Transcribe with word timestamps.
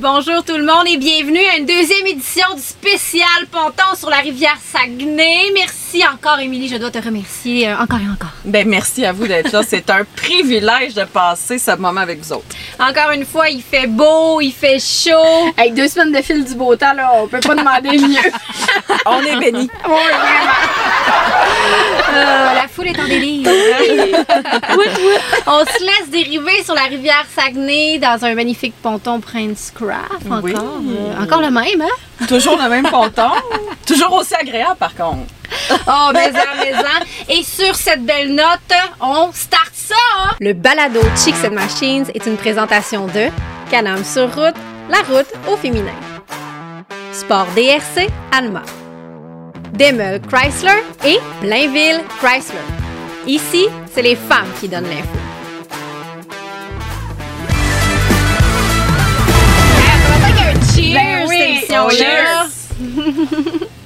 Bonjour 0.00 0.42
tout 0.42 0.56
le 0.56 0.64
monde 0.64 0.88
et 0.88 0.96
bienvenue 0.96 1.44
à 1.52 1.58
une 1.58 1.66
deuxième 1.66 2.06
édition 2.06 2.46
du 2.56 2.62
spécial 2.62 3.46
ponton 3.52 3.94
sur 3.94 4.08
la 4.08 4.16
rivière 4.16 4.56
Saguenay. 4.72 5.50
Merci 5.52 5.79
encore, 6.12 6.38
Émilie. 6.40 6.68
Je 6.68 6.76
dois 6.76 6.90
te 6.90 6.98
remercier 6.98 7.68
euh, 7.68 7.76
encore 7.78 7.98
et 7.98 8.08
encore. 8.10 8.30
Ben, 8.44 8.66
merci 8.68 9.04
à 9.04 9.12
vous 9.12 9.26
d'être 9.26 9.52
là. 9.52 9.62
C'est 9.66 9.88
un 9.90 10.04
privilège 10.16 10.94
de 10.94 11.04
passer 11.04 11.58
ce 11.58 11.72
moment 11.76 12.00
avec 12.00 12.20
vous 12.22 12.32
autres. 12.32 12.46
Encore 12.78 13.10
une 13.12 13.24
fois, 13.26 13.48
il 13.48 13.62
fait 13.62 13.86
beau, 13.86 14.40
il 14.40 14.52
fait 14.52 14.78
chaud. 14.78 15.52
Avec 15.56 15.74
deux 15.74 15.88
semaines 15.88 16.12
de 16.12 16.22
fil 16.22 16.44
du 16.44 16.54
beau 16.54 16.74
temps, 16.76 16.94
là, 16.94 17.10
on 17.16 17.26
peut 17.28 17.40
pas 17.40 17.54
demander 17.54 17.98
mieux. 17.98 18.30
On 19.06 19.20
est 19.22 19.36
bénis. 19.38 19.68
Oui, 19.88 19.94
vraiment. 19.94 20.52
Euh, 22.12 22.54
la 22.54 22.68
foule 22.68 22.88
est 22.88 23.00
en 23.00 23.06
délire. 23.06 23.48
On 25.46 25.60
se 25.64 25.84
laisse 25.84 26.10
dériver 26.10 26.62
sur 26.64 26.74
la 26.74 26.82
rivière 26.82 27.24
Saguenay 27.34 27.98
dans 27.98 28.24
un 28.24 28.34
magnifique 28.34 28.74
ponton 28.82 29.20
Prince 29.20 29.72
Craft. 29.74 30.26
Encore, 30.26 30.42
Oui. 30.42 30.54
euh, 30.56 31.22
encore 31.22 31.40
le 31.40 31.50
même, 31.50 31.80
hein? 31.82 32.26
Toujours 32.26 32.58
le 32.62 32.68
même 32.68 32.88
ponton. 32.88 33.30
Toujours 33.86 34.12
aussi 34.12 34.34
agréable, 34.34 34.76
par 34.78 34.94
contre. 34.94 35.32
Oh, 35.86 36.10
mais 36.12 36.30
en. 36.30 37.32
Et 37.32 37.42
sur 37.42 37.74
cette 37.74 38.04
belle 38.04 38.34
note, 38.34 38.72
on 39.00 39.30
start 39.32 39.72
ça! 39.72 39.94
Le 40.40 40.52
balado 40.52 41.00
Chicks 41.16 41.44
and 41.44 41.52
Machines 41.54 42.06
est 42.14 42.26
une 42.26 42.36
présentation 42.36 43.06
de 43.06 43.28
Canam 43.70 44.04
sur 44.04 44.32
route, 44.34 44.54
la 44.88 44.98
route 44.98 45.32
au 45.48 45.56
féminin. 45.56 45.94
Sport 47.12 47.46
DRC 47.56 48.08
Alma. 48.32 48.62
Demel 49.72 50.20
Chrysler 50.22 50.82
et 51.04 51.18
Blainville 51.40 52.00
Chrysler. 52.20 52.58
Ici, 53.26 53.66
c'est 53.92 54.02
les 54.02 54.16
femmes 54.16 54.48
qui 54.60 54.68
donnent 54.68 54.88
l'info. 54.88 55.08
Cheers, 60.74 60.94
Ben 60.94 61.26
oui. 61.28 61.36
cette 61.38 61.48
émission-là. 61.48 62.46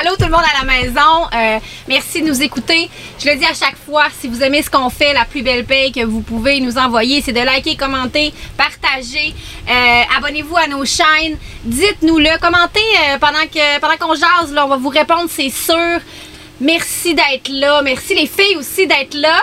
Allô 0.00 0.16
tout 0.16 0.24
le 0.24 0.30
monde 0.30 0.42
à 0.42 0.64
la 0.64 0.72
maison, 0.72 1.28
Euh, 1.32 1.58
merci 1.86 2.20
de 2.22 2.26
nous 2.28 2.42
écouter. 2.42 2.90
Je 3.22 3.28
le 3.30 3.36
dis 3.36 3.44
à 3.44 3.54
chaque 3.54 3.76
fois, 3.86 4.06
si 4.18 4.26
vous 4.28 4.42
aimez 4.42 4.62
ce 4.62 4.68
qu'on 4.70 4.90
fait, 4.90 5.12
la 5.12 5.24
plus 5.24 5.42
belle 5.42 5.64
paye 5.64 5.92
que 5.92 6.04
vous 6.04 6.20
pouvez 6.20 6.58
nous 6.60 6.78
envoyer, 6.78 7.22
c'est 7.22 7.32
de 7.32 7.40
liker, 7.40 7.76
commenter, 7.76 8.32
partager. 8.56 9.34
Euh, 9.68 10.02
Abonnez-vous 10.16 10.56
à 10.56 10.66
nos 10.66 10.84
chaînes, 10.84 11.36
dites-nous-le, 11.64 12.38
commentez 12.40 12.80
euh, 13.08 13.18
pendant 13.18 13.38
pendant 13.80 13.96
qu'on 13.96 14.14
jase, 14.14 14.52
là, 14.52 14.64
on 14.66 14.68
va 14.68 14.76
vous 14.76 14.88
répondre, 14.88 15.28
c'est 15.28 15.50
sûr. 15.50 16.00
Merci 16.60 17.14
d'être 17.14 17.48
là, 17.48 17.82
merci 17.82 18.14
les 18.14 18.26
filles 18.26 18.56
aussi 18.56 18.86
d'être 18.86 19.14
là. 19.14 19.42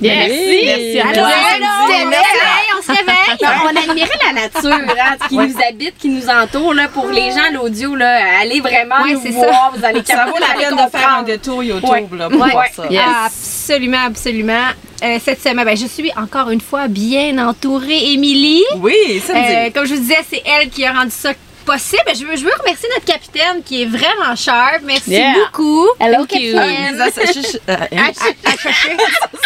Merci. 0.00 0.60
Merci 0.64 0.98
à 1.00 1.04
Allô, 1.06 1.14
toi. 1.14 1.28
on 1.30 1.86
se 1.86 1.92
réveille, 1.92 2.70
on 2.78 2.82
se 2.82 2.88
réveille. 2.88 3.14
Non, 3.42 3.48
on 3.64 3.90
admirait 3.90 4.08
la 4.26 4.32
nature 4.42 4.94
hein, 5.00 5.16
qui 5.28 5.36
nous 5.36 5.54
habite, 5.68 5.98
qui 5.98 6.08
nous 6.08 6.28
entoure. 6.28 6.74
Là, 6.74 6.88
pour 6.88 7.06
les 7.08 7.30
gens, 7.30 7.50
l'audio, 7.52 7.94
là, 7.94 8.40
allez 8.40 8.60
vraiment 8.60 9.02
Ouais, 9.02 9.12
nous 9.14 9.20
c'est 9.22 9.30
voir. 9.30 9.72
Vous 9.76 9.84
allez 9.84 10.02
Ça 10.04 10.26
vaut 10.26 10.36
la 10.38 10.58
peine 10.60 10.76
de 10.76 10.90
faire 10.90 11.16
un 11.18 11.22
détour 11.22 11.62
YouTube 11.62 11.88
Ouais. 11.88 12.06
là, 12.16 12.28
pour 12.30 12.40
Ouais. 12.40 12.50
voir 12.50 12.64
ça. 12.74 12.84
Yes. 12.90 13.02
Absolument, 13.26 14.04
absolument. 14.06 14.66
Euh, 15.02 15.18
cette 15.24 15.42
semaine, 15.42 15.64
ben, 15.64 15.76
je 15.76 15.86
suis 15.86 16.10
encore 16.16 16.50
une 16.50 16.60
fois 16.60 16.88
bien 16.88 17.36
entourée, 17.46 18.12
Émilie. 18.12 18.64
Oui, 18.76 19.22
ça 19.26 19.34
me 19.34 19.38
Euh, 19.38 19.70
comme 19.74 19.86
je 19.86 19.94
vous 19.94 20.00
disais, 20.00 20.18
c'est 20.28 20.42
elle 20.46 20.68
qui 20.70 20.84
a 20.86 20.92
rendu 20.92 21.10
ça 21.10 21.30
possible. 21.64 22.02
Je 22.14 22.24
veux, 22.24 22.36
je 22.36 22.44
veux 22.44 22.52
remercier 22.60 22.88
notre 22.94 23.04
capitaine 23.06 23.62
qui 23.64 23.82
est 23.82 23.86
vraiment 23.86 24.34
sharp. 24.36 24.80
Merci 24.84 25.10
Yeah. 25.10 25.34
beaucoup. 25.34 25.86
Hello, 26.00 26.24
Thank 26.26 26.40
you. 26.40 26.54
capitaine. 26.54 26.98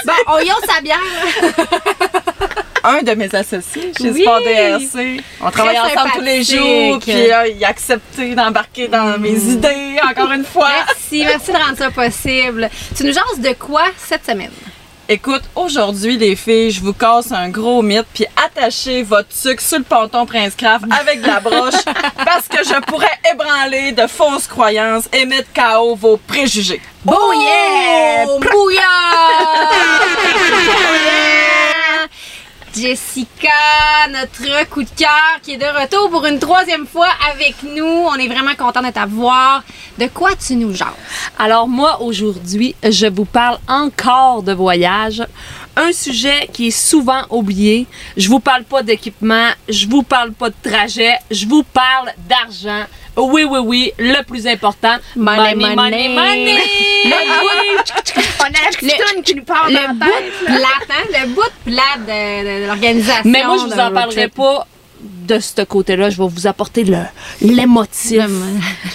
Bon, 0.05 0.13
on 0.29 0.39
y 0.41 0.49
sa 0.67 0.81
bière. 0.81 0.99
un 2.85 3.03
de 3.03 3.13
mes 3.15 3.35
associés 3.35 3.93
chez 3.97 4.11
Oui. 4.11 4.23
Sport 4.23 4.41
DRC. 4.43 5.21
On 5.41 5.51
travaille 5.51 5.77
Très 5.77 5.97
ensemble 5.97 6.13
tous 6.15 6.21
les 6.23 6.43
jours, 6.45 6.99
puis 7.01 7.33
euh, 7.33 7.49
il 7.49 7.65
a 7.65 7.69
accepté 7.69 8.35
d'embarquer 8.35 8.89
dans 8.89 9.19
mes 9.19 9.35
idées, 9.37 9.97
encore 10.09 10.33
une 10.33 10.45
fois. 10.45 10.71
Merci, 10.87 11.25
merci 11.25 11.53
de 11.53 11.57
rendre 11.57 11.77
ça 11.77 11.91
possible. 11.91 12.71
Tu 12.97 13.05
nous 13.05 13.13
jases 13.13 13.41
de 13.41 13.53
quoi 13.55 13.83
cette 13.99 14.25
semaine? 14.27 14.51
Écoute, 15.11 15.45
aujourd'hui, 15.57 16.19
les 16.19 16.37
filles, 16.37 16.71
je 16.71 16.83
vous 16.83 16.93
casse 16.93 17.33
un 17.33 17.49
gros 17.49 17.81
mythe, 17.81 18.05
puis 18.13 18.27
attachez 18.37 19.03
votre 19.03 19.33
sucre 19.33 19.63
sur 19.63 19.79
le 19.79 19.85
ponton 19.85 20.27
Prince 20.27 20.55
Craft 20.55 20.85
avec 21.01 21.23
de 21.23 21.27
la 21.27 21.41
broche, 21.41 21.83
parce 22.27 22.47
que 22.47 22.59
je 22.63 22.79
pourrais 22.83 23.19
ébranler 23.33 23.93
de 23.93 24.07
fausses 24.07 24.47
croyances 24.47 25.09
et 25.15 25.25
mettre 25.25 25.49
KO 25.55 25.95
vos 25.95 26.19
préjugés. 26.19 26.83
Oh 27.07 27.33
yeah! 27.33 28.27
Bouillard! 28.39 29.73
Jessica, 32.75 33.49
notre 34.11 34.69
coup 34.69 34.83
de 34.83 34.89
cœur 34.97 35.09
qui 35.43 35.53
est 35.53 35.57
de 35.57 35.65
retour 35.65 36.11
pour 36.11 36.25
une 36.27 36.39
troisième 36.39 36.87
fois 36.87 37.09
avec 37.33 37.57
nous. 37.63 37.85
On 37.85 38.15
est 38.15 38.29
vraiment 38.29 38.55
content 38.55 38.83
de 38.83 38.91
t'avoir. 38.91 39.63
De 39.99 40.07
quoi 40.07 40.31
tu 40.37 40.55
nous 40.57 40.75
jases? 40.75 40.89
Alors 41.39 41.69
moi, 41.69 42.01
aujourd'hui, 42.03 42.75
je 42.83 43.07
vous 43.07 43.25
parle 43.25 43.59
encore 43.69 44.43
de 44.43 44.53
voyage. 44.53 45.23
Un 45.81 45.93
sujet 45.93 46.49
qui 46.53 46.69
est 46.69 46.71
souvent 46.71 47.23
oublié. 47.31 47.87
Je 48.17 48.29
vous 48.29 48.41
parle 48.41 48.65
pas 48.65 48.83
d'équipement, 48.83 49.49
je 49.69 49.87
vous 49.87 50.03
parle 50.03 50.33
pas 50.33 50.51
de 50.51 50.55
trajet, 50.63 51.15
je 51.31 51.47
vous 51.47 51.63
parle 51.63 52.13
d'argent. 52.29 52.85
Oui, 53.17 53.45
oui, 53.45 53.59
oui, 53.63 53.93
le 53.99 54.23
plus 54.23 54.47
important. 54.47 54.97
Money, 55.17 55.55
money, 55.55 55.75
money. 55.77 56.09
money. 56.09 56.59
money. 57.05 57.15
On 58.41 58.45
a 58.45 58.49
la 58.51 58.71
petite 58.77 58.97
toune 58.97 59.23
qui 59.23 59.35
nous 59.35 59.43
parle 59.45 59.73
Le 59.73 59.93
bout 59.95 60.05
tête. 60.07 60.45
plate, 60.47 60.89
hein? 60.91 61.05
Le 61.23 61.27
bout 61.29 61.43
de 61.43 61.73
plate 61.73 62.01
de, 62.07 62.59
de- 62.59 62.63
de 62.63 62.67
l'organisation. 62.67 63.23
Mais 63.25 63.43
moi, 63.45 63.57
je 63.59 63.65
vous 63.65 63.73
en 63.81 63.91
parlerai 63.93 64.23
trip. 64.29 64.35
pas 64.35 64.67
de 65.29 65.39
ce 65.39 65.63
côté-là. 65.63 66.11
Je 66.11 66.17
vais 66.23 66.29
vous 66.29 66.47
apporter 66.47 66.85
le 66.85 66.99
l'émotif. 67.41 68.23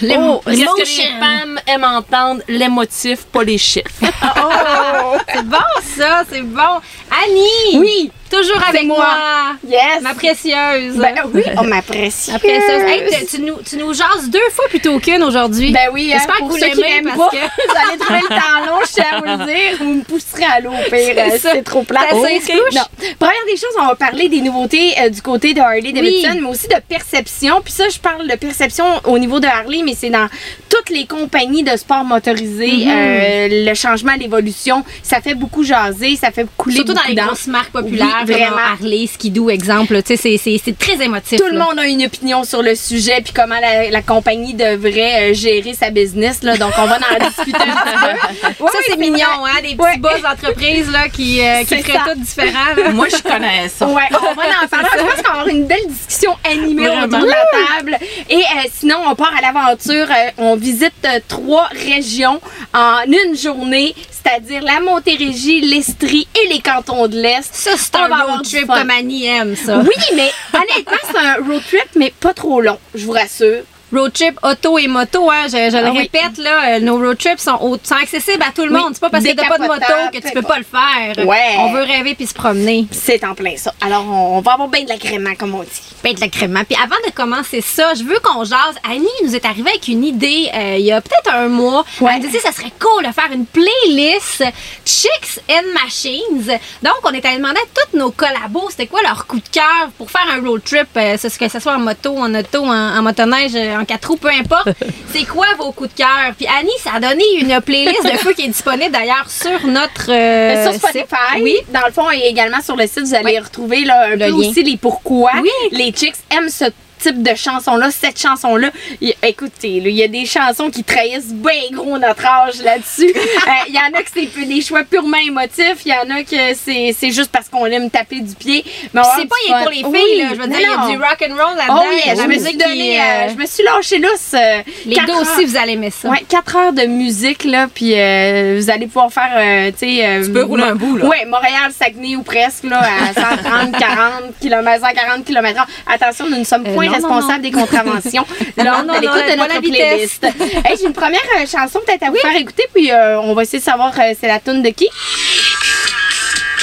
Le- 0.02 0.14
Oh, 0.18 0.40
Qu'est-ce 0.44 0.64
que 0.64 1.02
les 1.02 1.18
femmes 1.20 1.58
aiment 1.66 1.84
entendre? 1.84 2.42
L'émotif, 2.48 3.24
pas 3.26 3.42
les 3.44 3.58
chiffres. 3.58 3.88
C'est 5.34 5.46
bon, 5.46 5.56
ça, 5.96 6.22
c'est 6.30 6.42
bon. 6.42 6.80
Annie! 7.24 7.78
Oui. 7.78 8.10
Toujours 8.36 8.62
avec 8.68 8.84
moi. 8.84 8.96
moi. 8.96 9.56
Yes. 9.68 10.02
Ma 10.02 10.14
précieuse. 10.14 10.96
Ben 10.96 11.14
oui, 11.32 11.42
on 11.58 11.64
m'apprécie. 11.64 12.32
Ma 12.32 12.38
précieuse. 12.38 12.82
Hey, 12.86 13.02
tu- 13.20 13.36
tu, 13.36 13.42
nous, 13.42 13.56
tu 13.68 13.76
nous 13.76 13.92
jases 13.94 14.28
deux 14.28 14.38
fois 14.52 14.66
plutôt 14.68 14.98
qu'une 14.98 15.22
aujourd'hui. 15.22 15.72
Ben 15.72 15.88
oui, 15.92 16.10
hein, 16.12 16.16
J'espère 16.18 16.36
que 16.38 16.44
vous 16.44 16.56
l'aimez 16.56 17.02
parce 17.04 17.16
pas, 17.16 17.28
que- 17.30 17.36
vous 17.36 17.88
allez 17.88 17.98
trouver 17.98 18.20
le 18.20 18.28
temps 18.28 18.66
long, 18.66 18.78
je 18.86 18.92
tiens 18.92 19.04
à 19.12 19.18
vous 19.18 19.24
le 19.24 19.46
dire. 19.46 19.78
Vous 19.78 19.94
me 19.94 20.02
pousserez 20.02 20.44
à 20.44 20.60
l'eau 20.60 20.70
au 20.72 20.90
pire, 20.90 21.14
euh, 21.16 21.28
C'est 21.32 21.38
c'est 21.38 21.62
trop 21.62 21.82
plat. 21.82 22.00
Ça 22.10 22.16
s'escouche. 22.28 22.74
Non. 22.74 22.82
Première 23.18 23.44
des 23.46 23.56
choses, 23.56 23.74
on 23.80 23.86
va 23.86 23.94
parler 23.94 24.28
des 24.28 24.40
nouveautés 24.40 24.94
euh, 25.00 25.08
du 25.08 25.22
côté 25.22 25.54
de 25.54 25.60
Harley 25.60 25.92
Davidson, 25.92 26.28
Oui. 26.32 26.40
mais 26.42 26.48
aussi 26.48 26.68
de 26.68 26.76
perception. 26.88 27.60
Puis 27.62 27.72
ça, 27.72 27.88
je 27.88 27.98
parle 27.98 28.26
de 28.28 28.34
perception 28.36 28.84
au 29.04 29.18
niveau 29.18 29.40
de 29.40 29.46
Harley, 29.46 29.82
mais 29.84 29.94
c'est 29.98 30.10
dans 30.10 30.28
toutes 30.68 30.90
les 30.90 31.06
compagnies 31.06 31.62
de 31.62 31.76
sport 31.76 32.04
motorisé. 32.04 32.66
Mhm. 32.68 32.88
euh, 32.90 33.48
le 33.68 33.74
changement, 33.74 34.12
l'évolution, 34.18 34.84
ça 35.02 35.20
fait 35.20 35.34
beaucoup 35.34 35.62
jaser, 35.62 36.16
ça 36.16 36.30
fait 36.30 36.46
couler 36.56 36.76
Surtout 36.76 36.94
dans 36.94 37.00
les 37.08 37.14
grosses 37.14 37.46
marques 37.46 37.70
populaires, 37.70 38.06
Oui, 38.22 38.23
vraiment. 38.24 38.56
Harley, 38.56 39.06
Skidoo, 39.06 39.50
exemple. 39.50 40.02
Tu 40.02 40.16
sais, 40.16 40.16
c'est- 40.16 40.38
c'est 40.42 40.60
c'est 40.64 40.78
très 40.78 41.02
émotif. 41.04 41.38
Tout 41.38 41.48
le 41.50 41.58
monde 41.58 41.78
a 41.78 41.86
une 41.86 42.04
opinion 42.04 42.44
sur 42.44 42.62
le 42.62 42.74
sujet 42.74 43.20
puis 43.22 43.32
comment 43.34 43.58
la, 43.60 43.90
la 43.90 44.02
compagnie 44.02 44.54
devrait 44.54 45.30
euh, 45.30 45.34
gérer 45.34 45.74
sa 45.74 45.90
business 45.90 46.42
là 46.42 46.56
donc 46.56 46.72
on 46.78 46.86
va 46.86 46.96
en 46.96 47.24
discuter 47.28 47.56
un 47.60 48.14
petit 48.16 48.38
peu. 48.58 48.66
ça, 48.66 48.78
c'est 48.86 48.96
mignon, 48.96 49.26
hein? 49.44 49.60
Des 49.62 49.68
petits 49.74 49.78
Ouais. 49.84 49.98
boss 49.98 50.20
d'entreprises 50.22 50.90
là, 50.90 51.08
qui, 51.08 51.40
euh, 51.42 51.60
qui 51.60 51.66
C'est 51.66 51.82
feraient 51.82 51.98
ça. 51.98 52.04
tout 52.12 52.18
différent. 52.20 52.74
là. 52.76 52.90
Moi, 52.90 53.06
je 53.08 53.22
connais 53.22 53.68
ça. 53.68 53.86
Ouais, 53.86 54.02
on 54.10 54.14
va 54.14 54.30
en 54.30 54.34
parler. 54.34 54.88
Je 54.94 54.98
pense 54.98 55.16
qu'on 55.22 55.22
va 55.22 55.30
avoir 55.40 55.48
une 55.48 55.66
belle 55.66 55.86
discussion 55.88 56.34
animée 56.44 56.86
Vraiment. 56.86 57.04
autour 57.06 57.20
de 57.20 57.26
la 57.26 57.76
table. 57.76 57.98
Et 58.30 58.36
euh, 58.36 58.68
sinon, 58.72 58.96
on 59.06 59.14
part 59.14 59.32
à 59.36 59.40
l'aventure. 59.42 60.06
Euh, 60.10 60.30
on 60.38 60.56
visite 60.56 60.92
euh, 61.04 61.20
trois 61.28 61.68
régions 61.86 62.40
en 62.72 63.02
une 63.06 63.36
journée, 63.36 63.94
c'est-à-dire 64.24 64.62
la 64.62 64.80
Montérégie, 64.80 65.60
l'Estrie 65.60 66.26
et 66.34 66.48
les 66.48 66.60
cantons 66.60 67.08
de 67.08 67.16
l'Est. 67.20 67.54
Ça, 67.54 67.72
c'est 67.76 67.94
un 67.96 68.06
road 68.06 68.42
trip 68.42 68.66
fun. 68.66 68.78
comme 68.80 68.90
Annie 68.90 69.26
aime, 69.26 69.54
ça. 69.56 69.78
Oui, 69.78 70.16
mais 70.16 70.30
honnêtement, 70.52 70.92
c'est 71.10 71.18
un 71.18 71.34
road 71.46 71.62
trip, 71.66 71.88
mais 71.96 72.12
pas 72.20 72.32
trop 72.32 72.60
long, 72.60 72.78
je 72.94 73.04
vous 73.04 73.12
rassure. 73.12 73.62
Road 73.94 74.12
trip 74.12 74.38
auto 74.42 74.78
et 74.78 74.86
moto, 74.88 75.30
hein, 75.30 75.44
je, 75.46 75.70
je 75.70 75.76
le 75.76 75.86
Ah 75.86 75.90
oui. 75.92 75.98
répète, 75.98 76.38
là, 76.38 76.76
euh, 76.76 76.80
nos 76.80 76.98
road 76.98 77.16
trips 77.18 77.38
sont, 77.40 77.58
au- 77.60 77.78
sont 77.82 77.94
accessibles 77.94 78.42
à 78.42 78.52
tout 78.52 78.64
le 78.64 78.74
Oui. 78.74 78.80
monde. 78.80 78.90
C'est 78.94 79.00
pas 79.00 79.10
parce 79.10 79.24
que 79.24 79.32
t'as 79.32 79.48
pas 79.48 79.58
de 79.58 79.66
moto 79.66 79.92
que 80.12 80.18
tu 80.18 80.32
peux 80.32 80.42
pas 80.42 80.58
le 80.58 80.64
faire. 80.64 81.26
Ouais. 81.26 81.56
On 81.58 81.72
veut 81.72 81.82
rêver 81.82 82.14
puis 82.14 82.26
se 82.26 82.34
promener. 82.34 82.86
C'est 82.90 83.24
en 83.24 83.34
plein 83.34 83.56
ça. 83.56 83.72
Alors, 83.80 84.04
on 84.06 84.40
va 84.40 84.52
avoir 84.54 84.68
bien 84.68 84.84
de 84.84 84.88
l'agrément, 84.88 85.34
comme 85.38 85.54
on 85.54 85.62
dit. 85.62 85.68
Ben, 86.02 86.14
de 86.14 86.20
l'agrément. 86.20 86.62
Puis 86.64 86.76
avant 86.82 86.96
de 87.06 87.10
commencer 87.12 87.60
ça, 87.60 87.94
je 87.94 88.02
veux 88.04 88.18
qu'on 88.22 88.44
jase. 88.44 88.76
Annie 88.88 89.06
nous 89.24 89.34
est 89.34 89.44
arrivée 89.44 89.70
avec 89.70 89.88
une 89.88 90.04
idée 90.04 90.50
euh, 90.54 90.76
il 90.78 90.84
y 90.84 90.92
a 90.92 91.00
peut-être 91.00 91.34
un 91.34 91.48
mois. 91.48 91.84
Ouais. 92.00 92.12
Elle 92.16 92.22
nous 92.22 92.30
dit 92.30 92.38
ça 92.40 92.52
serait 92.52 92.72
cool 92.80 93.06
de 93.06 93.12
faire 93.12 93.30
une 93.32 93.46
playlist 93.46 94.42
Chicks 94.84 95.40
and 95.50 95.72
Machines. 95.82 96.58
Donc, 96.82 96.94
on 97.04 97.10
est 97.12 97.24
allé 97.24 97.38
demander 97.38 97.60
à 97.60 97.80
tous 97.80 97.96
nos 97.96 98.10
collabos 98.10 98.68
c'était 98.70 98.86
quoi 98.86 99.00
leur 99.02 99.26
coup 99.26 99.36
de 99.38 99.48
cœur 99.50 99.88
pour 99.98 100.10
faire 100.10 100.26
un 100.34 100.40
road 100.46 100.62
trip, 100.64 100.88
euh, 100.96 101.16
que 101.16 101.48
ce 101.48 101.58
soit 101.60 101.74
en 101.74 101.78
moto, 101.78 102.16
en 102.18 102.34
auto, 102.34 102.64
en, 102.64 102.98
en 102.98 103.02
motoneige, 103.02 103.54
en 103.56 103.83
en 103.84 103.86
quatre 103.86 104.08
roues, 104.08 104.16
peu 104.16 104.28
importe. 104.30 104.68
c'est 105.12 105.24
quoi 105.24 105.46
vos 105.58 105.72
coups 105.72 105.90
de 105.90 105.98
cœur? 105.98 106.32
Puis 106.36 106.46
Annie, 106.46 106.70
ça 106.82 106.92
a 106.96 107.00
donné 107.00 107.22
une 107.40 107.60
playlist 107.60 108.02
de 108.04 108.16
feu 108.18 108.32
qui 108.32 108.42
est 108.42 108.48
disponible 108.48 108.90
d'ailleurs 108.90 109.28
sur 109.28 109.66
notre 109.66 110.10
euh, 110.10 110.64
sur 110.64 110.74
Spotify. 110.74 110.98
site. 111.34 111.42
Oui. 111.42 111.56
Dans 111.72 111.86
le 111.86 111.92
fond, 111.92 112.10
et 112.10 112.26
également 112.28 112.60
sur 112.62 112.76
le 112.76 112.86
site, 112.86 113.00
vous 113.04 113.14
allez 113.14 113.38
retrouver 113.38 113.84
là, 113.84 114.06
un 114.06 114.10
Le 114.10 114.18
peu 114.18 114.24
lien. 114.26 114.34
aussi 114.50 114.62
les 114.62 114.76
pourquoi. 114.76 115.32
Oui. 115.42 115.50
Les 115.72 115.92
chicks 115.92 116.16
aiment 116.30 116.48
ce 116.48 116.64
type 117.04 117.22
de 117.22 117.34
chanson-là, 117.34 117.90
cette 117.90 118.18
chanson-là. 118.20 118.70
Il- 119.00 119.14
Écoutez, 119.22 119.80
là, 119.80 119.88
il 119.88 119.96
y 119.96 120.02
a 120.02 120.08
des 120.08 120.26
chansons 120.26 120.70
qui 120.70 120.84
trahissent 120.84 121.32
bien 121.32 121.52
gros 121.72 121.98
notre 121.98 122.24
âge 122.26 122.62
là-dessus. 122.62 123.12
Euh, 123.44 123.50
Il 123.68 123.74
y 123.74 123.78
en 123.78 123.98
a 123.98 124.02
que 124.02 124.08
c'est 124.14 124.26
des 124.46 124.60
choix 124.62 124.84
purement 124.84 125.18
émotifs. 125.18 125.78
Il 125.84 125.92
y 125.92 125.92
en 125.92 126.08
a 126.16 126.22
que 126.22 126.54
c'est 126.56 126.94
c'est 126.98 127.10
juste 127.10 127.30
parce 127.30 127.48
qu'on 127.48 127.66
aime 127.66 127.90
taper 127.90 128.20
du 128.20 128.34
pied. 128.34 128.64
Mais 128.94 129.02
C'est 129.16 129.28
pas 129.28 129.36
rien 129.46 129.56
fun. 129.58 129.62
pour 129.62 129.70
les 129.70 129.76
filles, 129.76 129.86
Oui, 129.88 130.18
là. 130.22 130.28
Je 130.30 130.34
veux 130.40 130.46
non, 130.46 130.56
dire, 130.56 130.58
il 130.60 130.90
y 130.90 130.92
a 130.92 130.96
du 130.96 131.02
rock 131.02 131.18
and 131.28 131.34
roll 131.34 131.56
là-dedans. 131.56 131.82
Oh 131.84 131.90
il 131.92 132.06
yeah, 132.06 132.14
de 132.14 132.18
la 132.18 132.24
je 132.24 132.28
me 132.28 132.38
suis 132.46 132.56
donné, 132.56 133.00
euh, 133.00 133.04
euh, 133.04 133.28
je 133.30 133.34
me 133.34 133.46
suis 133.46 133.62
lâché 133.64 133.98
lousse. 133.98 134.32
euh, 134.34 134.62
Les 134.86 134.96
deux 134.96 135.12
heures. 135.12 135.20
aussi, 135.20 135.44
vous 135.44 135.56
allez 135.56 135.72
aimer 135.72 135.90
ça. 135.90 136.08
Ouais, 136.08 136.24
4 136.28 136.56
heures 136.56 136.72
de 136.72 136.86
musique, 136.86 137.44
là, 137.44 137.68
puis 137.72 137.92
euh, 137.94 138.58
vous 138.60 138.70
allez 138.70 138.86
pouvoir 138.86 139.12
faire, 139.12 139.32
euh, 139.36 139.70
tu 139.78 139.86
sais... 139.96 140.06
euh, 140.06 140.24
Tu 140.24 140.32
peux 140.32 140.44
rouler 140.44 140.64
un 140.64 140.74
bout, 140.74 140.96
là. 140.96 141.06
Ouais, 141.06 141.24
Montréal, 141.26 141.70
Saguenay 141.78 142.16
ou 142.16 142.22
presque, 142.22 142.64
là, 142.64 142.80
à 142.80 143.12
130, 143.12 143.78
40 143.78 144.22
km, 144.40 144.80
140 144.86 145.24
km 145.24 145.66
Attention, 145.86 146.30
nous 146.30 146.38
ne 146.38 146.44
sommes 146.44 146.64
Euh, 146.66 146.74
point 146.74 146.88
responsables 146.94 147.42
des 147.42 147.50
contraventions 147.50 148.26
lors 148.56 148.84
non, 148.84 148.94
de 148.94 149.00
l'écoute 149.00 149.22
non, 149.28 149.32
de 149.32 149.38
notre 149.38 149.60
playlist. 149.60 150.24
Hey, 150.24 150.76
J'ai 150.78 150.86
une 150.86 150.92
première 150.92 151.20
euh, 151.38 151.46
chanson 151.46 151.80
peut-être 151.86 152.04
à 152.04 152.10
vous 152.10 152.16
faire 152.16 152.36
écouter, 152.36 152.64
puis 152.72 152.90
euh, 152.90 153.20
on 153.20 153.34
va 153.34 153.42
essayer 153.42 153.58
de 153.58 153.64
savoir 153.64 153.92
euh, 153.98 154.14
c'est 154.18 154.28
la 154.28 154.40
tune 154.40 154.62
de 154.62 154.70
qui? 154.70 154.88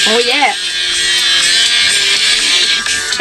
Oh 0.08 0.20
yeah! 0.26 0.71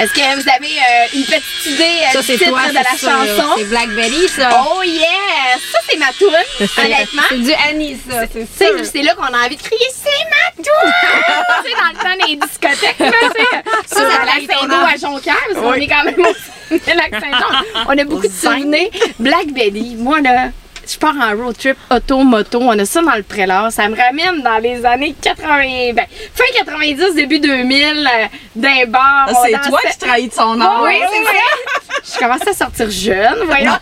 Est-ce 0.00 0.14
que 0.14 0.34
vous 0.40 0.48
avez 0.48 0.78
euh, 0.78 1.06
une 1.12 1.24
petite 1.24 1.66
idée 1.66 1.82
euh, 1.82 2.12
Ça, 2.12 2.20
du 2.22 2.38
titre 2.38 2.48
toi, 2.48 2.68
de 2.68 2.74
la 2.74 2.84
ça, 2.84 2.96
chanson? 2.96 3.54
C'est 3.58 3.64
Black 3.64 3.88
Betty, 3.90 4.28
ça. 4.28 4.64
Oh 4.66 4.82
yeah! 4.82 5.58
Ça, 5.70 5.78
c'est 5.86 5.98
ma 5.98 6.10
tune, 6.12 6.28
honnêtement. 6.78 7.22
C'est 7.28 7.38
du 7.38 7.52
Annie, 7.68 8.00
ça. 8.08 8.22
C'est 8.32 8.66
sûr. 8.66 8.84
c'est 8.90 9.02
là 9.02 9.14
qu'on 9.14 9.24
a 9.24 9.44
envie 9.44 9.56
de 9.56 9.62
crier 9.62 9.86
c'est 9.92 10.24
ma 10.30 10.62
tour! 10.62 10.92
tu 11.64 11.70
sais, 11.70 11.76
dans 11.76 11.88
le 11.92 12.18
temps 12.18 12.26
des 12.26 12.36
discothèques, 12.36 12.98
là, 12.98 13.12
tu 13.20 13.40
sais. 13.42 13.62
La 14.00 14.54
Saint-Denis 14.54 14.94
à 14.94 14.96
Jonquière, 14.96 15.36
parce 15.52 15.60
qu'on 15.60 15.74
est 15.74 15.86
quand 15.86 16.04
même 16.04 16.20
au 16.20 16.74
lac 16.94 17.10
Saint-Jean. 17.10 17.84
On 17.86 17.98
a 17.98 18.04
beaucoup 18.04 18.26
de 18.26 18.32
souvenirs. 18.32 18.88
Black 19.18 19.48
Betty, 19.48 19.96
moi, 19.98 20.22
là, 20.22 20.48
je 20.92 20.98
pars 20.98 21.14
en 21.14 21.36
road 21.36 21.56
trip 21.56 21.76
auto, 21.90 22.18
moto. 22.24 22.58
On 22.60 22.78
a 22.78 22.84
ça 22.84 23.02
dans 23.02 23.14
le 23.14 23.22
prélat. 23.22 23.70
Ça 23.70 23.88
me 23.88 23.96
ramène 23.96 24.42
dans 24.42 24.58
les 24.58 24.84
années 24.84 25.14
80, 25.20 25.92
ben, 25.94 26.06
fin 26.34 26.44
90, 26.58 27.14
début 27.14 27.38
2000, 27.38 27.84
euh, 28.06 28.26
d'un 28.56 28.86
bar. 28.86 29.26
Ah, 29.28 29.32
C'est 29.44 29.68
toi 29.68 29.78
qui 29.90 29.98
trahis 29.98 30.28
de 30.28 30.32
son 30.32 30.60
âge. 30.60 30.68
oui, 30.82 30.94
c'est 31.10 31.24
ça. 31.24 32.12
Je 32.14 32.18
commençais 32.18 32.50
à 32.50 32.54
sortir 32.54 32.90
jeune, 32.90 33.44
voyons. 33.46 33.72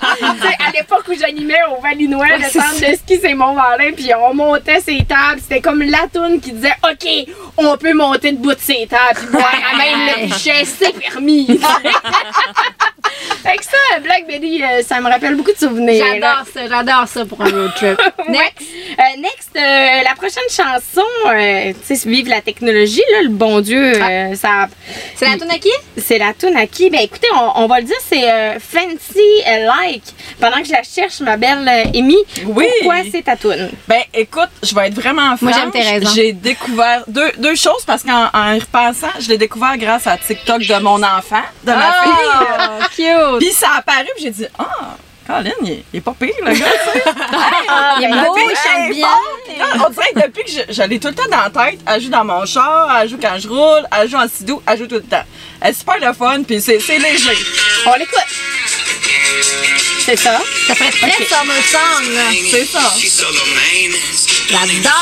À 0.69 0.70
l'époque 0.72 1.05
où 1.08 1.14
j'animais 1.19 1.60
au 1.70 1.81
Valinois, 1.81 2.26
le 2.37 2.44
c'est 2.50 2.58
centre 2.60 2.75
de 2.90 2.96
ski, 2.96 3.19
c'est 3.22 3.34
Mont-Valin, 3.34 3.93
puis 3.96 4.11
on 4.14 4.34
montait 4.34 4.81
ses 4.81 4.99
tables. 5.04 5.40
C'était 5.40 5.61
comme 5.61 5.82
la 5.82 6.06
toune 6.12 6.40
qui 6.40 6.52
disait 6.52 6.75
OK, 6.82 7.08
on 7.56 7.76
peut 7.76 7.94
monter 7.94 8.32
debout 8.32 8.54
de 8.54 8.61
ses 8.61 8.87
tables, 8.88 9.14
puis 9.19 9.28
boire 9.28 9.52
à 9.72 9.76
même 9.76 10.06
le 10.06 10.26
pichet, 10.26 10.64
c'est 10.64 10.93
permis. 10.99 11.61
fait 13.43 13.56
que 13.56 13.64
ça, 13.64 13.99
Black 14.02 14.26
Betty, 14.26 14.62
euh, 14.62 14.82
ça 14.82 15.00
me 15.00 15.08
rappelle 15.08 15.34
beaucoup 15.34 15.52
de 15.52 15.58
souvenirs. 15.58 16.05
J'adore 16.06 16.44
ça, 16.52 16.60
j'adore 16.69 17.08
ça 17.08 17.25
pour 17.25 17.40
un 17.43 17.50
road 17.50 17.72
trip. 17.76 18.00
Next. 18.28 18.62
Euh, 18.99 19.20
next, 19.20 19.50
euh, 19.56 20.02
la 20.02 20.14
prochaine 20.16 20.43
chanson, 20.50 21.06
euh, 21.26 21.72
tu 21.87 21.94
sais, 21.96 22.08
vive 22.08 22.28
la 22.28 22.40
technologie, 22.40 23.02
là, 23.12 23.22
le 23.22 23.28
bon 23.28 23.60
Dieu, 23.60 23.93
euh, 24.02 24.34
ça, 24.34 24.66
C'est 25.14 25.26
la 25.28 25.37
tune 25.37 25.50
à 25.50 25.58
qui? 25.58 25.70
c'est 25.96 26.19
la 26.19 26.32
tune 26.32 26.56
à 26.56 26.66
qui? 26.66 26.90
Ben 26.90 27.00
écoutez, 27.02 27.28
on, 27.34 27.62
on 27.62 27.66
va 27.66 27.78
le 27.81 27.87
dire, 27.87 27.96
c'est 28.08 28.58
Fancy 28.60 29.43
Like. 29.46 30.02
Pendant 30.40 30.58
que 30.60 30.66
je 30.66 30.72
la 30.72 30.82
cherche, 30.82 31.20
ma 31.20 31.36
belle 31.36 31.66
euh, 31.69 31.98
Amy, 31.98 32.16
Oui. 32.46 32.66
pourquoi 32.80 32.96
c'est 33.10 33.22
ta 33.22 33.36
tune? 33.36 33.70
Ben, 33.86 34.02
écoute, 34.14 34.48
je 34.62 34.75
vais 34.75 34.88
être 34.88 34.94
vraiment 34.94 35.36
franche. 35.36 35.42
Moi, 35.42 35.52
j'aime 35.52 35.70
tes 35.70 35.82
raisons. 35.82 36.10
J'ai 36.14 36.32
découvert 36.32 37.02
deux, 37.08 37.30
deux 37.38 37.56
choses 37.56 37.84
parce 37.86 38.02
qu'en 38.02 38.28
en 38.32 38.52
y 38.54 38.58
repensant, 38.60 39.08
je 39.20 39.28
l'ai 39.28 39.38
découvert 39.38 39.76
grâce 39.76 40.06
à 40.06 40.16
TikTok 40.16 40.62
de 40.66 40.78
mon 40.80 41.02
enfant, 41.02 41.42
de 41.64 41.72
ma 41.72 41.92
fille. 42.02 42.12
Oh, 42.40 42.84
cute. 42.94 43.38
Puis 43.40 43.52
ça 43.52 43.69
a 43.75 43.78
apparu, 43.78 44.06
puis 44.14 44.25
j'ai 44.25 44.30
dit, 44.30 44.46
ah, 44.58 44.96
Colin, 45.26 45.50
il, 45.62 45.70
est- 45.72 45.84
il 45.92 45.98
est 45.98 46.00
pas 46.00 46.14
pire, 46.19 46.30
le 46.42 46.52
gars. 46.54 46.54
tu 46.54 47.00
sais. 47.00 47.04
Il 48.00 48.04
est 48.04 48.08
beau, 48.08 48.34
il 48.38 48.56
chante 48.56 48.90
bien. 48.94 49.06
bon. 49.76 49.84
On 49.86 49.90
dirait 49.90 50.12
que 50.14 50.20
depuis 50.26 50.44
que 50.44 50.50
je, 50.50 50.72
je 50.72 50.82
l'ai 50.84 50.98
tout 50.98 51.08
le 51.08 51.14
temps 51.14 51.28
dans 51.30 51.42
la 51.42 51.50
tête, 51.70 51.80
elle 51.86 52.00
joue 52.00 52.08
dans 52.08 52.25
mon 52.25 52.46
char, 52.46 52.96
elle 53.02 53.08
joue 53.10 53.19
quand 53.20 53.36
je 53.38 53.46
roule, 53.48 53.86
elle 54.00 54.08
joue 54.08 54.16
en 54.16 54.26
sidou, 54.28 54.62
elle 54.66 54.78
joue 54.78 54.86
tout 54.86 54.94
le 54.94 55.02
temps. 55.02 55.25
Elle 55.60 55.70
est 55.70 55.75
super 55.75 55.96
le 56.00 56.12
fun, 56.14 56.42
puis 56.44 56.60
c'est 56.62 56.78
c'est 56.80 56.98
léger. 56.98 57.36
On 57.86 57.94
l'écoute. 57.96 58.25
C'est 60.08 60.16
ça. 60.16 60.40
Ça 60.66 60.75
ferait 60.75 60.88
très 60.88 61.10
summer 61.26 61.62
song, 61.70 62.12
là. 62.14 62.31
C'est 62.50 62.64
ça. 62.64 62.81
J'adore 64.49 64.93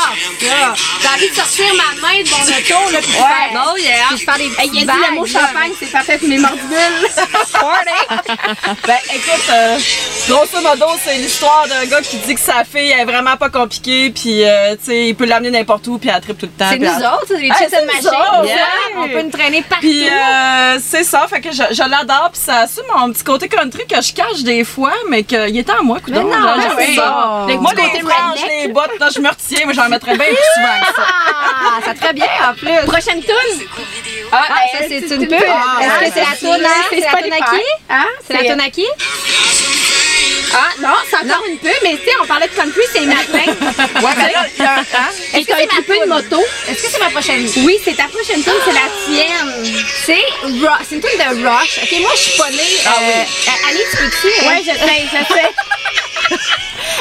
ça. 0.41 0.73
J'ai 1.01 1.07
envie 1.07 1.29
de 1.29 1.35
sortir 1.35 1.65
ma 1.75 2.01
main 2.01 2.21
de 2.23 2.29
mon 2.29 2.37
auto, 2.37 2.91
là, 2.91 2.99
puis 3.01 3.11
Ouais. 3.11 3.17
faire, 3.17 3.63
Oh 3.73 3.77
yeah. 3.77 3.93
puis 4.09 4.19
faire 4.25 4.37
des 4.37 4.43
Hey, 4.45 4.51
il 4.73 4.89
a 4.89 4.93
petits 4.93 5.01
dit 5.01 5.07
le 5.09 5.15
mot 5.15 5.25
là. 5.25 5.31
champagne, 5.39 5.71
c'est 5.79 5.91
parfait 5.91 6.17
pour 6.17 6.27
mes 6.27 6.37
mordibules. 6.37 6.77
Ben 8.87 8.97
écoute, 9.13 9.49
euh, 9.51 9.77
grosso 10.27 10.61
modo, 10.61 10.85
c'est 11.03 11.15
l'histoire 11.17 11.65
d'un 11.67 11.85
gars 11.85 12.01
qui 12.01 12.17
dit 12.17 12.35
que 12.35 12.39
sa 12.41 12.63
fille 12.63 12.91
est 12.91 13.05
vraiment 13.05 13.35
pas 13.37 13.49
compliquée, 13.49 14.09
puis 14.11 14.43
euh, 14.43 14.75
tu 14.75 14.85
sais, 14.85 15.07
il 15.09 15.15
peut 15.15 15.25
l'amener 15.25 15.51
n'importe 15.51 15.87
où, 15.87 15.97
puis 15.97 16.09
elle 16.13 16.21
tripe 16.21 16.37
tout 16.37 16.45
le 16.45 16.51
temps. 16.51 16.69
C'est 16.71 16.77
nous 16.79 16.85
elle- 16.85 17.05
autres, 17.05 17.25
c'est 17.27 17.37
les 17.37 17.49
Ah, 17.51 17.57
chicks 17.57 17.67
c'est 17.69 17.81
de 17.81 17.85
nous 17.87 17.93
machine. 17.93 18.07
autres, 18.07 18.45
Yeah. 18.45 18.55
ouais. 18.55 18.61
On 18.97 19.09
peut 19.09 19.21
nous 19.21 19.31
traîner 19.31 19.61
partout. 19.63 19.87
Puis 19.87 20.07
euh, 20.07 20.79
c'est 20.85 21.03
ça, 21.03 21.27
fait 21.29 21.41
que 21.41 21.51
je, 21.51 21.63
je 21.71 21.83
l'adore, 21.89 22.29
puis 22.31 22.41
ça 22.43 22.59
assume 22.59 22.83
mon 22.95 23.11
petit 23.11 23.23
côté 23.23 23.47
country 23.49 23.85
que 23.87 24.01
je 24.01 24.13
cache 24.13 24.41
des 24.43 24.63
fois, 24.63 24.93
mais 25.09 25.23
qu'il 25.23 25.57
est 25.57 25.69
en 25.69 25.83
moi, 25.83 25.99
coudonc. 26.03 26.23
Mais 26.23 26.35
non, 26.37 26.45
ouais, 26.55 26.61
j'aime 26.61 26.77
ouais. 26.77 26.95
ça. 26.95 27.45
Moi, 27.59 27.71
les 27.75 27.99
franges, 28.01 28.39
les 28.61 28.67
bottes, 28.69 28.99
là, 28.99 29.09
je 29.13 29.19
me 29.19 29.29
retiens, 29.39 29.65
mais 29.67 29.73
j'en 29.73 29.89
mettrais 29.89 30.17
bien 30.17 30.25
plus 30.27 30.35
souvent 30.55 30.79
que 30.81 30.95
ça. 30.95 31.07
Ah, 31.07 31.79
ça 31.85 31.95
fait 31.95 32.13
bien 32.13 32.27
en 32.49 32.53
plus. 32.53 32.85
Prochaine 32.91 33.21
tune. 33.21 33.67
Ah, 34.31 34.43
Ah, 34.49 34.55
ça, 34.73 34.77
c'est 34.87 34.99
une 35.15 35.27
pub. 35.27 35.43
Ah, 35.47 35.79
Est-ce 35.81 35.99
que 36.09 36.13
c'est 36.13 36.19
la 36.19 36.25
ça, 36.25 36.37
tune 36.37 36.65
à- 36.65 36.89
c'est 36.89 36.99
la 36.99 37.21
tune 37.21 37.33
à 37.33 37.37
qui? 37.37 37.61
Hein? 37.89 38.05
C'est 38.27 38.33
la 38.33 38.43
tune 38.51 38.61
à 38.61 38.69
qui? 38.69 38.85
Ah, 40.53 40.69
non, 40.81 40.89
c'est 41.09 41.17
encore 41.17 41.43
une 41.49 41.57
pub, 41.57 41.71
mais 41.83 41.97
tu 41.97 42.05
sais, 42.05 42.11
on 42.21 42.25
parlait 42.25 42.47
de 42.47 42.53
country, 42.53 42.81
c'est 42.93 43.05
matin. 43.05 43.51
Ouais, 44.01 44.11
mais 44.17 44.31
là, 44.31 44.45
il 44.57 44.63
y 44.63 44.65
a 44.65 44.73
un- 44.75 44.79
hein? 44.81 45.09
Et 45.35 45.45
t'as 45.45 45.55
un 45.55 45.81
peu 45.81 45.97
de 45.99 46.07
moto? 46.07 46.41
Est-ce 46.69 46.83
que 46.83 46.89
c'est 46.89 46.99
ma 46.99 47.09
prochaine? 47.09 47.45
Oui, 47.57 47.77
c'est 47.83 47.95
ta 47.95 48.03
prochaine 48.05 48.41
tune, 48.43 48.53
c'est 48.65 48.73
la 48.73 48.87
tienne. 49.05 49.75
C'est 50.05 50.15
c'est 50.87 50.95
une 50.95 51.01
tune 51.01 51.19
de 51.19 51.47
Rush. 51.47 51.79
Ok, 51.83 51.99
moi 52.01 52.11
je 52.15 52.19
suis 52.21 52.37
pas 52.37 52.49
née. 52.49 52.57
Ah 52.85 52.95
oui. 52.99 53.13
euh, 53.13 53.69
Annie, 53.69 53.79
tu 53.91 53.97
peux-tu? 53.97 54.27
euh, 54.27 54.47
Ouais, 54.49 54.61
je 54.61 54.71
sais, 54.71 55.03
je 55.11 55.33
sais. 55.33 56.37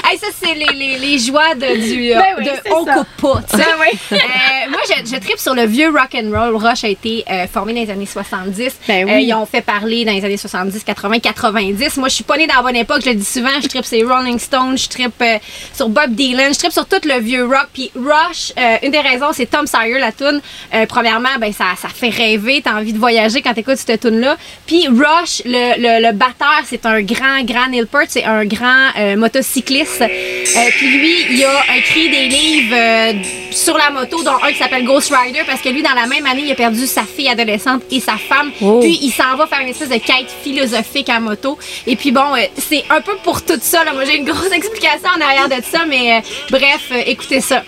Hey, 0.08 0.19
ça, 0.19 0.26
c'est 0.40 0.55
les, 0.55 0.67
les, 0.73 0.99
les 0.99 1.19
joies 1.19 1.55
de, 1.56 1.76
du. 1.81 2.12
euh, 2.12 2.17
Ben 2.20 2.34
oui, 2.38 2.44
de 2.44 2.50
c'est 2.64 2.73
on 2.73 2.84
ça. 2.84 2.94
coupe 2.94 3.08
pas. 3.20 3.40
Ah 3.55 3.76
oui. 3.81 3.99
Euh, 4.12 4.70
moi, 4.70 4.81
je, 4.88 5.11
je 5.11 5.17
tripe 5.20 5.38
sur 5.38 5.55
le 5.55 5.64
vieux 5.67 5.88
rock 5.90 6.14
and 6.14 6.31
roll. 6.32 6.56
Rush 6.56 6.84
a 6.84 6.88
été 6.88 7.25
euh, 7.31 7.46
formé 7.52 7.73
dans 7.75 7.81
les 7.82 7.90
années 7.90 8.06
70. 8.06 8.73
Ben 8.87 9.05
oui. 9.06 9.12
Euh, 9.12 9.19
ils 9.20 9.34
ont 9.34 9.46
fait 9.46 9.62
parler 9.62 10.05
dans 10.05 10.12
les 10.12 10.25
années 10.25 10.37
70, 10.37 10.84
80, 10.84 11.19
90. 11.20 11.96
Moi, 11.96 12.08
je 12.08 12.14
suis 12.14 12.25
pas 12.25 12.37
née 12.37 12.47
dans 12.47 12.54
la 12.56 12.62
bonne 12.62 12.76
époque. 12.76 13.02
Je 13.04 13.11
le 13.11 13.15
dis 13.16 13.25
souvent. 13.25 13.49
Je 13.62 13.68
tripe 13.68 13.85
sur 13.85 13.96
les 13.96 14.04
Rolling 14.04 14.38
Stones. 14.38 14.78
Je 14.78 14.88
tripe 14.88 15.20
euh, 15.20 15.38
sur 15.75 15.88
Bob 15.88 16.14
Dylan. 16.14 16.52
Je 16.52 16.58
tripe 16.58 16.73
sur 16.73 16.87
tout 16.87 17.00
le 17.04 17.20
vieux 17.20 17.44
rock. 17.44 17.68
Puis 17.73 17.90
Rush, 17.94 18.52
euh, 18.58 18.76
une 18.82 18.90
des 18.90 19.00
raisons, 19.00 19.32
c'est 19.32 19.46
Tom 19.46 19.66
Sawyer, 19.66 19.99
la 19.99 20.12
tune. 20.12 20.40
Euh, 20.75 20.87
premièrement, 20.87 21.28
ben 21.40 21.52
ça, 21.52 21.64
ça 21.80 21.88
fait 21.88 22.08
rêver. 22.11 22.61
T'as 22.64 22.75
envie 22.75 22.92
de 22.92 22.99
voyager 22.99 23.42
quand 23.42 23.54
t'écoutes 23.54 23.76
cette 23.76 24.00
tune 24.00 24.20
là 24.20 24.37
Puis 24.66 24.87
Rush, 24.88 25.42
le, 25.44 25.78
le, 25.78 26.06
le 26.06 26.12
batteur, 26.12 26.62
c'est 26.64 26.87
un 26.87 27.00
grand, 27.02 27.42
grand 27.44 27.68
Neil 27.68 27.87
Peart. 27.87 28.06
C'est 28.08 28.25
un 28.25 28.44
grand 28.44 28.90
euh, 28.99 29.16
motocycliste. 29.16 30.04
Puis 30.06 30.99
lui, 30.99 31.26
il 31.30 31.44
a 31.44 31.76
écrit 31.78 32.08
des 32.08 32.28
livres 32.28 33.23
sur 33.50 33.76
la 33.76 33.90
moto, 33.90 34.23
dont 34.23 34.37
un 34.42 34.52
qui 34.52 34.58
s'appelle 34.58 34.85
Ghost 34.85 35.12
Rider, 35.14 35.40
parce 35.46 35.61
que 35.61 35.68
lui, 35.68 35.82
dans 35.82 35.94
la 35.94 36.06
même 36.06 36.26
année, 36.26 36.42
il 36.44 36.52
a 36.52 36.54
perdu 36.54 36.87
sa 36.87 37.02
fille 37.02 37.28
adolescente 37.28 37.82
et 37.90 38.00
sa 38.00 38.16
femme. 38.16 38.50
Puis 38.80 38.99
il 39.02 39.11
s'en 39.11 39.37
va 39.37 39.46
faire 39.46 39.61
une 39.61 39.68
espèce 39.68 39.88
de 39.88 39.99
quête 39.99 40.30
philosophique 40.42 41.08
en 41.08 41.20
moto. 41.20 41.58
Et 41.87 41.96
puis 41.96 42.11
bon, 42.11 42.25
c'est 42.58 42.85
un 42.90 42.96
peu 43.00 43.17
pour 43.23 43.45
tout 43.45 43.59
ça. 43.61 43.85
Là. 43.85 43.93
Moi, 43.93 44.05
j'ai 44.05 44.17
une 44.17 44.25
grosse 44.25 44.53
explication 44.53 45.09
en 45.17 45.21
arrière 45.21 45.49
de 45.49 45.62
ça, 45.71 45.85
mais 45.87 46.17
euh, 46.17 46.21
bref, 46.50 46.83
euh, 46.93 47.03
écoutez 47.07 47.41
ça. 47.41 47.62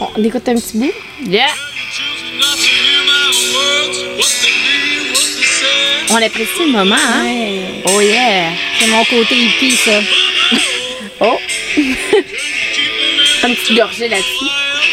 On 0.00 0.22
écoute 0.22 0.48
un 0.48 0.54
petit 0.54 0.78
bout. 0.78 0.92
Yeah. 1.26 1.46
On 6.10 6.16
apprécie 6.16 6.64
le 6.66 6.72
moment, 6.72 6.96
hein? 6.96 7.82
Oh 7.86 8.00
yeah! 8.00 8.50
C'est 8.78 8.86
mon 8.86 9.04
côté 9.04 9.36
hippie, 9.36 9.76
ça. 9.76 10.00
Oh! 11.20 11.36
une 11.76 13.56
petite 13.56 13.76
gorgée 13.76 14.08
là-dessus. 14.08 14.44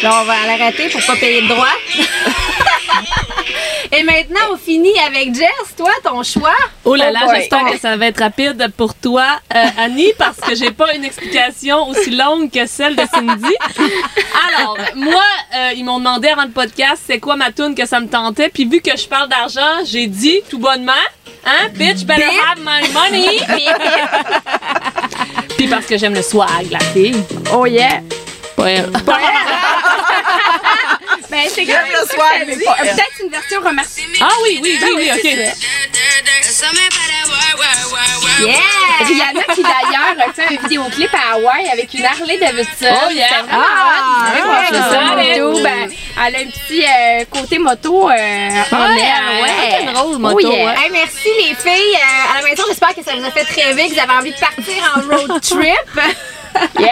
Là, 0.01 0.21
on 0.21 0.25
va 0.25 0.33
l'arrêter 0.47 0.89
pour 0.89 1.05
pas 1.05 1.15
payer 1.15 1.41
de 1.41 1.47
droit. 1.47 1.67
Et 3.91 4.03
maintenant, 4.03 4.39
on 4.53 4.57
finit 4.57 4.97
avec 5.07 5.33
Jess. 5.33 5.75
Toi, 5.77 5.91
ton 6.03 6.23
choix? 6.23 6.55
Oh 6.83 6.95
là 6.95 7.11
là, 7.11 7.21
Oh 7.25 7.31
j'espère 7.35 7.65
que 7.71 7.77
ça 7.79 7.95
va 7.97 8.07
être 8.07 8.19
rapide 8.19 8.67
pour 8.77 8.93
toi, 8.95 9.25
euh, 9.55 9.65
Annie, 9.77 10.11
parce 10.17 10.37
que 10.39 10.55
j'ai 10.55 10.71
pas 10.71 10.93
une 10.95 11.03
explication 11.05 11.87
aussi 11.89 12.11
longue 12.11 12.49
que 12.51 12.65
celle 12.65 12.95
de 12.95 13.03
Cindy. 13.13 13.55
Alors, 14.57 14.77
moi, 14.95 15.23
euh, 15.55 15.71
ils 15.75 15.83
m'ont 15.83 15.99
demandé 15.99 16.27
avant 16.29 16.43
le 16.43 16.51
podcast 16.51 17.03
c'est 17.05 17.19
quoi 17.19 17.35
ma 17.35 17.51
tune 17.51 17.75
que 17.75 17.85
ça 17.85 17.99
me 17.99 18.07
tentait, 18.07 18.49
puis 18.49 18.65
vu 18.65 18.81
que 18.81 18.95
je 18.97 19.07
parle 19.07 19.29
d'argent, 19.29 19.83
j'ai 19.85 20.07
dit 20.07 20.41
tout 20.49 20.59
bonnement, 20.59 20.91
hein, 21.45 21.69
bitch, 21.73 22.03
better 22.05 22.23
have 22.25 22.59
my 22.59 22.87
money. 22.93 23.39
puis 25.57 25.67
parce 25.67 25.85
que 25.85 25.97
j'aime 25.97 26.13
le 26.15 26.21
swag, 26.21 26.71
la 26.71 26.79
fille. 26.79 27.15
Oh 27.53 27.65
yeah. 27.65 28.01
Ouais. 28.57 28.83
Ben, 31.29 31.41
c'est 31.53 31.65
même 31.65 31.85
le 31.91 32.05
soir, 32.15 32.29
Peut-être 32.45 33.19
une 33.23 33.29
version 33.29 33.61
remerciée. 33.61 34.05
Ah 34.21 34.29
oui, 34.43 34.59
oui, 34.61 34.79
oui, 34.81 34.91
oui, 34.95 35.11
ok. 35.13 35.23
Yeah! 38.39 38.55
Rihanna 39.07 39.43
qui 39.55 39.61
d'ailleurs 39.63 40.15
a 40.29 40.33
fait 40.33 40.43
un 40.55 40.61
vidéoclip 40.61 41.09
à 41.13 41.33
Hawaï 41.35 41.67
avec 41.69 41.93
une 41.93 42.05
Harley 42.05 42.37
Davidson. 42.37 42.93
Oh, 43.07 43.11
yeah. 43.11 43.27
Ah, 43.51 43.55
hot. 43.57 44.35
ouais, 44.35 44.41
Ouais, 44.49 44.65
je 44.69 44.75
ça, 44.75 44.89
savais. 44.89 45.39
moto, 45.39 45.61
ben, 45.63 45.89
elle 46.25 46.35
a 46.35 46.39
un 46.39 46.45
petit 46.45 46.83
euh, 46.83 47.25
côté 47.31 47.57
moto 47.59 48.09
euh, 48.09 48.13
en 48.13 48.95
Ouais, 48.95 49.01
elle, 49.01 49.87
ouais. 49.87 49.93
Oh, 50.03 50.17
moto, 50.17 50.39
yeah. 50.39 50.65
ouais. 50.65 50.75
Hey, 50.83 50.89
merci 50.91 51.29
les 51.39 51.55
filles. 51.55 51.95
Euh, 51.95 52.31
à 52.37 52.41
la 52.41 52.47
maison, 52.49 52.63
j'espère 52.67 52.95
que 52.95 53.03
ça 53.03 53.15
vous 53.15 53.25
a 53.25 53.31
fait 53.31 53.43
rêver, 53.61 53.87
que 53.89 53.93
vous 53.93 53.99
avez 53.99 54.13
envie 54.13 54.31
de 54.31 54.39
partir 54.39 54.93
en 54.95 55.01
road 55.15 55.41
trip. 55.49 56.01
Yeah! 56.79 56.89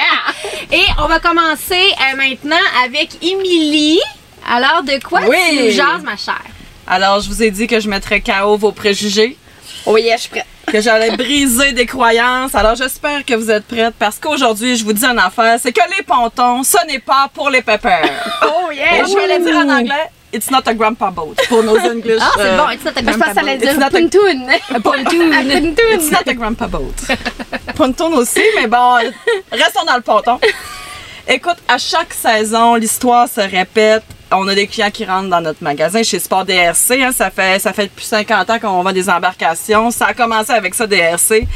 Et 0.72 0.84
on 1.00 1.08
va 1.08 1.20
commencer 1.20 1.94
euh, 2.12 2.16
maintenant 2.18 2.58
avec 2.86 3.10
Émilie. 3.24 4.02
Alors, 4.50 4.84
de 4.84 5.02
quoi 5.04 5.22
Oui. 5.28 5.38
tu 5.50 5.64
nous 5.64 5.70
jases, 5.72 6.04
ma 6.04 6.18
chère? 6.18 6.42
Alors, 6.88 7.20
je 7.22 7.30
vous 7.30 7.42
ai 7.44 7.52
dit 7.52 7.68
que 7.68 7.80
je 7.80 7.88
mettrais 7.90 8.22
KO 8.22 8.58
vos 8.58 8.72
préjugés, 8.72 9.38
Oh 9.86 9.98
yeah, 9.98 10.16
je 10.18 10.22
suis 10.22 10.30
prête. 10.30 10.46
que 10.68 10.80
j'allais 10.82 11.16
briser 11.18 11.72
des 11.74 11.86
croyances. 11.86 12.56
Alors, 12.56 12.76
j'espère 12.76 13.26
que 13.26 13.34
vous 13.34 13.50
êtes 13.52 13.66
prêtes 13.66 13.96
parce 14.00 14.18
qu'aujourd'hui, 14.18 14.76
je 14.78 14.84
vous 14.84 14.94
dis 14.94 15.04
une 15.06 15.20
affaire, 15.20 15.58
c'est 15.62 15.72
que 15.72 15.82
les 15.98 16.04
pontons, 16.04 16.64
ce 16.64 16.78
n'est 16.88 17.00
pas 17.00 17.30
pour 17.34 17.50
les 17.50 17.62
pépères. 17.62 18.10
Oh 18.44 18.72
yeah! 18.72 18.98
Et 19.00 19.06
je 19.06 19.14
vais 19.16 19.38
le 19.38 19.44
dire 19.46 19.56
en 19.58 19.70
anglais. 19.70 20.10
It's 20.34 20.50
not 20.50 20.62
a 20.66 20.74
grandpa 20.74 21.12
boat 21.12 21.36
pour 21.48 21.62
nos 21.64 21.78
English. 21.78 22.18
Ah, 22.20 22.32
c'est 22.36 22.42
euh, 22.42 22.58
bon. 22.58 22.70
It's 22.72 22.84
not 22.84 22.92
a 22.96 23.00
Je 23.02 23.06
pense 23.06 23.28
que 23.28 23.34
ça 23.36 23.40
allait 23.42 23.56
It's 23.56 23.62
dire 23.64 23.78
not 23.80 23.86
a- 23.86 23.90
Puntoon. 23.92 24.48
Puntoon. 24.84 25.76
It's 25.94 26.12
not 26.12 26.28
a 26.28 26.34
grandpa 26.34 26.68
boat. 26.68 26.96
Ponton 27.76 28.14
aussi, 28.14 28.42
mais 28.56 28.66
bon, 28.68 28.96
restons 29.52 29.86
dans 29.86 29.96
le 29.96 30.02
ponton. 30.02 30.40
Écoute, 31.28 31.58
à 31.68 31.78
chaque 31.78 32.14
saison, 32.14 32.76
l'histoire 32.76 33.28
se 33.30 33.42
répète. 33.42 34.04
On 34.36 34.48
a 34.48 34.56
des 34.56 34.68
clients 34.68 34.92
qui 34.92 35.06
rentrent 35.06 35.30
dans 35.30 35.42
notre 35.42 35.64
magasin 35.64 36.02
chez 36.04 36.20
Sport 36.20 36.46
DRC. 36.46 36.92
hein, 37.02 37.12
ça, 37.12 37.30
fait, 37.30 37.60
ça 37.60 37.72
fait 37.74 37.84
depuis 37.86 38.06
50 38.06 38.50
ans 38.50 38.60
qu'on 38.60 38.82
vend 38.84 38.92
des 38.92 39.10
embarcations. 39.10 39.92
Ça 39.92 40.08
a 40.08 40.14
commencé 40.14 40.52
avec 40.52 40.74
ça, 40.74 40.88
DRC. 40.88 41.48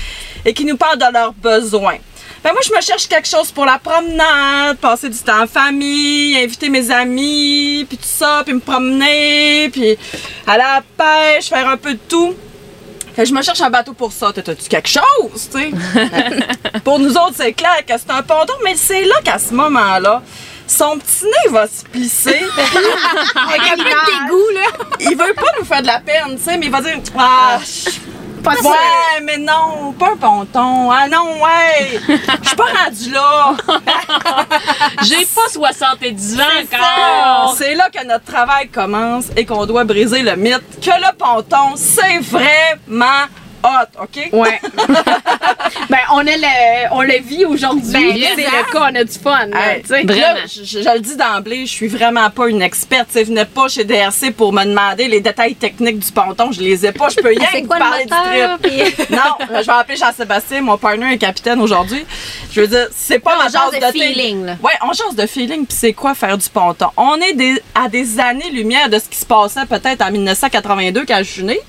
Et 0.45 0.53
qui 0.53 0.65
nous 0.65 0.77
parlent 0.77 0.97
de 0.99 1.11
leurs 1.13 1.33
besoins. 1.33 1.97
Ben 2.43 2.51
moi, 2.51 2.61
je 2.65 2.73
me 2.73 2.79
cherche 2.81 3.07
quelque 3.07 3.27
chose 3.27 3.51
pour 3.51 3.65
la 3.65 3.79
promenade, 3.79 4.77
passer 4.77 5.09
du 5.09 5.17
temps 5.17 5.43
en 5.43 5.47
famille, 5.47 6.37
inviter 6.37 6.69
mes 6.69 6.91
amis, 6.91 7.85
puis 7.89 7.97
tout 7.97 8.03
ça, 8.07 8.43
puis 8.45 8.53
me 8.53 8.59
promener, 8.59 9.69
puis 9.69 9.97
aller 10.45 10.63
à 10.63 10.81
la 10.81 10.83
pêche, 11.35 11.49
faire 11.49 11.67
un 11.67 11.77
peu 11.77 11.93
de 11.93 11.99
tout. 12.07 12.35
Fait 13.15 13.23
que 13.23 13.29
je 13.29 13.33
me 13.33 13.41
cherche 13.41 13.59
un 13.61 13.71
bateau 13.71 13.93
pour 13.93 14.11
ça. 14.11 14.31
T'as- 14.33 14.43
T'as-tu 14.43 14.69
quelque 14.69 14.87
chose, 14.87 15.49
tu 15.51 15.59
sais? 15.59 15.71
pour 16.83 16.99
nous 16.99 17.11
autres, 17.17 17.33
c'est 17.35 17.53
clair 17.53 17.83
que 17.85 17.93
c'est 17.97 18.11
un 18.11 18.21
ponton, 18.21 18.53
mais 18.63 18.75
c'est 18.75 19.03
là 19.03 19.15
qu'à 19.23 19.39
ce 19.39 19.53
moment-là, 19.55 20.21
son 20.67 20.97
petit 20.99 21.25
nez 21.25 21.51
va 21.51 21.65
se 21.67 21.83
plisser. 21.85 22.43
Avec 23.49 23.61
un 23.71 23.77
peu 23.77 23.83
de 23.83 24.25
dégoût, 24.25 24.49
là. 24.53 24.85
il 24.99 25.17
veut 25.17 25.33
pas 25.33 25.51
nous 25.59 25.65
faire 25.65 25.81
de 25.81 25.87
la 25.87 25.99
peine, 25.99 26.37
tu 26.37 26.43
sais, 26.43 26.57
mais 26.57 26.65
il 26.67 26.71
va 26.71 26.81
dire 26.81 26.97
Ah, 27.17 27.57
je- 27.63 27.89
Pas 28.43 28.55
sûr. 28.55 28.69
ouais, 28.69 29.21
mais 29.23 29.37
non, 29.37 29.93
pas 29.97 30.11
un 30.13 30.17
ponton. 30.17 30.91
Ah 30.91 31.07
non, 31.09 31.41
ouais, 31.41 31.99
je 32.07 32.47
suis 32.47 32.55
pas 32.55 32.65
rendu 32.85 33.11
là. 33.11 33.55
J'ai 35.03 35.25
pas 35.25 35.49
70 35.51 36.39
ans 36.39 36.43
encore. 36.63 37.55
C'est 37.57 37.75
là 37.75 37.89
que 37.89 38.05
notre 38.05 38.25
travail 38.25 38.69
commence 38.69 39.25
et 39.35 39.45
qu'on 39.45 39.65
doit 39.65 39.83
briser 39.83 40.21
le 40.21 40.35
mythe 40.35 40.63
que 40.81 40.89
le 40.91 41.15
ponton, 41.17 41.75
c'est 41.75 42.19
vraiment 42.19 43.25
hot, 43.67 44.03
OK? 44.03 44.29
Ouais. 44.33 44.59
ben, 45.89 45.97
on, 46.11 46.19
a 46.19 46.23
le, 46.23 46.87
on 46.93 47.01
le 47.01 47.19
vit 47.21 47.45
aujourd'hui. 47.45 47.91
Ben, 47.91 48.13
c'est 48.35 48.43
le 48.43 48.71
cas, 48.71 48.89
on 48.91 48.95
a 48.95 49.03
du 49.03 49.11
fun. 49.19 49.45
là, 49.47 49.73
Hey, 49.75 49.81
tu 49.81 49.87
sais. 49.89 50.03
là, 50.03 50.35
je, 50.45 50.63
je- 50.63 50.81
je 50.83 50.89
le 50.93 50.99
dis 50.99 51.15
d'emblée, 51.15 51.65
je 51.65 51.71
suis 51.71 51.87
vraiment 51.87 52.29
pas 52.29 52.47
une 52.47 52.61
experte. 52.61 53.07
Tu 53.11 53.13
sais, 53.19 53.23
venez 53.23 53.45
pas 53.45 53.67
chez 53.67 53.83
DRC 53.83 54.31
pour 54.35 54.53
me 54.53 54.63
demander 54.63 55.07
les 55.07 55.19
détails 55.21 55.55
techniques 55.55 55.99
du 55.99 56.11
ponton. 56.11 56.51
Je 56.51 56.61
les 56.61 56.85
ai 56.85 56.91
pas. 56.91 57.09
Je 57.09 57.15
peux 57.17 57.29
rien 57.37 57.47
C'est 57.51 57.61
vous 57.61 57.67
quoi 57.67 57.77
le 57.77 57.83
parler 57.83 58.03
moteur? 58.05 58.57
du 58.59 58.69
trip. 58.69 58.95
Puis... 58.97 59.05
Non, 59.15 59.45
je 59.61 59.65
vais 59.65 59.71
appeler 59.73 59.97
Jean-Sébastien, 59.97 60.61
mon 60.61 60.77
partner 60.77 61.13
et 61.13 61.17
capitaine 61.17 61.59
aujourd'hui. 61.61 62.05
Je 62.51 62.61
veux 62.61 62.67
dire, 62.67 62.87
c'est 62.95 63.19
pas 63.19 63.37
ma 63.37 63.49
tasse 63.49 63.71
de 63.71 63.91
feeling, 63.99 64.45
là. 64.45 64.55
Ouais, 64.63 64.73
on 64.81 64.93
change 64.93 65.15
de 65.15 65.25
feeling, 65.25 65.65
puis 65.65 65.77
c'est 65.79 65.93
quoi 65.93 66.13
faire 66.13 66.37
du 66.37 66.47
ponton? 66.49 66.87
On 66.97 67.15
est 67.15 67.33
des- 67.33 67.61
à 67.75 67.87
des 67.89 68.19
années-lumière 68.19 68.89
de 68.89 68.99
ce 68.99 69.05
qui 69.09 69.17
se 69.17 69.25
passait 69.25 69.65
peut-être 69.65 70.01
en 70.05 70.11
1982 70.11 71.05
quand 71.05 71.17
je 71.19 71.23
suis 71.23 71.43
née. 71.43 71.59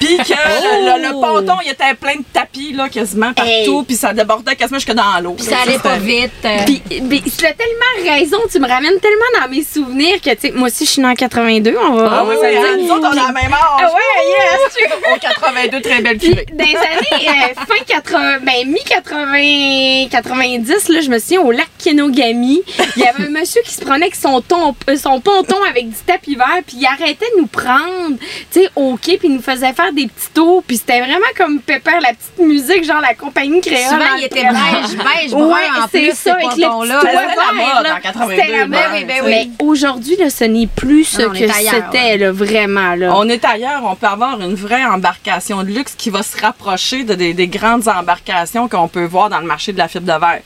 Puis 0.00 0.16
que 0.18 0.32
le, 0.32 1.08
le 1.08 1.20
ponton, 1.28 1.54
il 1.64 1.70
était 1.70 1.94
plein 1.94 2.16
de 2.16 2.24
tapis, 2.32 2.72
là, 2.72 2.88
quasiment 2.88 3.32
partout, 3.32 3.48
Hey. 3.80 3.84
puis 3.86 3.96
ça 3.96 4.12
débordait 4.12 4.56
quasiment 4.56 4.78
jusque 4.78 4.92
dans 4.94 5.20
l'eau. 5.22 5.32
Puis 5.32 5.46
ça 5.46 5.58
allait 5.66 5.78
pas 5.78 5.96
vite. 5.96 6.30
euh. 6.44 6.64
Puis, 6.66 6.82
puis 6.88 7.22
tu 7.22 7.46
as 7.46 7.52
tellement 7.54 8.14
raison, 8.18 8.38
tu 8.50 8.58
me 8.58 8.68
ramènes 8.68 8.98
tellement 9.00 9.40
dans 9.42 9.48
mes 9.50 9.62
souvenirs 9.64 10.20
que, 10.20 10.30
tu 10.30 10.40
sais, 10.40 10.50
moi 10.52 10.68
aussi, 10.68 10.84
je 10.86 10.90
suis 10.90 11.02
née 11.02 11.08
en 11.08 11.14
82, 11.14 11.76
on 11.90 11.94
va, 11.94 12.10
Ah 12.20 12.24
oui, 12.26 12.34
oui, 12.40 12.46
hein, 12.56 12.76
dire. 12.76 12.84
nous 12.86 12.90
autres, 12.94 13.08
on 13.08 13.12
a 13.12 13.26
la 13.26 13.32
même 13.32 13.52
âge. 13.52 13.58
Ah 13.80 13.90
ouais, 13.94 14.28
yes! 14.28 14.92
Au 15.14 15.18
82, 15.18 15.80
très 15.80 16.00
belle 16.00 16.18
cuvée. 16.18 16.46
dans 16.52 16.64
les 16.64 16.76
années 16.76 17.28
euh, 17.28 17.54
fin 17.66 17.84
80, 17.86 18.38
ben 18.42 18.68
mi-80, 18.68 20.08
90, 20.10 20.88
là, 20.88 21.00
je 21.00 21.08
me 21.10 21.18
souviens 21.18 21.40
au 21.40 21.50
lac 21.52 21.68
Kenogami, 21.82 22.62
il 22.96 23.02
y 23.02 23.06
avait 23.06 23.24
un 23.26 23.30
monsieur 23.30 23.62
qui 23.64 23.72
se 23.72 23.80
prenait 23.80 24.06
avec 24.06 24.14
son, 24.14 24.40
ton, 24.40 24.74
euh, 24.88 24.96
son 24.96 25.20
ponton 25.20 25.56
avec 25.68 25.88
du 25.88 25.96
tapis 26.06 26.34
vert, 26.34 26.60
puis 26.66 26.76
il 26.80 26.86
arrêtait 26.86 27.26
de 27.36 27.40
nous 27.40 27.46
prendre, 27.46 28.16
tu 28.50 28.60
sais, 28.62 28.70
au 28.76 28.96
quai, 28.96 29.18
puis 29.18 29.28
il 29.28 29.34
nous 29.36 29.42
faisait 29.42 29.72
faire 29.72 29.92
des 29.92 30.06
petits 30.06 30.30
tours, 30.34 30.62
puis 30.66 30.76
c'était 30.76 31.00
vraiment 31.08 31.26
comme 31.36 31.60
Pepper, 31.60 31.98
la 32.00 32.10
petite 32.14 32.38
musique, 32.38 32.84
genre 32.84 33.00
la 33.00 33.14
compagnie 33.14 33.60
créole. 33.60 33.82
Souvent, 33.88 34.14
il 34.18 34.24
était 34.24 34.42
beige, 34.42 34.96
beige, 34.96 35.30
brun 35.32 35.46
Ouais, 35.48 35.68
en 35.78 35.86
c'est 35.90 36.00
plus, 36.00 36.14
ça, 36.18 36.34
avec 36.34 36.44
les 36.44 36.50
C'était 36.50 36.66
la 36.66 37.52
mode 37.52 37.84
là. 37.84 37.94
en 37.96 38.00
82, 38.00 38.30
C'était 38.36 38.58
la 38.58 38.66
mode. 38.66 38.78
oui, 38.92 39.04
ben 39.04 39.20
oui. 39.24 39.30
Mais 39.30 39.48
aujourd'hui, 39.64 40.16
là, 40.16 40.30
ce 40.30 40.44
n'est 40.44 40.66
plus 40.66 41.04
ce 41.04 41.22
on 41.22 41.30
que 41.30 41.38
c'était, 41.48 42.18
là, 42.18 42.32
vraiment, 42.32 42.94
là. 42.94 43.12
On 43.14 43.28
est 43.28 43.44
ailleurs, 43.44 43.82
on 43.84 43.94
peut 43.96 44.06
avoir 44.06 44.40
une 44.40 44.54
vraie 44.54 44.84
embarcation 44.84 45.62
de 45.62 45.68
luxe 45.68 45.94
qui 45.96 46.10
va 46.10 46.22
se 46.22 46.40
rapprocher 46.40 47.04
de 47.04 47.14
des, 47.14 47.34
des 47.34 47.48
grandes 47.48 47.88
embarcations 47.88 48.68
qu'on 48.68 48.88
peut 48.88 49.04
voir 49.04 49.28
dans 49.30 49.40
le 49.40 49.46
marché 49.46 49.72
de 49.72 49.78
la 49.78 49.88
fibre 49.88 50.12
de 50.12 50.18
verre. 50.20 50.42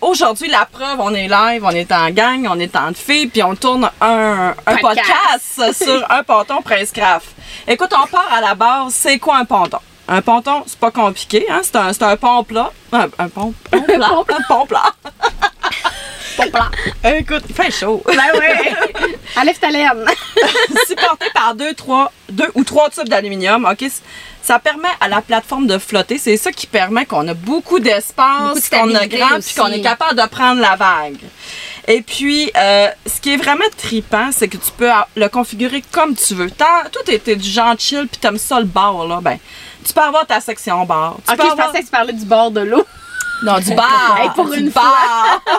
Aujourd'hui, 0.00 0.48
la 0.48 0.64
preuve, 0.64 0.98
on 1.00 1.12
est 1.14 1.28
live, 1.28 1.62
on 1.62 1.70
est 1.70 1.92
en 1.92 2.08
gang, 2.10 2.46
on 2.50 2.58
est 2.58 2.74
en 2.76 2.92
filles, 2.94 3.26
puis 3.26 3.42
on 3.42 3.54
tourne 3.54 3.90
un, 4.00 4.54
un 4.66 4.76
Podcast. 4.76 5.06
podcast 5.56 5.82
sur 5.84 6.10
un 6.10 6.22
ponton 6.22 6.62
Prince 6.62 6.92
Craft. 6.92 7.26
Écoute, 7.66 7.90
on 7.92 8.06
part 8.06 8.32
à 8.32 8.40
la 8.40 8.54
base, 8.54 8.92
c'est 8.94 9.18
quoi 9.18 9.36
un 9.38 9.44
ponton? 9.44 9.78
Un 10.08 10.22
ponton, 10.22 10.62
c'est 10.66 10.78
pas 10.78 10.90
compliqué, 10.90 11.46
hein? 11.50 11.60
C'est 11.62 11.76
un, 11.76 11.90
un 12.08 12.16
pont 12.16 12.44
plat. 12.44 12.70
Un, 12.92 13.08
un 13.18 13.28
pont, 13.28 13.52
pont 13.70 13.82
plat. 13.82 14.10
un 14.10 14.42
pont 14.48 14.66
plat. 14.66 14.92
Pont 16.36 16.50
plat. 16.50 16.70
Écoute, 17.16 17.42
il 17.48 17.54
fait 17.54 17.70
chaud. 17.72 18.02
Ben 18.06 18.38
ouais. 18.38 18.74
Enlève 19.36 19.58
ta 19.58 19.70
laine. 19.70 20.04
supporté 20.86 21.26
par 21.34 21.54
deux, 21.54 21.74
trois, 21.74 22.12
deux 22.28 22.50
ou 22.54 22.62
trois 22.62 22.88
tubes 22.90 23.08
d'aluminium. 23.08 23.64
OK? 23.64 23.90
Ça 24.42 24.60
permet 24.60 24.88
à 25.00 25.08
la 25.08 25.22
plateforme 25.22 25.66
de 25.66 25.76
flotter. 25.76 26.18
C'est 26.18 26.36
ça 26.36 26.52
qui 26.52 26.68
permet 26.68 27.04
qu'on 27.04 27.26
a 27.26 27.34
beaucoup 27.34 27.56
Beaucoup 27.56 27.80
de 27.80 27.84
d'espace, 27.84 28.68
qu'on 28.68 28.94
a 28.94 29.08
grand, 29.08 29.40
puis 29.40 29.54
qu'on 29.56 29.66
est 29.72 29.80
capable 29.80 30.20
de 30.20 30.26
prendre 30.28 30.60
la 30.60 30.76
vague. 30.76 31.18
Et 31.88 32.02
puis, 32.02 32.50
euh, 32.56 32.88
ce 33.06 33.20
qui 33.20 33.34
est 33.34 33.36
vraiment 33.36 33.64
tripant, 33.76 34.30
c'est 34.32 34.48
que 34.48 34.56
tu 34.56 34.70
peux 34.76 34.90
le 35.14 35.28
configurer 35.28 35.82
comme 35.92 36.14
tu 36.16 36.34
veux. 36.34 36.50
Tant, 36.50 36.64
toi, 36.90 37.02
t'es, 37.04 37.36
du 37.36 37.48
genre 37.48 37.74
chill, 37.78 38.08
puis 38.10 38.20
t'aimes 38.20 38.38
ça 38.38 38.58
le 38.58 38.66
bar, 38.66 39.06
là, 39.06 39.20
ben, 39.22 39.38
tu 39.84 39.92
peux 39.92 40.00
avoir 40.00 40.26
ta 40.26 40.40
section 40.40 40.84
bar. 40.84 41.16
Tu 41.26 41.32
Ok, 41.32 41.38
peux 41.38 41.46
je 41.46 41.52
avoir... 41.52 41.66
pensais 41.68 41.80
que 41.80 41.84
tu 41.84 41.90
parlais 41.90 42.12
du 42.12 42.24
bord 42.24 42.50
de 42.50 42.60
l'eau. 42.60 42.84
Non, 43.44 43.58
du 43.58 43.74
bar. 43.76 44.18
Hey, 44.18 44.30
pour 44.34 44.50
du 44.50 44.58
une 44.58 44.70
bar. 44.70 45.40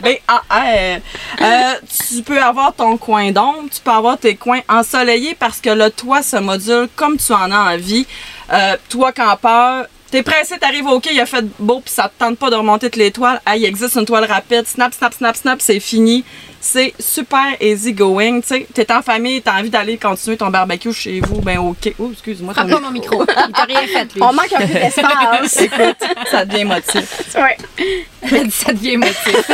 Ben, 0.00 0.16
ah, 0.26 0.40
euh, 0.50 0.98
euh, 1.42 1.74
tu 2.08 2.22
peux 2.22 2.40
avoir 2.42 2.74
ton 2.74 2.96
coin 2.96 3.30
d'ombre, 3.32 3.68
tu 3.72 3.80
peux 3.80 3.90
avoir 3.90 4.16
tes 4.18 4.34
coins 4.34 4.60
ensoleillés 4.68 5.34
parce 5.34 5.60
que 5.60 5.68
le 5.70 5.90
toit 5.90 6.22
se 6.22 6.36
module 6.36 6.88
comme 6.96 7.18
tu 7.18 7.32
en 7.32 7.50
as 7.50 7.74
envie. 7.74 8.06
Euh, 8.52 8.76
toi, 8.88 9.12
campeur, 9.12 9.86
t'es 10.14 10.22
pressé, 10.22 10.56
t'arrives 10.60 10.86
au 10.86 11.00
quai, 11.00 11.12
il 11.12 11.18
a 11.18 11.26
fait 11.26 11.44
beau, 11.58 11.80
puis 11.80 11.92
ça 11.92 12.04
te 12.04 12.16
tente 12.16 12.38
pas 12.38 12.48
de 12.48 12.54
remonter 12.54 12.86
toutes 12.86 13.00
les 13.00 13.10
toiles. 13.10 13.40
Ah, 13.44 13.56
il 13.56 13.64
existe 13.64 13.96
une 13.96 14.04
toile 14.04 14.24
rapide, 14.26 14.64
snap, 14.64 14.94
snap, 14.94 15.12
snap, 15.12 15.34
snap, 15.34 15.60
c'est 15.60 15.80
fini. 15.80 16.24
C'est 16.60 16.94
super 17.00 17.60
easy 17.60 17.92
going, 17.92 18.40
tu 18.40 18.46
sais. 18.46 18.68
T'es 18.72 18.92
en 18.92 19.02
famille, 19.02 19.42
t'as 19.42 19.58
envie 19.58 19.70
d'aller 19.70 19.98
continuer 19.98 20.36
ton 20.36 20.50
barbecue 20.50 20.92
chez 20.92 21.18
vous, 21.18 21.40
ben 21.40 21.58
ok. 21.58 21.94
Oh, 21.98 22.10
excuse-moi. 22.12 22.54
Ton 22.54 22.68
pas 22.68 22.78
mon 22.78 22.92
micro. 22.92 23.24
Il 23.28 23.52
t'a 23.52 23.64
rien 23.64 23.86
fait, 23.88 24.14
lui. 24.14 24.22
On 24.22 24.32
manque 24.32 24.52
un 24.52 24.66
peu 24.68 24.72
d'espace. 24.72 25.60
Écoute, 25.60 25.96
ça 26.30 26.44
devient 26.44 26.64
motif. 26.64 27.34
ouais. 27.34 28.50
ça 28.50 28.72
devient 28.72 28.98
motif. 28.98 29.50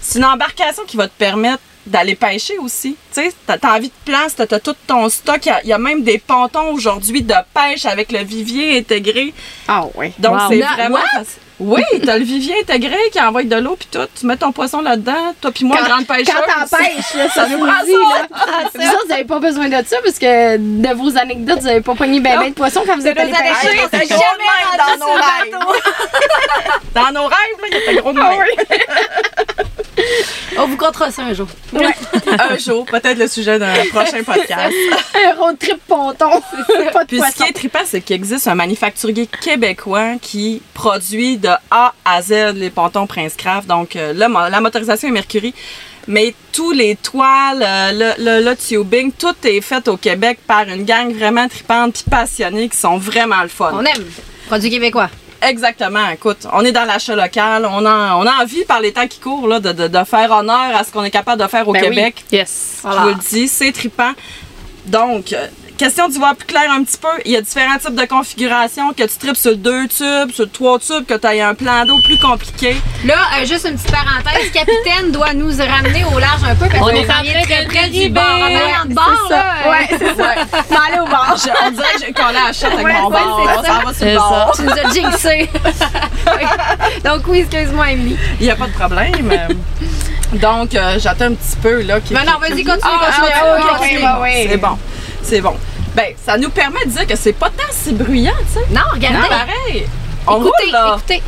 C'est 0.00 0.18
une 0.20 0.24
embarcation 0.24 0.84
qui 0.86 0.96
va 0.96 1.06
te 1.06 1.18
permettre 1.18 1.62
d'aller 1.88 2.14
pêcher 2.14 2.58
aussi. 2.58 2.96
Tu 3.14 3.22
sais, 3.22 3.32
t'as 3.46 3.58
envie 3.76 3.88
de 3.88 3.92
place, 4.04 4.34
t'as 4.36 4.46
t'as 4.46 4.60
tout 4.60 4.74
ton 4.86 5.08
stock. 5.08 5.40
Il 5.44 5.48
y 5.48 5.52
a- 5.52 5.60
il 5.64 5.68
y, 5.68 5.72
a 5.72 5.78
même 5.78 6.02
des 6.02 6.18
pontons 6.18 6.70
aujourd'hui 6.72 7.22
de 7.22 7.34
pêche 7.54 7.84
avec 7.86 8.12
le 8.12 8.20
vivier 8.24 8.78
intégré. 8.78 9.32
Ah 9.66 9.84
ouais. 9.94 10.12
Donc, 10.18 10.34
Wow. 10.34 10.48
c'est 10.50 10.58
vraiment 10.60 10.94
what? 10.96 11.24
Oui, 11.60 11.82
t'as 12.04 12.16
le 12.18 12.24
vivier 12.24 12.54
intégré 12.62 12.96
qui 13.10 13.20
envoie 13.20 13.42
de 13.42 13.56
l'eau 13.56 13.74
puis 13.76 13.88
tout. 13.90 14.06
Tu 14.18 14.26
mets 14.26 14.36
ton 14.36 14.52
poisson 14.52 14.80
là-dedans. 14.80 15.34
Toi 15.40 15.50
puis 15.52 15.64
moi, 15.64 15.76
Quand- 15.80 15.88
grande 15.88 16.06
pêcheuse. 16.06 16.28
Quand 16.32 16.60
t'en 16.60 16.76
pêches, 16.76 17.14
là, 17.16 17.28
ça 17.34 17.48
nous 17.48 17.58
dit, 17.58 17.92
là. 17.92 18.28
Vous 18.74 18.80
autres, 18.86 19.02
vous 19.02 19.08
n'avez 19.08 19.24
pas 19.24 19.40
besoin 19.40 19.68
de 19.68 19.84
ça 19.86 19.96
parce 20.04 20.18
que 20.20 20.56
de 20.56 20.94
vos 20.94 21.16
anecdotes, 21.18 21.58
vous 21.58 21.66
n'avez 21.66 21.80
pas 21.80 21.94
pogné 21.96 22.20
ben 22.20 22.38
ben 22.38 22.50
de 22.50 22.54
poissons 22.54 22.82
quand 22.86 22.94
vous 22.96 23.06
êtes 23.08 23.18
allé 23.18 23.32
nos 23.32 23.36
pêcher. 23.38 24.06
gros 24.06 24.20
jamais 24.20 24.20
de 24.38 24.44
même 24.44 24.80
rendu 24.80 25.00
dans 25.00 25.06
nos 25.06 25.12
rêves. 25.14 25.82
Dans 26.94 27.12
nos 27.12 27.26
rêves, 27.26 27.60
là, 27.60 27.66
il 27.70 27.76
était 27.76 27.94
gros 28.00 28.12
de 28.12 28.20
Ah 28.20 28.32
oui. 28.38 30.04
On 30.58 30.66
vous 30.66 30.76
comptera 30.76 31.10
ça 31.10 31.22
un 31.22 31.34
jour. 31.34 31.46
Un 32.38 32.56
jour, 32.58 32.84
peut-être 32.86 33.18
le 33.18 33.26
sujet 33.28 33.58
d'un 33.58 33.74
prochain 33.92 34.22
podcast. 34.26 34.74
Un 35.14 35.34
road 35.34 35.58
trip 35.58 35.78
ponton. 35.86 36.40
pas 36.92 37.02
de 37.04 37.08
Puis 37.08 37.18
ce 37.20 37.26
qui 37.26 37.32
poisson. 37.36 37.44
est 37.46 37.52
trippant, 37.52 37.78
c'est 37.84 38.00
qu'il 38.00 38.14
existe 38.16 38.46
un 38.48 38.54
manufacturier 38.54 39.26
québécois 39.26 40.12
qui 40.22 40.62
produit 40.74 41.36
de 41.36 41.47
A 41.70 41.94
à 42.04 42.22
Z 42.22 42.54
les 42.54 42.70
pontons 42.70 43.06
Prince 43.06 43.34
Craft. 43.36 43.68
Donc, 43.68 43.96
euh, 43.96 44.12
la 44.14 44.60
motorisation 44.60 45.08
est 45.08 45.12
Mercury. 45.12 45.54
Mais 46.06 46.34
tous 46.52 46.72
les 46.72 46.96
toiles, 46.96 47.62
euh, 47.62 47.92
le, 47.92 48.24
le, 48.24 48.44
le 48.50 48.56
tubing, 48.56 49.12
tout 49.12 49.34
est 49.44 49.60
fait 49.60 49.86
au 49.88 49.98
Québec 49.98 50.38
par 50.46 50.62
une 50.66 50.84
gang 50.84 51.12
vraiment 51.12 51.46
trippante 51.48 51.92
puis 51.92 52.04
passionnée 52.08 52.68
qui 52.70 52.78
sont 52.78 52.96
vraiment 52.96 53.42
le 53.42 53.48
fun. 53.48 53.72
On 53.74 53.84
aime. 53.84 54.06
Produit 54.46 54.70
québécois. 54.70 55.10
Exactement. 55.42 56.08
Écoute, 56.08 56.46
on 56.52 56.64
est 56.64 56.72
dans 56.72 56.84
l'achat 56.86 57.14
local. 57.14 57.68
On 57.70 57.84
a, 57.84 58.16
on 58.16 58.26
a 58.26 58.42
envie, 58.42 58.64
par 58.64 58.80
les 58.80 58.92
temps 58.92 59.06
qui 59.06 59.20
courent, 59.20 59.46
là, 59.46 59.60
de, 59.60 59.72
de, 59.72 59.86
de 59.86 60.04
faire 60.04 60.30
honneur 60.30 60.74
à 60.74 60.82
ce 60.82 60.90
qu'on 60.90 61.04
est 61.04 61.10
capable 61.10 61.42
de 61.42 61.46
faire 61.46 61.68
au 61.68 61.72
Ben 61.72 61.82
oui. 61.82 61.88
Québec. 61.90 62.24
Yes. 62.32 62.80
Je 62.84 62.88
vous 62.88 63.08
le 63.08 63.14
dis, 63.30 63.46
c'est 63.46 63.70
trippant. 63.70 64.12
Donc, 64.86 65.34
euh, 65.34 65.46
question 65.78 66.08
d'y 66.08 66.18
voir 66.18 66.34
plus 66.34 66.46
clair 66.46 66.70
un 66.70 66.82
petit 66.84 66.98
peu, 66.98 67.08
il 67.24 67.32
y 67.32 67.36
a 67.36 67.40
différents 67.40 67.78
types 67.78 67.94
de 67.94 68.04
configurations, 68.04 68.92
que 68.92 69.04
tu 69.04 69.16
tripes 69.18 69.36
sur 69.36 69.56
deux 69.56 69.86
tubes, 69.88 70.30
sur 70.32 70.50
trois 70.50 70.78
tubes, 70.78 71.06
que 71.06 71.14
tu 71.14 71.26
aies 71.26 71.40
un 71.40 71.54
plan 71.54 71.84
d'eau 71.86 71.96
plus 72.04 72.18
compliqué. 72.18 72.76
Là, 73.04 73.14
euh, 73.40 73.46
juste 73.46 73.66
une 73.68 73.76
petite 73.76 73.90
parenthèse. 73.92 74.50
Capitaine 74.52 75.10
doit 75.12 75.32
nous 75.34 75.56
ramener 75.56 76.04
au 76.14 76.18
large 76.18 76.42
un 76.44 76.54
peu 76.56 76.66
parce 76.66 76.82
On 76.82 76.86
qu'on 76.86 76.90
est 76.90 77.06
s'en 77.06 77.12
en 77.20 77.24
train 77.24 77.42
très 77.44 77.64
de 77.64 77.68
près 77.70 77.88
du 77.88 78.08
bord. 78.10 78.22
En 78.24 78.44
allant 78.44 78.84
de 78.86 78.94
bord, 78.94 79.18
C'est 79.28 79.34
ça. 79.34 79.36
là. 79.36 79.70
Ouais, 79.70 79.86
c'est 79.90 80.16
ça. 80.16 80.30
Allez 80.88 81.00
au 81.00 81.06
bar. 81.06 81.36
Je- 81.36 81.66
on 81.66 81.70
dirait 81.70 81.92
que 81.94 82.00
j'ai 82.06 82.12
collé 82.12 82.36
à 82.38 82.46
la 82.48 82.52
chatte 82.52 82.72
avec 82.72 82.84
Ouais, 82.84 83.00
mon 83.00 83.10
bord. 83.10 83.46
On 83.58 83.62
ça. 83.62 83.68
s'en 83.68 83.74
va 83.78 83.84
sur 83.84 83.94
C'est 83.94 84.12
le 84.12 84.18
bord. 84.18 84.52
Tu 84.56 84.62
nous 84.62 84.70
as 84.72 84.92
jinxé. 84.92 85.50
Donc 87.04 87.22
oui, 87.28 87.38
excuse-moi, 87.40 87.90
Emily. 87.92 88.16
Il 88.40 88.44
n'y 88.46 88.50
a 88.50 88.56
pas 88.56 88.66
de 88.66 88.72
problème. 88.72 89.32
Donc, 90.34 90.74
euh, 90.74 90.98
j'attends 90.98 91.26
un 91.26 91.34
petit 91.34 91.56
peu. 91.62 91.82
là. 91.82 91.98
Mais 92.10 92.24
non, 92.24 92.38
vas-y, 92.38 92.64
continue, 92.64 92.80
Ah, 92.82 93.06
continue. 93.06 93.32
ah, 93.34 93.56
continue, 93.56 93.70
ok, 93.70 93.78
continue. 93.78 94.02
ouais, 94.02 94.20
ouais. 94.22 94.46
C'est 94.50 94.56
bon. 94.58 94.78
C'est 95.22 95.40
bon. 95.40 95.56
Ben, 95.98 96.14
ça 96.24 96.38
nous 96.38 96.50
permet 96.50 96.84
de 96.86 96.90
dire 96.90 97.06
que 97.08 97.16
c'est 97.16 97.32
pas 97.32 97.50
tant 97.50 97.72
si 97.72 97.92
bruyant, 97.92 98.32
tu 98.54 98.60
sais. 98.60 98.66
Non, 98.72 98.82
regardez. 98.92 99.28
Pareil. 99.28 99.86
On 100.28 100.36
écoutez, 100.36 100.48
roule, 100.64 100.72
là. 100.72 100.96
écoutez. 100.96 101.22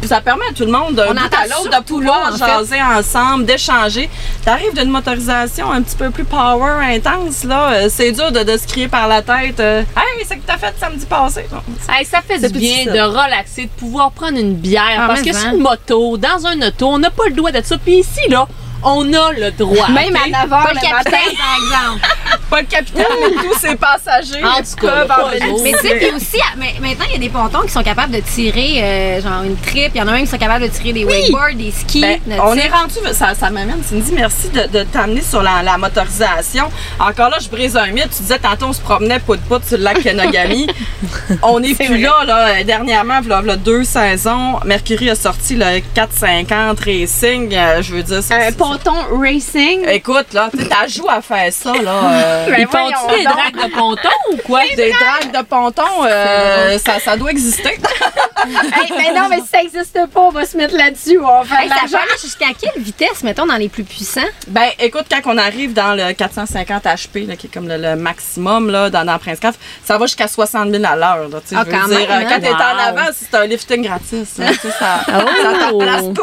Puis 0.00 0.08
ça 0.08 0.20
permet 0.20 0.44
à 0.50 0.52
tout 0.52 0.64
le 0.66 0.70
monde 0.72 0.94
d'un 0.96 1.06
On 1.08 1.14
bout 1.14 1.18
entend 1.24 1.36
à 1.38 1.46
l'autre 1.46 1.78
de 1.78 1.82
pouvoir 1.84 2.30
là, 2.30 2.34
en 2.34 2.36
jaser 2.36 2.82
ensemble, 2.82 3.46
d'échanger. 3.46 4.10
T'arrives 4.44 4.74
d'une 4.74 4.90
motorisation 4.90 5.70
un 5.72 5.80
petit 5.80 5.96
peu 5.96 6.10
plus 6.10 6.24
power, 6.24 6.84
intense, 6.94 7.44
là. 7.44 7.72
euh, 7.72 7.88
C'est 7.88 8.12
dur 8.12 8.30
de, 8.30 8.42
de 8.42 8.56
se 8.58 8.66
crier 8.66 8.88
par 8.88 9.08
la 9.08 9.22
tête. 9.22 9.60
euh, 9.60 9.80
hey, 9.96 10.24
c'est 10.26 10.36
que 10.36 10.42
t'as 10.46 10.58
fait 10.58 10.74
samedi 10.78 11.06
passé. 11.06 11.46
Non. 11.50 11.60
Hey, 11.88 12.04
ça 12.04 12.20
fait 12.20 12.38
C'est 12.38 12.52
du 12.52 12.58
bien 12.58 12.84
de 12.84 13.00
relaxer, 13.00 13.62
de 13.64 13.70
pouvoir 13.80 14.10
prendre 14.10 14.36
une 14.38 14.54
bière. 14.54 14.82
Ah, 14.98 15.04
parce 15.06 15.22
que 15.22 15.30
hein. 15.30 15.32
sur 15.32 15.48
une 15.54 15.60
moto, 15.62 16.18
dans 16.18 16.46
un 16.48 16.60
auto, 16.68 16.86
on 16.86 16.98
n'a 16.98 17.10
pas 17.10 17.24
le 17.28 17.34
droit 17.34 17.50
d'être 17.50 17.66
ça. 17.66 17.78
Puis 17.78 18.00
ici, 18.00 18.28
là, 18.28 18.46
on 18.84 19.12
a 19.12 19.32
le 19.32 19.50
droit. 19.52 19.88
Même 19.88 20.14
ok? 20.14 20.20
à 20.34 20.42
9 20.46 20.48
Pas 20.50 20.62
h 20.64 20.68
le 20.68 20.74
matin. 20.74 20.88
capitaine, 20.88 21.36
par 21.36 21.56
exemple. 21.56 22.06
Pas 22.50 22.60
le 22.60 22.66
capitaine, 22.66 23.06
mais 23.20 23.42
tous 23.42 23.58
ses 23.58 23.74
passagers. 23.76 24.44
En 24.44 24.58
tout 24.62 24.76
cas, 24.86 24.90
peuvent 24.92 25.06
pas. 25.08 25.30
Mais 25.62 25.72
tu 25.72 25.88
sais, 25.88 25.94
puis 25.96 26.10
aussi, 26.14 26.38
mais- 26.58 26.74
maintenant, 26.80 27.04
il 27.08 27.12
y 27.12 27.16
a 27.16 27.18
des 27.18 27.28
pontons 27.30 27.62
qui 27.62 27.70
sont 27.70 27.82
capables 27.82 28.12
de 28.12 28.20
tirer, 28.20 28.80
euh, 28.82 29.20
genre 29.22 29.42
une 29.44 29.56
trip. 29.56 29.92
Il 29.94 29.98
y 29.98 30.02
en 30.02 30.08
a 30.08 30.12
même 30.12 30.24
qui 30.24 30.30
sont 30.30 30.38
capables 30.38 30.64
de 30.64 30.68
tirer 30.70 30.92
des 30.92 31.04
wakeboards, 31.04 31.54
des 31.56 31.70
skis. 31.72 32.00
Ben, 32.02 32.20
on 32.42 32.54
est 32.54 32.68
rendu, 32.68 32.94
ça, 33.12 33.34
ça 33.34 33.50
m'amène, 33.50 33.82
Cindy, 33.88 34.12
merci 34.12 34.50
de, 34.50 34.66
de 34.78 34.84
t'amener 34.84 35.22
sur 35.22 35.42
la, 35.42 35.62
la 35.62 35.78
motorisation. 35.78 36.70
Encore 37.00 37.30
là, 37.30 37.38
je 37.42 37.48
brise 37.48 37.76
un 37.76 37.86
mythe. 37.86 38.10
Tu 38.14 38.22
disais 38.22 38.38
tantôt, 38.38 38.66
on 38.66 38.72
se 38.72 38.80
promenait 38.80 39.18
pout-pout 39.20 39.64
sur 39.66 39.78
le 39.78 39.84
lac 39.84 40.02
Kenogami. 40.02 40.66
on 41.42 41.60
n'est 41.60 41.74
plus 41.74 41.98
là, 41.98 42.24
là. 42.26 42.62
Dernièrement, 42.62 43.20
il 43.22 43.28
y 43.28 43.50
a 43.50 43.56
deux 43.56 43.84
saisons, 43.84 44.60
Mercury 44.64 45.10
a 45.10 45.14
sorti 45.14 45.56
le 45.56 45.80
450 45.94 46.78
Racing. 46.80 47.54
Euh, 47.54 47.82
je 47.82 47.94
veux 47.94 48.02
dire, 48.02 48.18
Un 48.18 48.22
c'est- 48.22 48.56
ponton 48.78 49.18
racing. 49.20 49.86
Écoute, 49.88 50.32
là, 50.32 50.48
tu 50.56 50.66
t'as 50.68 50.86
joué 50.86 51.08
à 51.10 51.20
faire 51.22 51.52
ça, 51.52 51.72
là. 51.74 52.10
euh, 52.12 52.46
Ben 52.50 52.60
Ils 52.60 52.66
font-tu 52.66 53.16
des 53.18 53.24
donc. 53.24 53.34
dragues 53.34 53.68
de 53.70 53.74
ponton 53.74 54.08
ou 54.32 54.36
quoi? 54.38 54.62
des 54.76 54.90
dragues 54.92 55.32
de 55.32 55.42
ponton, 55.44 55.82
euh, 56.06 56.78
ça, 56.78 56.98
ça 57.00 57.16
doit 57.16 57.30
exister. 57.30 57.78
Hey, 58.46 58.92
mais 58.96 59.18
non, 59.18 59.28
mais 59.28 59.40
si 59.40 59.48
ça 59.48 59.58
n'existe 59.62 60.06
pas, 60.12 60.20
on 60.20 60.30
va 60.30 60.44
se 60.46 60.56
mettre 60.56 60.76
là-dessus. 60.76 61.18
On 61.18 61.42
va 61.42 61.44
faire 61.44 61.60
Hey, 61.60 61.68
de 61.68 61.88
ça 61.90 61.98
aller 61.98 62.10
jusqu'à 62.20 62.46
quelle 62.60 62.82
vitesse, 62.82 63.22
mettons, 63.22 63.46
dans 63.46 63.56
les 63.56 63.68
plus 63.68 63.84
puissants? 63.84 64.20
Ben, 64.48 64.68
écoute, 64.78 65.06
quand 65.10 65.20
on 65.32 65.38
arrive 65.38 65.72
dans 65.72 65.94
le 65.94 66.12
450 66.12 66.84
HP, 66.84 67.26
là, 67.26 67.36
qui 67.36 67.46
est 67.46 67.50
comme 67.52 67.68
le, 67.68 67.76
le 67.76 67.96
maximum 67.96 68.70
là, 68.70 68.90
dans, 68.90 69.04
dans 69.04 69.18
Prince 69.18 69.40
Craft, 69.40 69.58
ça 69.84 69.98
va 69.98 70.06
jusqu'à 70.06 70.28
60 70.28 70.70
000 70.70 70.84
à 70.84 70.96
l'heure. 70.96 71.28
là, 71.28 71.40
tu 71.40 71.48
sais, 71.48 71.56
Ah, 71.58 71.64
je 71.66 71.70
veux 71.70 71.78
quand 71.78 71.88
dire, 71.88 71.98
même, 71.98 72.10
euh, 72.10 72.14
hein? 72.14 72.26
quand 72.28 72.40
t'es 72.40 72.52
en 72.52 72.78
avant, 72.88 73.10
c'est 73.12 73.34
un 73.36 73.46
lifting 73.46 73.82
gratis. 73.82 74.38
là, 74.38 74.48
tu 74.52 74.58
sais, 74.58 74.70
ça, 74.70 75.00
ça 75.06 75.24
Oh. 75.72 76.12
tout. 76.14 76.22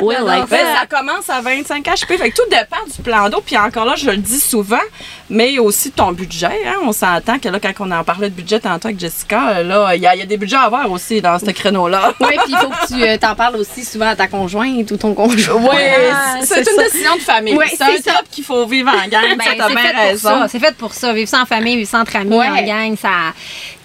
Like 0.28 0.48
Ben, 0.48 0.66
ça 0.78 0.86
commence 0.86 1.28
à 1.28 1.40
25 1.40 1.84
HP. 1.84 2.16
Fait 2.18 2.30
que 2.30 2.36
tout 2.36 2.48
dépend 2.50 2.76
du 2.86 3.02
plan 3.02 3.28
d'eau. 3.28 3.42
Puis 3.44 3.56
encore 3.56 3.84
là, 3.84 3.94
je 3.96 4.10
le 4.10 4.16
dis 4.16 4.40
souvent, 4.40 4.76
mais 5.30 5.58
aussi 5.58 5.90
de 5.90 5.94
ton 5.94 6.12
budget. 6.12 6.46
Hein. 6.66 6.74
On 6.84 6.92
s'entend 6.92 7.38
que 7.38 7.48
là, 7.48 7.58
quand 7.60 7.72
on 7.80 7.90
en 7.90 8.04
parlait 8.04 8.30
de 8.30 8.34
budget 8.34 8.60
tantôt 8.60 8.88
avec 8.88 8.98
Jessica, 9.00 9.62
là, 9.62 9.94
il 9.94 10.02
y, 10.02 10.06
a- 10.06 10.14
il 10.14 10.20
y 10.20 10.22
a 10.22 10.26
des 10.26 10.36
budgets 10.36 10.56
à 10.56 10.62
avoir 10.62 10.90
aussi 10.90 11.20
dans 11.20 11.38
ce 11.38 11.50
créneau-là. 11.58 12.12
Oui, 12.20 12.36
puis 12.44 12.52
il 12.52 12.56
faut 12.56 12.68
que 12.68 12.86
tu 12.88 13.02
euh, 13.02 13.16
t'en 13.18 13.34
parles 13.34 13.56
aussi 13.56 13.84
souvent 13.84 14.08
à 14.08 14.16
ta 14.16 14.26
conjointe 14.26 14.90
ou 14.90 14.96
ton 14.96 15.14
conjoint. 15.14 15.56
Oui, 15.56 15.76
Ah, 16.12 16.36
c'est 16.42 16.58
une 16.58 16.64
ça. 16.64 16.82
décision 16.84 17.16
de 17.16 17.20
famille. 17.20 17.54
Ouais, 17.54 17.66
c'est 17.70 17.82
un 17.82 17.86
trip 18.14 18.30
qu'il 18.30 18.44
faut 18.44 18.66
vivre 18.66 18.90
en 18.90 19.08
gang. 19.08 19.36
Ben, 19.36 19.44
fait. 19.44 20.16
C'est 20.48 20.58
fait 20.58 20.74
pour 20.76 20.94
ça. 20.94 21.12
Vivre 21.12 21.28
ça 21.28 21.40
en 21.42 21.46
famille, 21.46 21.76
vivre 21.76 21.88
ça 21.90 22.00
entre 22.00 22.16
amis, 22.16 22.36
Ouais. 22.36 22.48
en 22.48 22.62
gang, 22.62 22.96
ça. 22.96 23.08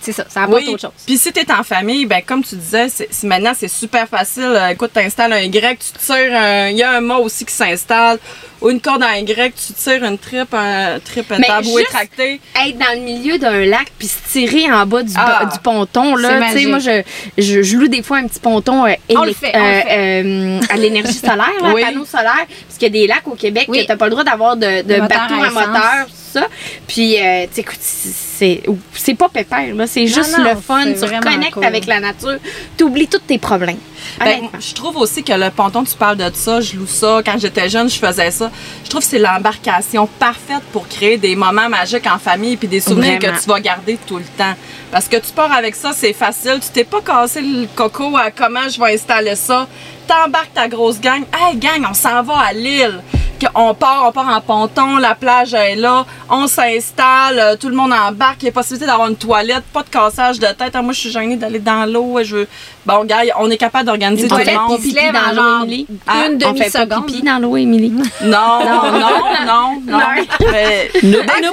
C'est 0.04 0.12
ça. 0.12 0.26
Ça 0.28 0.44
apporte 0.44 0.68
autre 0.68 0.82
chose. 0.82 0.92
Puis 1.06 1.18
si 1.18 1.32
t'es 1.32 1.50
en 1.52 1.64
famille, 1.64 2.06
ben 2.06 2.22
comme 2.26 2.44
tu 2.44 2.56
disais, 2.56 2.90
c'est, 2.90 3.10
maintenant 3.24 3.54
c'est 3.58 3.70
super 3.70 4.08
facile. 4.08 4.44
Euh, 4.44 4.68
écoute, 4.70 4.92
t'installes 4.94 5.32
un 5.34 5.40
Y, 5.40 5.52
tu 5.80 6.06
tires 6.06 6.36
un. 6.36 6.68
Il 6.70 6.78
y 6.78 6.84
a 6.84 6.92
un 6.92 7.02
mât 7.02 7.18
aussi 7.20 7.46
qui 7.46 7.54
s'installe. 7.54 8.20
Ou 8.62 8.70
une 8.70 8.80
corde 8.80 9.04
en 9.04 9.12
Y, 9.12 9.26
tu 9.56 9.74
tires 9.74 10.04
une 10.06 10.18
trip, 10.18 10.54
un 10.54 10.98
trip, 11.00 11.30
un 11.34 11.38
Mais 11.38 11.48
taboué 11.48 11.82
juste- 11.82 11.90
tracté. 11.92 12.40
Être 12.66 12.78
dans 12.78 12.94
le 12.98 13.02
milieu 13.02 13.38
d'un 13.38 13.66
lac 13.66 13.88
puis 14.00 14.08
se 14.08 14.16
tirer 14.32 14.72
en 14.72 14.86
bas 14.86 15.04
du, 15.04 15.12
Ah. 15.18 15.50
du 15.52 15.60
ponton, 15.60 16.16
là. 16.16 16.40
Tu 16.52 16.60
sais, 16.60 16.66
moi, 16.68 16.80
je, 16.80 17.02
je, 17.38 17.62
je 17.62 17.78
loue 17.78 17.90
des 17.90 18.02
fois 18.04 18.18
un 18.18 18.28
petit 18.28 18.40
ponton 18.40 18.86
euh, 18.86 18.92
fait, 19.34 19.54
euh, 19.54 19.82
euh, 19.92 20.60
à 20.70 20.78
l'énergie 20.78 21.14
solaire, 21.20 21.52
là, 21.62 21.74
Oui. 21.74 21.82
panneau 21.82 22.06
solaire. 22.06 22.46
Parce 22.48 22.78
qu'il 22.80 22.84
y 22.84 22.86
a 22.86 23.02
des 23.02 23.08
lacs 23.08 23.28
au 23.28 23.36
Québec 23.36 23.66
Oui. 23.68 23.82
que 23.82 23.88
t'as 23.88 23.98
pas 23.98 24.06
le 24.06 24.12
droit 24.12 24.24
d'avoir 24.24 24.56
de, 24.56 24.82
de 24.82 25.00
bateau 25.00 25.36
à 25.44 25.50
moteur, 25.50 26.08
ça. 26.34 26.48
Puis, 26.88 27.20
euh, 27.20 27.46
tu 27.54 27.62
écoute, 27.62 27.80
c'est 27.80 28.64
c'est 28.94 29.16
pas 29.16 29.30
pépère, 29.30 29.74
là. 29.76 29.88
C'est 29.88 30.08
juste 30.08 30.38
non, 30.38 30.44
le 30.44 30.56
fun. 30.56 30.86
Tu 30.86 31.04
reconnectes 31.04 31.54
cool. 31.54 31.66
avec 31.66 31.86
la 31.86 32.00
nature. 32.00 32.38
T'oublies 32.78 33.08
tous 33.08 33.20
tes 33.20 33.38
problèmes. 33.38 33.78
Ben, 34.20 34.50
je 34.60 34.74
trouve 34.74 34.98
aussi 34.98 35.24
que 35.24 35.34
le 35.34 35.50
ponton, 35.50 35.84
tu 35.84 35.96
parles 35.96 36.18
de 36.18 36.30
ça, 36.34 36.62
je 36.62 36.76
loue 36.76 36.88
ça. 36.88 37.22
Quand 37.26 37.38
j'étais 37.38 37.70
jeune, 37.70 37.90
je 37.90 37.98
faisais 37.98 38.32
ça. 38.32 38.52
Je 38.84 38.90
trouve 38.90 39.02
que 39.02 39.08
c'est 39.08 39.20
l'embarcation 39.20 40.08
parfaite 40.20 40.64
pour 40.72 40.88
créer 40.88 41.18
des 41.18 41.36
moments 41.36 41.70
magiques 41.70 42.08
en 42.08 42.20
famille 42.20 42.58
puis 42.58 42.68
des 42.68 42.80
souvenirs 42.80 43.20
Vraiment. 43.20 43.38
que 43.38 43.42
tu 43.44 43.50
vas 43.50 43.60
garder 43.60 43.98
tout 44.08 44.18
le 44.18 44.24
temps. 44.38 44.54
Parce 44.92 45.08
que 45.08 45.18
tu 45.18 45.32
pars 45.34 45.52
avec 45.52 45.76
ça, 45.76 45.92
c'est 45.94 46.14
facile. 46.14 46.60
Tu 46.62 46.70
t'es 46.70 46.84
pas 46.84 47.02
cassé 47.02 47.42
le 47.42 47.68
coco 47.76 48.16
à 48.18 48.32
comment 48.32 48.70
je 48.70 48.80
vais 48.80 48.94
installer 48.94 49.36
ça. 49.36 49.68
T'embarques 50.08 50.54
ta 50.54 50.68
grosse 50.68 51.00
gang. 51.00 51.24
Hey, 51.34 51.56
gang, 51.58 51.86
on 51.90 51.94
s'en 51.94 52.22
va 52.24 52.38
à 52.40 52.54
l'île. 52.54 53.02
Que 53.40 53.48
On 53.56 53.74
part, 53.74 54.06
on 54.08 54.12
part 54.12 54.30
en 54.30 54.42
ponton, 54.42 54.98
la 54.98 55.16
plage 55.16 55.54
est 55.54 55.76
là, 55.76 56.06
on 56.30 56.48
s'installe, 56.48 57.40
euh, 57.40 57.56
tout 57.58 57.68
le 57.68 57.76
monde 57.76 57.92
embarque, 57.92 58.44
il 58.44 58.46
y 58.46 58.50
a 58.50 58.52
possibilité 58.52 58.86
d'avoir 58.86 59.10
une 59.10 59.16
toilette, 59.16 59.64
pas 59.74 59.82
de 59.84 59.90
cassage 59.90 60.40
de 60.40 60.46
tête. 60.48 60.72
Ah, 60.76 60.82
moi, 60.82 60.94
je 60.94 61.00
suis 61.00 61.12
gênée 61.12 61.36
d'aller 61.36 61.60
dans 61.60 61.86
l'eau. 61.86 62.20
Je 62.24 62.36
veux... 62.38 62.48
Bon, 62.86 63.04
gars, 63.06 63.22
on 63.40 63.50
est 63.50 63.58
capable 63.58 63.86
d'organiser 63.98 64.24
Une 64.24 64.30
tout 64.30 64.38
le 64.38 64.54
monde. 64.60 64.82
pipi 64.82 64.94
dans 65.12 65.32
l'eau, 65.32 65.42
genre 65.42 65.64
Émilie. 65.64 65.88
Ah, 66.08 66.14
une 66.28 66.36
On 66.46 66.56
fait 66.56 66.70
pas 66.72 66.86
demi-seconde. 66.86 67.06
pipi 67.08 67.22
dans 67.24 67.40
l'eau, 67.40 67.58
Émilie. 67.58 67.94
Non, 68.22 68.60
non, 68.66 68.92
non, 69.46 69.82
non. 69.86 70.04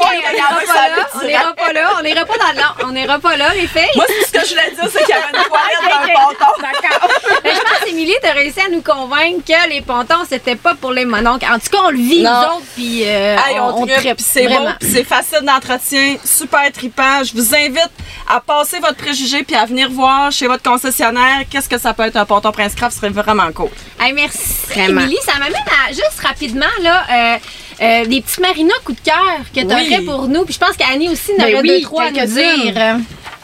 Fois, 0.01 0.11
on 0.11 0.17
n'ira 0.37 0.63
pas 0.63 0.93
là, 0.93 1.01
on 1.21 1.23
n'ira 1.25 1.55
pas 1.55 1.73
là, 1.73 1.91
on 1.99 2.03
n'ira 2.03 2.25
pas 2.25 2.35
dans 2.39 2.53
le 2.55 2.87
on 2.89 2.93
n'ira 2.93 3.19
pas 3.19 3.37
là, 3.37 3.53
les 3.55 3.67
filles. 3.67 3.83
Moi, 3.97 4.05
ce 4.27 4.33
que 4.33 4.41
je 4.45 4.51
voulais 4.51 4.71
dire, 4.71 4.91
c'est 4.93 5.05
qu'il 5.05 5.09
y 5.09 5.13
avait 5.13 5.27
une 5.29 5.45
toilette 5.49 5.81
dans 5.83 6.21
un 6.21 6.29
ponton. 6.29 6.63
D'accord. 6.63 7.09
Mais 7.45 7.51
je 7.55 7.61
pense 7.61 7.89
Émilie, 7.91 8.15
t'as 8.23 8.33
réussi 8.33 8.61
à 8.61 8.69
nous 8.71 8.83
convaincre 8.83 9.45
que 9.47 9.69
les 9.71 9.81
pontons, 9.81 10.25
c'était 10.29 10.57
pas 10.57 10.75
pour 10.75 10.93
les 10.93 11.05
mononcles. 11.05 11.47
En 11.47 11.59
tout 11.59 11.71
cas, 11.71 11.79
on 11.87 11.91
le 11.91 11.97
vit, 11.99 12.23
Non. 12.23 12.31
nous 12.31 12.57
autres, 12.57 12.67
puis 12.77 13.03
euh, 13.07 13.37
on, 13.61 13.87
puis 13.87 13.95
c'est 14.19 14.47
beau, 14.49 14.67
c'est 14.81 15.05
facile 15.05 15.41
d'entretien, 15.43 16.17
super 16.25 16.71
trippant. 16.73 17.23
Je 17.25 17.33
vous 17.35 17.55
invite 17.55 17.91
à 18.29 18.41
passer 18.41 18.79
votre 18.81 18.97
préjugé 18.97 19.43
puis 19.43 19.57
à 19.57 19.65
venir 19.65 19.91
voir 19.91 20.31
chez 20.33 20.47
votre 20.47 20.63
concessionnaire 20.63 21.43
qu'est-ce 21.51 21.69
que 21.69 21.79
ça 21.79 21.93
peut 21.95 22.05
être 22.05 22.17
un 22.17 22.25
ponton 22.31 22.53
Prince 22.53 22.77
Craft, 22.77 22.93
ce 22.95 23.01
serait 23.01 23.11
vraiment 23.11 23.51
cool. 23.53 23.71
Hey, 24.01 24.13
merci, 24.13 24.39
Vraiment. 24.69 25.01
Émilie. 25.01 25.19
Ça 25.25 25.33
m'amène 25.41 25.55
à 25.57 25.89
juste 25.91 26.21
rapidement, 26.25 26.75
là, 26.81 27.03
euh, 27.11 27.39
euh, 27.83 28.05
des 28.07 28.21
petits 28.21 28.41
marinas 28.41 28.73
coup 28.85 28.93
de 28.93 29.01
cœur 29.01 29.39
que 29.53 29.61
tu 29.61 29.67
Oui. 29.67 30.05
pour 30.07 30.29
nous. 30.29 30.45
Puis 30.45 30.55
je 30.55 30.59
pense 30.61 30.77
qu'Annie 30.77 31.09
aussi 31.09 31.33
en 31.39 31.43
aurait 31.43 31.61
oui, 31.61 31.69
deux, 31.69 31.81
trois 31.83 32.05
à 32.05 32.11
nous 32.13 32.25
dire. 32.27 32.97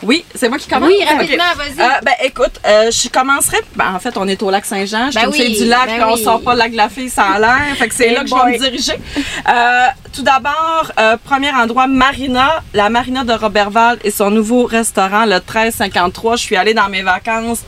Oui, 0.03 0.25
c'est 0.35 0.49
moi 0.51 0.59
qui 0.59 0.69
commence? 0.69 0.91
Oui, 0.91 1.03
rapidement, 1.05 1.45
vas-y. 1.57 1.81
Euh, 1.81 1.89
ben 2.05 2.13
écoute, 2.23 2.61
euh, 2.67 2.91
je 2.91 3.09
commencerai. 3.09 3.57
Ben, 3.75 3.95
en 3.95 3.99
fait, 3.99 4.17
on 4.19 4.29
est 4.29 4.41
au 4.43 4.51
lac 4.51 4.67
Saint-Jean. 4.67 5.11
Je 5.11 5.15
Ben 5.19 5.33
suis 5.33 5.43
oui, 5.43 5.59
du 5.59 5.65
lac, 5.65 5.87
ben 5.87 6.07
on 6.09 6.15
oui. 6.15 6.23
sort 6.23 6.43
pas 6.43 6.53
le 6.53 6.59
lac 6.59 6.73
de 6.73 6.77
la 6.77 6.91
fille 6.91 7.09
sans 7.09 7.39
l'air. 7.39 7.75
Fait 7.79 7.89
que 7.89 7.95
c'est 7.95 8.11
là 8.11 8.21
que 8.21 8.29
je 8.29 8.35
vais 8.35 8.53
me 8.53 8.59
diriger. 8.59 8.93
Euh, 9.49 9.87
tout 10.15 10.23
d'abord, 10.23 10.93
premier 11.25 11.51
endroit, 11.51 11.87
Marina, 11.87 12.63
la 12.75 12.91
Marina 12.91 13.25
de 13.25 13.33
Robertval 13.33 13.99
et 14.05 14.11
son 14.11 14.31
nouveau 14.31 14.65
restaurant, 14.67 15.25
le 15.25 15.37
1353. 15.37 16.37
Je 16.37 16.43
suis 16.43 16.57
allée 16.57 16.75
dans 16.75 16.89
mes 16.91 17.03
vacances, 17.03 17.63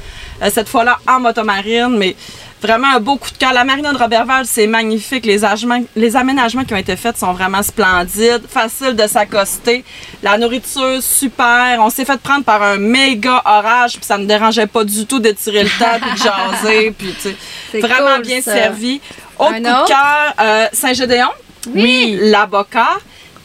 cette 0.50 0.68
fois-là 0.68 0.98
en 1.08 1.20
motomarine, 1.20 1.96
mais 1.98 2.16
vraiment 2.60 2.88
un 2.94 3.00
beau 3.00 3.16
coup 3.16 3.30
de 3.30 3.36
cœur. 3.36 3.52
La 3.52 3.62
Marina 3.64 3.92
de 3.92 3.98
Robertval, 3.98 4.44
c'est 4.46 4.66
magnifique. 4.66 5.24
Les, 5.26 5.44
agements- 5.44 5.82
les 5.94 6.16
aménagements 6.16 6.64
qui 6.64 6.74
ont 6.74 6.78
été 6.78 6.96
faits 6.96 7.16
sont 7.16 7.32
vraiment 7.32 7.62
splendides, 7.62 8.42
facile 8.48 8.94
de 8.96 9.06
s'accoster. 9.06 9.84
La 10.22 10.36
nourriture, 10.38 11.00
super. 11.00 11.78
On 11.80 11.90
s'est 11.90 12.04
fait 12.04 12.20
prendre 12.20 12.44
par 12.44 12.62
un 12.62 12.76
méga 12.76 13.42
orage, 13.44 13.92
puis 13.96 14.04
ça 14.04 14.18
ne 14.18 14.26
dérangeait 14.26 14.66
pas 14.66 14.82
du 14.84 15.06
tout 15.06 15.20
d'étirer 15.20 15.62
le 15.64 15.70
temps, 15.78 15.98
puis 16.00 16.10
de 16.12 16.16
jaser, 16.16 16.90
puis 16.98 17.14
tu 17.22 17.34
sais, 17.72 17.78
vraiment 17.80 18.16
cool, 18.16 18.22
bien 18.26 18.40
ça. 18.40 18.52
servi. 18.54 19.00
Autre 19.38 19.52
Un 19.54 19.62
coup 19.62 19.68
autre? 19.68 19.82
de 19.84 19.88
cœur, 19.88 20.34
euh, 20.40 20.66
Saint-Gédéon? 20.72 21.28
Oui. 21.74 22.18
La 22.22 22.46
Boca, 22.46 22.88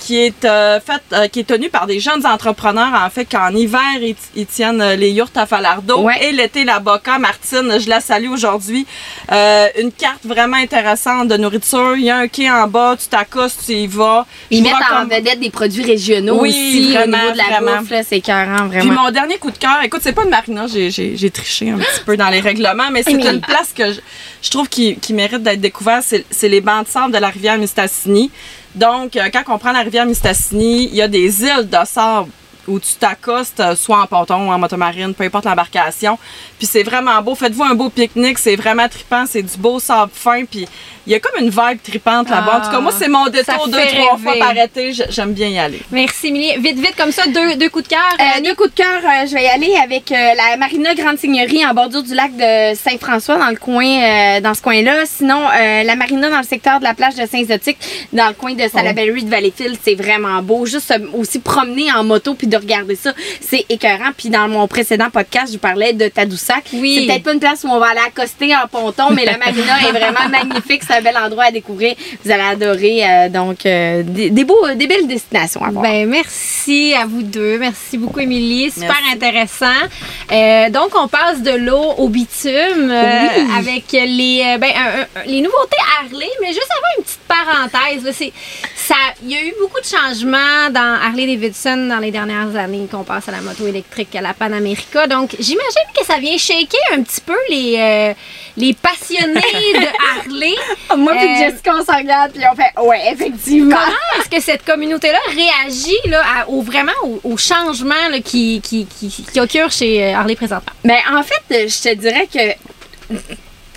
qui 0.06 0.18
est 0.20 0.44
euh, 0.44 0.80
fait, 0.82 1.02
euh, 1.14 1.28
qui 1.30 1.40
est 1.40 1.44
tenu 1.48 1.70
par 1.70 1.88
des 1.88 2.00
jeunes 2.02 2.26
entrepreneurs 2.26 2.92
en 2.94 3.10
fait 3.10 3.24
qu'en 3.26 3.52
hiver 3.56 3.80
ils, 4.02 4.16
ils 4.36 4.46
tiennent 4.46 4.82
euh, 4.82 4.96
les 4.98 5.12
yurts 5.12 5.32
à 5.36 5.46
Falardeau 5.46 6.00
Ouais. 6.02 6.26
et 6.26 6.32
l'été 6.34 6.66
la 6.66 6.80
Boca. 6.80 7.18
Martine, 7.20 7.80
je 7.80 7.88
la 7.88 8.02
salue 8.02 8.30
aujourd'hui. 8.30 8.86
Euh, 9.32 9.68
une 9.80 9.92
carte 9.94 10.26
vraiment 10.26 10.58
intéressante 10.58 11.30
de 11.30 11.38
nourriture. 11.38 11.96
Il 11.96 12.04
y 12.04 12.10
a 12.10 12.18
un 12.18 12.28
quai 12.28 12.52
en 12.52 12.68
bas, 12.68 12.96
tu 13.00 13.08
t'accostes, 13.08 13.62
tu 13.66 13.72
y 13.74 13.88
vas. 13.88 14.26
Ils 14.52 14.58
Je 14.58 14.64
mettent 14.64 14.74
en 14.94 15.06
vedette 15.06 15.40
des 15.40 15.50
produits 15.50 15.84
régionaux 15.86 16.40
Oui, 16.42 16.50
aussi 16.50 16.94
vraiment, 16.94 17.18
au 17.18 17.22
niveau 17.22 17.32
de 17.34 17.38
la 17.38 17.44
vraiment. 17.62 17.78
bouffe. 17.82 17.94
C'est 18.10 18.18
écœurant, 18.18 18.68
Puis 18.70 18.80
vraiment. 18.80 19.04
mon 19.04 19.12
dernier 19.12 19.38
coup 19.38 19.52
de 19.52 19.58
cœur, 19.58 19.78
écoute, 19.84 20.02
c'est 20.04 20.12
pas 20.14 20.24
une 20.24 20.30
marina, 20.32 20.66
j'ai, 20.68 21.32
triché 21.32 21.70
un 21.72 21.78
petit 21.78 22.02
peu 22.06 22.18
dans 22.18 22.30
les 22.30 22.42
règlements, 22.42 22.90
mais 22.92 23.04
c'est 23.04 23.14
une 23.14 23.40
place 23.42 23.72
que 23.76 23.94
je, 23.94 24.00
je 24.42 24.50
trouve 24.50 24.68
qui, 24.68 24.98
qui 24.98 25.14
mérite 25.14 25.44
d'être 25.44 25.62
découverte. 25.62 26.04
C'est, 26.06 26.26
c'est 26.30 26.50
les 26.50 26.60
bancs 26.62 26.86
de 26.86 26.90
sable 26.92 27.14
de 27.14 27.18
la 27.20 27.30
rivière 27.30 27.58
Mistassini. 27.58 28.30
Donc, 28.76 29.16
euh, 29.16 29.30
quand 29.32 29.44
on 29.54 29.58
prend 29.58 29.72
la 29.72 29.82
rivière 29.82 30.06
Mistassini, 30.06 30.86
il 30.86 30.96
y 30.96 31.02
a 31.02 31.08
des 31.08 31.44
îles 31.44 31.70
de 31.70 31.86
sable 31.86 32.30
où 32.68 32.80
tu 32.80 32.94
t'accostes, 33.00 33.60
euh, 33.60 33.76
soit 33.76 34.02
en 34.02 34.08
ponton 34.08 34.48
ou 34.48 34.52
en 34.52 34.60
motomarine, 34.60 35.14
peu 35.14 35.24
importe 35.24 35.46
l'embarcation. 35.46 36.18
Puis 36.58 36.68
c'est 36.68 36.84
vraiment 36.84 37.22
beau. 37.22 37.36
Faites-vous 37.36 37.64
un 37.64 37.76
beau 37.76 37.90
pique-nique, 37.90 38.40
c'est 38.40 38.56
vraiment 38.56 38.88
trippant, 38.88 39.26
c'est 39.28 39.44
du 39.44 39.58
beau 39.58 39.80
sable 39.80 40.12
fin. 40.14 40.46
Puis 40.46 40.68
il 41.06 41.12
y 41.12 41.16
a 41.16 41.20
comme 41.20 41.42
une 41.44 41.50
vibe 41.50 41.82
trippante 41.84 42.30
là-bas. 42.30 42.60
En 42.60 42.62
tout 42.66 42.72
cas, 42.72 42.80
moi, 42.80 42.94
c'est 42.98 43.10
mon 43.10 43.26
détour 43.28 43.68
deux, 43.68 43.86
trois 43.94 44.18
fois 44.18 44.36
par 44.40 44.56
été. 44.58 44.94
J'aime 45.10 45.34
bien 45.34 45.50
y 45.50 45.60
aller. 45.60 45.82
Merci, 45.92 46.28
Émilie. 46.28 46.56
Vite, 46.60 46.78
vite, 46.80 46.96
comme 46.98 47.12
ça, 47.12 47.24
deux, 47.28 47.56
deux 47.58 47.70
coups 47.70 47.84
de 47.84 47.90
cœur. 47.90 48.00
Euh, 48.20 48.42
deux 48.42 48.56
coups 48.56 48.70
de 48.70 48.76
cœur, 48.76 49.02
euh, 49.04 49.28
je 49.28 49.34
vais 49.34 49.44
y 49.44 49.48
aller 49.48 49.76
avec 49.84 50.12
euh, 50.12 50.16
la 50.16 50.56
Marina 50.56 50.96
Grande 50.96 51.18
Seigneurie 51.18 51.66
en 51.66 51.74
bordure 51.74 52.04
du 52.04 52.14
lac 52.16 52.32
de 52.38 52.74
Saint-François, 52.76 53.38
dans 53.38 53.50
le 53.50 53.58
coin, 53.58 53.86
euh, 53.86 54.40
dans 54.40 54.54
ce 54.54 54.62
coin-là. 54.62 55.06
Sinon, 55.06 55.42
euh, 55.50 55.84
la 55.84 55.96
Marina 55.96 56.30
dans 56.30 56.38
le 56.38 56.44
secteur 56.46 56.80
de 56.80 56.86
la 56.86 56.94
plage 56.94 57.16
de 57.16 57.26
Saint-Zotique, 57.26 57.78
dans 58.14 58.28
le 58.28 58.34
coin 58.34 58.54
de 58.54 58.68
Salaberry 58.70 59.24
de 59.24 59.30
Valleyfield, 59.30 59.78
c'est 59.84 59.96
vraiment 59.96 60.42
beau. 60.42 60.66
Juste 60.66 60.92
euh, 60.92 61.06
aussi 61.18 61.40
promener 61.40 61.92
en 61.92 62.06
moto 62.06 62.34
puis 62.34 62.48
de 62.54 62.58
regarder 62.58 62.96
ça, 62.96 63.14
c'est 63.42 63.66
écœurant. 63.70 64.12
Puis 64.18 64.30
dans 64.30 64.48
mon 64.48 64.68
précédent 64.68 65.10
podcast, 65.10 65.48
je 65.48 65.54
vous 65.54 65.60
parlais 65.60 65.94
de 65.94 66.08
Tadoussac. 66.08 66.66
Oui. 66.74 66.96
C'est 67.00 67.08
peut-être 67.08 67.24
pas 67.24 67.34
une 67.34 67.40
place 67.40 67.64
où 67.64 67.68
on 67.70 67.80
va 67.80 67.88
aller 67.88 68.02
accoster 68.06 68.56
en 68.56 68.68
ponton, 68.68 69.10
mais 69.12 69.26
la 69.26 69.38
Marina 69.38 69.80
est 69.88 69.92
vraiment 69.92 70.30
magnifique. 70.32 70.84
C'est 70.88 70.96
un 70.96 71.02
bel 71.02 71.18
endroit 71.18 71.46
à 71.46 71.52
découvrir. 71.52 71.96
Vous 72.24 72.32
allez 72.32 72.44
adorer. 72.44 73.04
euh, 73.06 73.30
donc, 73.30 73.66
euh, 73.66 74.04
des, 74.04 74.30
des 74.30 74.44
beaux, 74.44 74.68
des 74.76 74.88
belles 74.88 75.08
destinations 75.08 75.64
à 75.64 75.70
voir. 75.72 75.84
Ben, 75.84 76.08
merci 76.08 76.94
à 76.94 77.06
vous 77.06 77.24
deux. 77.24 77.58
Merci 77.58 77.98
beaucoup, 77.98 78.20
Émilie. 78.20 78.70
Super 78.72 78.90
Merci. 78.90 79.14
intéressant. 79.16 79.82
Euh, 80.32 80.70
donc, 80.70 80.92
on 80.96 81.08
passe 81.08 81.42
de 81.42 81.52
l'eau 81.52 81.94
au 81.98 82.10
bitume 82.10 82.90
euh, 82.92 83.28
Oui. 83.38 83.46
avec 83.58 83.92
les, 83.92 84.44
euh, 84.46 84.58
ben, 84.58 84.72
un- 84.76 85.02
un- 85.02 85.26
les 85.26 85.42
nouveautés 85.42 85.78
Harley. 86.00 86.30
Mais 86.42 86.48
juste 86.50 86.70
avant 86.72 86.98
une 87.00 87.04
petite 87.04 87.20
parenthèse, 87.28 88.32
il 89.24 89.32
y 89.32 89.36
a 89.36 89.42
eu 89.42 89.54
beaucoup 89.60 89.80
de 89.80 89.86
changements 89.86 90.70
dans 90.72 90.98
Harley 91.02 91.26
Davidson 91.26 91.88
dans 91.90 92.00
les 92.00 92.12
dernières 92.12 92.43
années 92.56 92.88
qu'on 92.92 93.04
passe 93.04 93.28
à 93.30 93.32
la 93.32 93.42
moto 93.42 93.66
électrique, 93.68 94.16
à 94.16 94.22
la 94.22 94.34
Panamérica. 94.34 95.08
Donc, 95.08 95.32
j'imagine 95.40 95.90
que 95.98 96.06
ça 96.06 96.18
vient 96.20 96.38
shaker 96.38 96.80
un 96.94 97.02
petit 97.04 97.22
peu 97.22 97.36
les, 97.50 97.76
euh, 97.80 98.14
les 98.58 98.74
passionnés 98.74 99.42
de 99.74 99.88
Harley. 100.20 100.56
Moi 100.98 101.14
puis 101.16 101.28
Euh, 101.28 101.50
Jessica, 101.50 101.72
on 101.80 101.84
s'en 101.86 101.98
regarde 101.98 102.32
puis 102.34 102.44
on 102.52 102.56
fait 102.56 102.88
ouais, 102.88 103.12
effectivement. 103.14 103.76
Comment 103.76 104.22
est-ce 104.22 104.30
que 104.30 104.42
cette 104.42 104.64
communauté-là 104.66 105.20
réagit 105.30 105.98
là, 106.10 106.22
à- 106.40 106.50
au, 106.50 106.62
vraiment 106.62 106.92
au, 107.04 107.20
au 107.24 107.38
changement 107.38 108.08
là, 108.12 108.20
qui, 108.20 108.62
qui, 108.62 108.86
qui, 108.86 109.10
qui 109.10 109.40
occure 109.40 109.72
chez 109.72 110.04
euh, 110.04 110.16
Harley 110.16 110.36
présentement? 110.36 110.74
Ben 110.84 111.00
en 111.12 111.24
fait, 111.24 111.68
je 111.70 111.90
te 111.90 111.94
dirais 111.96 112.28
que 112.32 113.16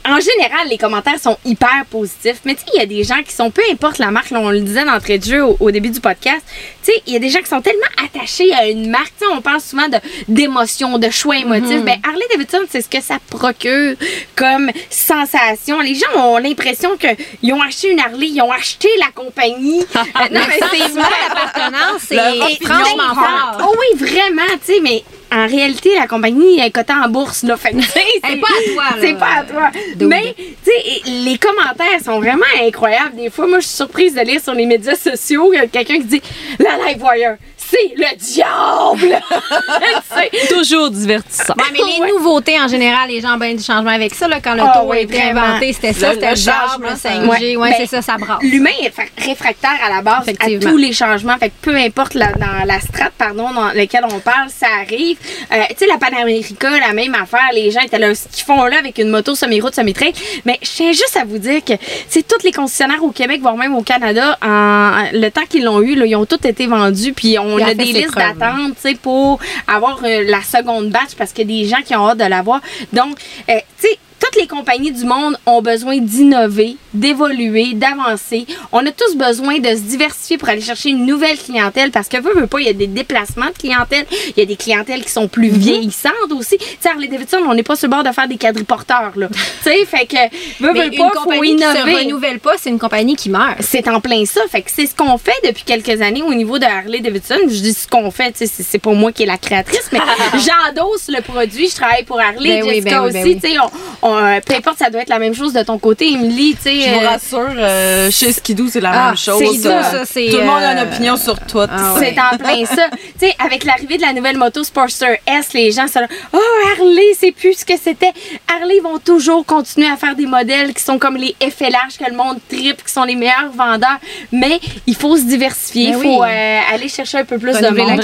en 0.09 0.21
général, 0.21 0.69
les 0.69 0.79
commentaires 0.79 1.19
sont 1.21 1.37
hyper 1.45 1.85
positifs. 1.91 2.41
Mais 2.45 2.55
tu 2.55 2.61
sais, 2.61 2.67
il 2.75 2.81
y 2.81 2.83
a 2.83 2.87
des 2.87 3.05
gens 3.05 3.23
qui 3.23 3.33
sont, 3.33 3.51
peu 3.51 3.63
importe 3.71 3.99
la 3.99 4.11
marque, 4.11 4.31
là, 4.31 4.41
on 4.41 4.51
le 4.51 4.61
disait 4.61 4.85
d'entrée 4.85 5.19
de 5.19 5.25
jeu 5.25 5.45
au, 5.45 5.57
au 5.61 5.71
début 5.71 5.91
du 5.91 6.01
podcast, 6.01 6.43
tu 6.85 6.93
sais, 6.93 7.03
il 7.07 7.13
y 7.13 7.17
a 7.17 7.19
des 7.19 7.31
gens 7.31 7.41
qui 7.41 7.49
sont 7.49 7.61
tellement 7.61 7.87
attachés 8.05 8.53
à 8.55 8.69
une 8.69 8.91
marque. 8.91 9.13
Tu 9.19 9.27
sais, 9.27 9.33
on 9.33 9.41
parle 9.41 9.61
souvent 9.61 9.89
de 9.89 9.97
d'émotions, 10.29 10.99
de 10.99 11.11
choix 11.11 11.37
émotifs. 11.37 11.83
Ben 11.83 11.99
Harley 12.07 12.25
Davidson, 12.31 12.61
c'est 12.71 12.83
ce 12.83 12.89
que 12.89 13.01
ça 13.01 13.19
procure 13.31 13.97
comme 14.35 14.71
sensation. 14.91 15.81
Les 15.81 15.95
gens 15.95 16.07
ont 16.17 16.39
l'impression 16.39 16.97
qu'ils 16.97 17.53
ont 17.53 17.63
acheté 17.63 17.91
une 17.91 18.01
Harley, 18.01 18.29
ils 18.29 18.41
ont 18.43 18.53
acheté 18.53 18.89
la 18.99 19.11
compagnie. 19.15 19.85
Euh, 20.17 20.29
non, 20.31 20.41
mais 20.49 20.59
c'est 20.61 22.15
Le 22.15 22.57
c'est 22.57 22.65
franchement 22.65 23.15
fort. 23.15 23.69
Oh 23.69 23.75
oui, 23.79 24.07
vraiment, 24.07 24.43
tu 24.65 24.75
sais, 24.75 24.81
mais 24.81 25.05
en 25.33 25.47
réalité, 25.47 25.95
la 25.97 26.07
compagnie 26.07 26.61
est 26.61 26.71
cotée 26.71 26.93
en 26.93 27.09
bourse, 27.09 27.43
là. 27.43 27.57
Fait 27.57 27.75
c'est- 27.81 28.21
pas 28.41 28.47
à 28.47 28.73
toi, 28.73 28.85
là. 28.85 28.97
C'est 29.01 29.15
pas 29.19 29.35
à 29.39 29.45
toi. 29.45 29.71
Mais, 30.01 30.35
tu 30.37 30.45
sais, 30.65 31.03
les 31.11 31.37
commentaires 31.39 32.01
sont 32.05 32.19
vraiment 32.21 32.45
incroyables. 32.63 33.17
Des 33.17 33.31
fois, 33.31 33.47
moi, 33.47 33.59
je 33.61 33.67
suis 33.67 33.77
surprise 33.77 34.15
de 34.15 34.21
lire 34.21 34.41
sur 34.41 34.55
les 34.55 34.67
médias 34.67 34.95
sociaux 34.95 35.53
il 35.53 35.57
y 35.57 35.61
a 35.61 35.67
quelqu'un 35.67 35.97
qui 35.97 36.05
dit 36.05 36.23
La 36.59 36.77
Livewire, 36.89 37.37
c'est 37.69 37.95
le 37.97 38.17
diable! 38.17 39.21
Toujours 40.49 40.91
divertissant. 40.91 41.55
Ouais, 41.57 41.65
mais 41.73 41.79
les 41.79 42.01
Ouais. 42.01 42.09
nouveautés 42.13 42.59
en 42.61 42.69
général, 42.69 43.09
les 43.09 43.21
gens 43.21 43.35
ont 43.35 43.39
bien 43.39 43.55
du 43.55 43.63
changement 43.63 43.91
avec 43.91 44.15
ça. 44.15 44.29
Là, 44.29 44.41
quand 44.43 44.55
l'auto 44.55 44.71
Ah 44.75 44.79
a 44.81 44.85
oui, 44.85 44.99
été 45.01 45.17
vraiment. 45.17 45.41
inventé, 45.43 45.73
c'était 45.73 45.93
ça, 45.93 46.09
Le- 46.09 46.15
c'était 46.15 46.27
le 46.27 46.31
le 46.33 46.37
ça- 46.37 47.09
5G. 47.09 47.27
Ouais, 47.27 47.57
Ouais, 47.57 47.75
c'est 47.79 47.87
ça, 47.87 48.03
ça 48.03 48.17
brasse. 48.19 48.39
L'humain 48.43 48.71
est 48.83 48.93
réfractaire 49.25 49.79
à 49.85 49.89
la 49.95 50.03
base 50.03 50.29
à 50.29 50.33
tous 50.61 50.77
les 50.77 50.93
changements. 50.93 51.37
Fait 51.39 51.49
que 51.49 51.55
peu 51.63 51.75
importe 51.75 52.15
la, 52.15 52.33
dans 52.33 52.65
la 52.67 52.81
strate 52.81 53.13
pardon, 53.19 53.51
dans 53.53 53.73
laquelle 53.73 54.05
on 54.05 54.19
parle, 54.21 54.49
ça 54.51 54.67
arrive. 54.83 55.17
Euh, 55.53 55.63
tu 55.71 55.77
sais, 55.79 55.87
la 55.87 55.99
Panamérica, 55.99 56.69
la 56.79 56.93
même 56.93 57.15
affaire. 57.15 57.49
Les 57.55 57.71
gens 57.71 57.81
étaient 57.81 57.99
là, 57.99 58.15
ce 58.15 58.29
qu'ils 58.29 58.45
font 58.45 58.65
là 58.65 58.79
avec 58.79 58.99
une 58.99 59.09
moto 59.09 59.35
semi-route, 59.35 59.75
semi-trail. 59.75 60.13
Mais 60.45 60.59
je 60.63 60.69
tiens 60.71 60.93
juste 60.93 61.17
à 61.21 61.25
vous 61.25 61.39
dire 61.39 61.65
que 61.65 61.73
c'est 62.09 62.27
tous 62.27 62.45
les 62.45 62.53
concessionnaires 62.53 63.03
au 63.03 63.11
Québec, 63.11 63.41
voire 63.41 63.57
même 63.57 63.75
au 63.75 63.83
Canada, 63.83 64.39
en, 64.43 65.05
le 65.13 65.29
temps 65.31 65.45
qu'ils 65.49 65.65
l'ont 65.65 65.81
eu, 65.83 65.95
là, 65.95 66.07
ils 66.07 66.17
ont 66.17 66.27
tous 66.27 66.47
été 66.47 66.67
vendus. 66.67 67.13
Puis 67.13 67.39
on 67.39 67.56
Il 67.59 67.65
a 67.65 67.75
des 67.75 67.85
listes 67.85 68.15
d'attente 68.15 68.75
tu 68.75 68.81
sais, 68.81 68.95
pour 68.95 69.39
avoir 69.67 70.01
euh, 70.05 70.25
la 70.27 70.43
seconde 70.43 70.91
batch 70.91 71.15
parce 71.17 71.33
qu'il 71.33 71.51
y 71.51 71.61
a 71.61 71.65
des 71.65 71.69
gens 71.69 71.83
qui 71.83 71.95
ont 71.95 72.09
hâte 72.09 72.19
de 72.19 72.25
l'avoir. 72.25 72.61
Donc, 72.93 73.19
euh, 73.49 73.55
tu 73.81 73.89
sais, 73.89 73.99
toutes 74.19 74.37
les 74.37 74.47
compagnies 74.47 74.93
du 74.93 75.05
monde 75.05 75.37
ont 75.47 75.61
besoin 75.63 75.99
d'innover, 75.99 76.77
d'évoluer, 76.95 77.75
d'avancer. 77.75 78.47
On 78.73 78.85
a 78.87 78.91
tous 78.91 79.15
besoin 79.17 79.59
de 79.59 79.69
se 79.69 79.81
diversifier 79.83 80.39
pour 80.39 80.49
aller 80.49 80.61
chercher 80.61 80.91
une 80.91 81.05
nouvelle 81.07 81.37
clientèle 81.39 81.91
parce 81.91 82.09
que, 82.09 82.17
veut, 82.19 82.33
veut 82.35 82.47
pas, 82.47 82.61
il 82.61 82.67
y 82.67 82.71
a 82.71 82.73
des 82.73 82.87
déplacements 82.87 83.47
de 83.47 83.59
clientèle. 83.59 84.07
Il 84.37 84.39
y 84.39 84.43
a 84.43 84.47
des 84.47 84.57
clientèles 84.57 85.05
qui 85.05 85.11
sont 85.11 85.29
plus 85.29 85.49
vieillissantes 85.49 86.13
aussi. 86.31 86.57
Tu 86.59 86.65
sais, 86.81 86.89
Harley 86.89 87.09
Davidson, 87.09 87.39
on 87.47 87.55
n'est 87.55 87.63
pas 87.63 87.77
sur 87.77 87.89
le 87.89 87.95
bord 87.95 88.05
de 88.05 88.11
faire 88.13 88.27
des 88.29 88.37
quadriporteurs, 88.39 89.13
là. 89.17 89.29
tu 89.63 89.71
sais, 89.71 89.85
fait 89.85 90.07
que, 90.07 90.17
veut, 90.65 90.73
veut 90.73 90.91
pas, 90.97 91.11
faut 91.15 91.21
compagnie 91.25 91.57
qui 91.57 91.63
se 91.63 91.75
innover. 91.77 91.95
renouvelle 92.05 92.39
pas, 92.41 92.53
c'est 92.59 92.71
une 92.71 92.79
compagnie 92.79 93.17
qui 93.17 93.29
meurt. 93.31 93.57
C'est 93.61 93.87
en 93.89 94.01
plein 94.01 94.25
ça. 94.25 94.41
Fait 94.51 94.63
que 94.63 94.71
c'est 94.75 94.87
ce 94.87 94.95
qu'on 94.95 95.19
fait 95.19 95.33
depuis 95.45 95.65
quelques 95.65 96.01
années 96.01 96.23
au 96.23 96.35
niveau 96.35 96.59
de 96.59 96.65
Harley 96.65 97.01
Davidson. 97.01 97.37
Je 97.43 97.61
dis 97.61 97.75
ce 97.75 97.87
qu'on 97.87 98.11
fait, 98.11 98.33
tu 98.33 98.47
sais, 98.47 98.65
c'est 98.67 98.79
pas 98.79 98.93
moi 98.93 99.13
qui 99.13 99.23
est 99.25 99.27
la 99.27 99.39
créatrice, 99.39 99.89
mais 99.93 100.01
j'endosse 100.35 101.09
le 101.09 101.21
produit. 101.23 101.69
Je 101.69 101.75
travaille 101.75 102.05
pour 102.05 102.19
Harley, 102.21 102.61
Ben 102.61 102.65
oui, 102.65 102.75
Jessica 102.77 102.91
ben 103.01 103.07
oui, 103.07 103.13
ben 103.13 103.23
aussi. 103.23 103.35
oui. 103.35 103.41
Tu 103.43 103.51
sais, 103.51 103.59
on- 103.59 103.71
on- 104.06 104.06
euh, 104.15 104.41
peu 104.45 104.55
importe, 104.55 104.79
ça 104.79 104.91
doit 104.91 105.03
être 105.03 105.09
la 105.09 105.19
même 105.19 105.35
chose 105.35 105.53
de 105.53 105.63
ton 105.63 105.79
côté, 105.79 106.13
Emily, 106.13 106.55
tu 106.57 106.63
sais. 106.63 106.81
Je 106.81 106.91
vous 106.95 107.05
euh, 107.05 107.09
rassure, 107.09 107.49
euh, 107.57 108.11
chez 108.11 108.33
Skidoo, 108.33 108.69
c'est 108.69 108.81
la 108.81 108.91
Ah, 108.93 109.07
même 109.09 109.17
chose. 109.17 109.39
c'est 109.41 109.59
ça, 109.69 109.79
Euh, 109.79 109.83
ça, 109.83 110.05
c'est, 110.05 110.29
Tout 110.31 110.39
le 110.39 110.45
monde 110.45 110.63
a 110.63 110.73
une 110.73 110.89
opinion 110.89 111.17
sur 111.17 111.39
tout. 111.41 111.59
ah 111.61 111.95
ouais. 111.95 112.15
C'est 112.15 112.21
en 112.21 112.37
plein 112.37 112.65
ça. 112.67 112.89
Tu 113.19 113.27
sais, 113.29 113.35
avec 113.39 113.65
l'arrivée 113.65 113.97
de 113.97 114.03
la 114.03 114.13
nouvelle 114.13 114.37
moto 114.37 114.63
Sportster 114.63 115.21
S, 115.27 115.55
les 115.55 115.73
gens 115.73 115.87
sont 115.89 116.01
là, 116.01 116.09
oh 116.35 116.39
Harley, 116.79 117.15
c'est 117.19 117.33
plus 117.33 117.55
ce 117.61 117.65
que 117.65 117.73
c'était. 117.83 118.13
Harley 118.55 118.81
vont 118.81 118.99
toujours 118.99 119.45
continuer 119.47 119.89
à 119.89 119.97
faire 119.97 120.15
des 120.15 120.27
modèles 120.27 120.75
qui 120.75 120.83
sont 120.83 120.99
comme 120.99 121.17
les 121.17 121.35
FLH 121.41 121.97
que 121.99 122.11
le 122.11 122.17
monde 122.17 122.39
tripe, 122.49 122.85
qui 122.85 122.93
sont 122.93 123.05
les 123.05 123.15
meilleurs 123.15 123.51
vendeurs. 123.57 123.99
Mais 124.33 124.61
il 124.87 124.95
faut 124.95 125.17
se 125.17 125.23
diversifier, 125.23 125.85
il 125.89 125.93
Ben 125.93 126.03
faut 126.03 126.23
oui. 126.23 126.29
euh, 126.31 126.59
aller 126.75 126.89
chercher 126.89 127.19
un 127.19 127.25
peu 127.25 127.39
plus 127.39 127.53
de 127.59 127.69
monde. 127.69 128.01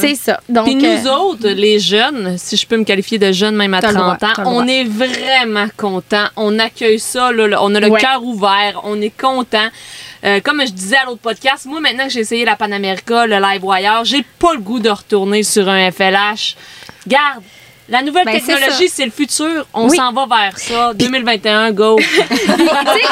C'est 0.00 0.14
ça. 0.14 0.40
Donc, 0.48 0.66
Puis 0.66 0.74
nous 0.74 1.06
euh, 1.06 1.14
autres, 1.16 1.48
les 1.48 1.78
jeunes, 1.78 2.36
si 2.36 2.56
je 2.56 2.66
peux 2.66 2.76
me 2.76 2.84
qualifier 2.84 3.18
de 3.18 3.32
jeunes 3.32 3.56
même 3.56 3.72
à 3.74 3.80
T'as 3.80 3.88
le 3.88 3.94
30 3.94 4.18
droit, 4.20 4.28
ans, 4.30 4.32
on 4.46 4.50
droit. 4.62 4.66
est 4.66 4.84
vraiment 4.84 5.39
contents. 5.76 6.26
On 6.36 6.58
accueille 6.58 6.98
ça, 6.98 7.32
là. 7.32 7.58
on 7.62 7.74
a 7.74 7.80
le 7.80 7.88
Ouais. 7.88 8.00
cœur 8.00 8.22
ouvert, 8.22 8.80
on 8.84 9.00
est 9.00 9.16
content. 9.16 9.68
Euh, 10.24 10.40
comme 10.40 10.60
je 10.66 10.72
disais 10.72 10.96
à 10.96 11.04
l'autre 11.06 11.20
podcast, 11.22 11.66
moi 11.66 11.80
maintenant 11.80 12.04
que 12.04 12.10
j'ai 12.10 12.20
essayé 12.20 12.44
la 12.44 12.56
Panamérica, 12.56 13.26
le 13.26 13.38
Live 13.40 13.64
Wire, 13.64 14.04
j'ai 14.04 14.24
pas 14.38 14.52
le 14.54 14.60
goût 14.60 14.78
de 14.78 14.90
retourner 14.90 15.42
sur 15.42 15.68
un 15.68 15.90
FLH. 15.90 16.56
Garde, 17.06 17.42
la 17.90 18.02
nouvelle 18.02 18.24
Ben, 18.24 18.32
technologie, 18.40 18.88
c'est 18.88 19.04
le 19.04 19.10
futur. 19.10 19.66
On 19.74 19.88
Oui. 19.88 19.96
s'en 19.96 20.12
va 20.12 20.26
vers 20.26 20.58
ça. 20.58 20.92
2021, 20.94 21.72
go. 21.72 21.98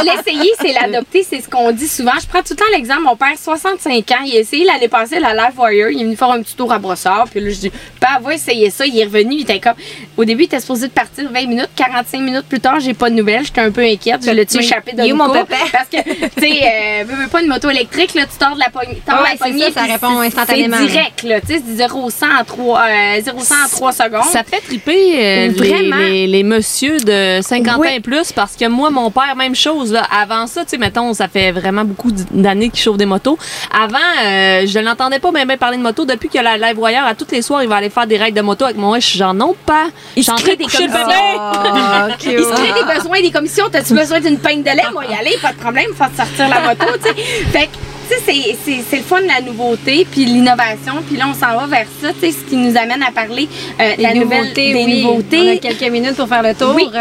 l'essayer, 0.04 0.52
c'est 0.60 0.72
l'adopter, 0.72 1.26
c'est 1.28 1.40
ce 1.40 1.48
qu'on 1.48 1.70
dit 1.72 1.88
souvent. 1.88 2.12
Je 2.20 2.26
prends 2.26 2.40
tout 2.42 2.50
le 2.52 2.56
temps 2.56 2.64
l'exemple, 2.72 3.02
mon 3.02 3.16
père, 3.16 3.32
65 3.36 4.10
ans, 4.12 4.22
il 4.24 4.36
a 4.36 4.40
essayé 4.40 4.64
l'année 4.64 4.88
passée 4.88 5.18
la 5.20 5.34
Life 5.34 5.56
Warrior, 5.58 5.90
il 5.90 6.00
est 6.00 6.04
venu 6.04 6.16
faire 6.16 6.30
un 6.30 6.42
petit 6.42 6.54
tour 6.54 6.72
à 6.72 6.78
brossard, 6.78 7.26
puis 7.30 7.40
là, 7.40 7.50
je 7.50 7.56
dis, 7.56 7.72
bah, 8.00 8.18
va 8.22 8.34
essayer 8.34 8.70
ça, 8.70 8.86
il 8.86 8.98
est 8.98 9.04
revenu, 9.04 9.34
il 9.36 9.42
était 9.42 9.60
comme, 9.60 9.74
au 10.16 10.24
début, 10.24 10.42
il 10.42 10.46
était 10.46 10.60
supposé 10.60 10.88
de 10.88 10.92
partir 10.92 11.30
20 11.30 11.46
minutes, 11.46 11.70
45 11.76 12.20
minutes 12.20 12.46
plus 12.48 12.60
tard, 12.60 12.80
j'ai 12.80 12.94
pas 12.94 13.10
de 13.10 13.14
nouvelles, 13.16 13.44
j'étais 13.44 13.60
un 13.60 13.70
peu 13.70 13.82
inquiète, 13.82 14.24
je 14.24 14.30
l'ai-tu 14.30 14.58
échappé 14.58 14.92
de 14.92 15.12
mon 15.12 15.30
pépé? 15.30 15.54
Parce 15.72 15.88
que, 15.88 15.96
tu 16.02 16.28
sais, 16.40 16.60
euh, 16.62 17.04
veux, 17.04 17.28
pas 17.28 17.42
une 17.42 17.48
moto 17.48 17.68
électrique, 17.70 18.14
là, 18.14 18.22
tu 18.26 18.38
tords 18.38 18.54
de 18.54 18.60
la 18.60 18.70
poignée, 18.70 19.02
Ouais, 19.08 19.14
la 19.24 19.30
c'est 19.32 19.36
poignée, 19.38 19.72
ça, 19.72 19.86
ça 19.86 19.92
répond 19.92 20.20
instantanément. 20.20 20.76
C'est 20.80 20.86
direct, 20.86 21.22
là, 21.24 21.40
tu 21.40 21.46
sais, 21.48 21.62
c'est 21.66 21.76
0 21.76 22.04
au 22.04 22.10
100 22.10 22.26
en 22.40 22.44
3, 22.44 22.80
euh, 22.80 23.20
0 23.22 23.38
au 23.38 23.42
100 23.42 23.54
en 23.64 23.68
3 23.68 23.92
secondes. 23.92 24.24
Ça 24.24 24.44
fait 24.44 24.62
triper 24.68 25.14
euh, 25.16 25.48
les, 25.48 25.82
les, 25.82 26.26
les 26.26 26.42
messieurs 26.42 26.98
de 26.98 27.40
50 27.42 27.76
Oui. 27.78 27.88
ans 27.88 27.90
et 27.90 28.00
plus 28.00 28.32
parce 28.32 28.54
que 28.54 28.66
moi, 28.68 28.90
mon 28.90 29.10
père, 29.10 29.34
même 29.36 29.54
chose. 29.54 29.92
Là, 29.92 30.06
avant 30.10 30.46
ça, 30.46 30.64
tu 30.64 30.70
sais, 30.70 30.78
mettons, 30.78 31.14
ça 31.14 31.26
fait 31.28 31.52
vraiment 31.52 31.84
beaucoup 31.84 32.10
d'années 32.30 32.68
qu'il 32.68 32.80
chauffe 32.80 32.96
des 32.98 33.06
motos. 33.06 33.38
Avant, 33.72 33.96
euh, 34.24 34.66
je 34.66 34.78
l'entendais 34.78 35.18
pas 35.18 35.30
même 35.32 35.48
parler 35.58 35.78
de 35.78 35.82
moto. 35.82 36.04
Depuis 36.04 36.28
que 36.28 36.38
la 36.38 36.56
Live 36.58 36.78
Wire, 36.78 37.04
à 37.06 37.14
tous 37.14 37.26
les 37.32 37.42
soirs, 37.42 37.62
il 37.62 37.68
va 37.68 37.76
aller 37.76 37.90
faire 37.90 38.06
des 38.06 38.18
règles 38.18 38.36
de 38.36 38.42
moto 38.42 38.64
avec 38.64 38.76
moi. 38.76 38.98
Je 38.98 39.06
suis 39.06 39.18
genre, 39.18 39.34
non, 39.34 39.54
pas. 39.66 39.86
En 40.18 40.36
train 40.36 40.52
de 40.52 40.56
des 40.56 40.64
commissions. 40.64 40.86
Ah, 40.92 42.08
Il 42.24 42.38
se 42.38 42.52
crée 42.52 42.72
des 42.72 42.94
besoins, 42.94 43.20
des 43.22 43.30
commissions. 43.30 43.64
T'as-tu 43.70 43.94
besoin 43.94 44.20
d'une 44.20 44.38
peigne 44.38 44.62
de 44.62 44.70
lait? 44.70 44.82
Moi, 44.92 45.04
y 45.10 45.14
aller, 45.14 45.36
pas 45.40 45.52
de 45.52 45.58
problème, 45.58 45.86
faire 45.96 46.10
sortir 46.16 46.48
la 46.48 46.60
moto, 46.60 46.84
tu 47.02 47.08
sais. 47.08 47.14
Fait 47.52 47.66
que, 47.66 47.72
tu 48.08 48.24
sais, 48.24 48.56
c'est- 48.90 48.96
le 48.96 49.02
fun 49.02 49.20
de 49.22 49.26
la 49.28 49.40
nouveauté, 49.40 50.06
puis 50.10 50.24
l'innovation, 50.24 50.94
puis 51.06 51.16
là, 51.16 51.26
on 51.28 51.34
s'en 51.34 51.58
va 51.58 51.66
vers 51.66 51.86
ça, 52.00 52.12
tu 52.12 52.20
sais, 52.20 52.32
ce 52.32 52.44
qui 52.48 52.56
nous 52.56 52.76
amène 52.76 53.02
à 53.02 53.10
parler 53.10 53.48
euh, 53.80 53.96
de 53.96 54.02
la 54.02 54.14
nouvelle, 54.14 54.52
des 54.52 54.74
oui. 54.74 55.02
nouveautés. 55.04 55.40
On 55.40 55.52
a 55.54 55.56
quelques 55.58 55.92
minutes 55.92 56.16
pour 56.16 56.28
faire 56.28 56.42
le 56.42 56.54
tour. 56.54 56.72
Oui. 56.74 56.88
Euh, 56.94 56.98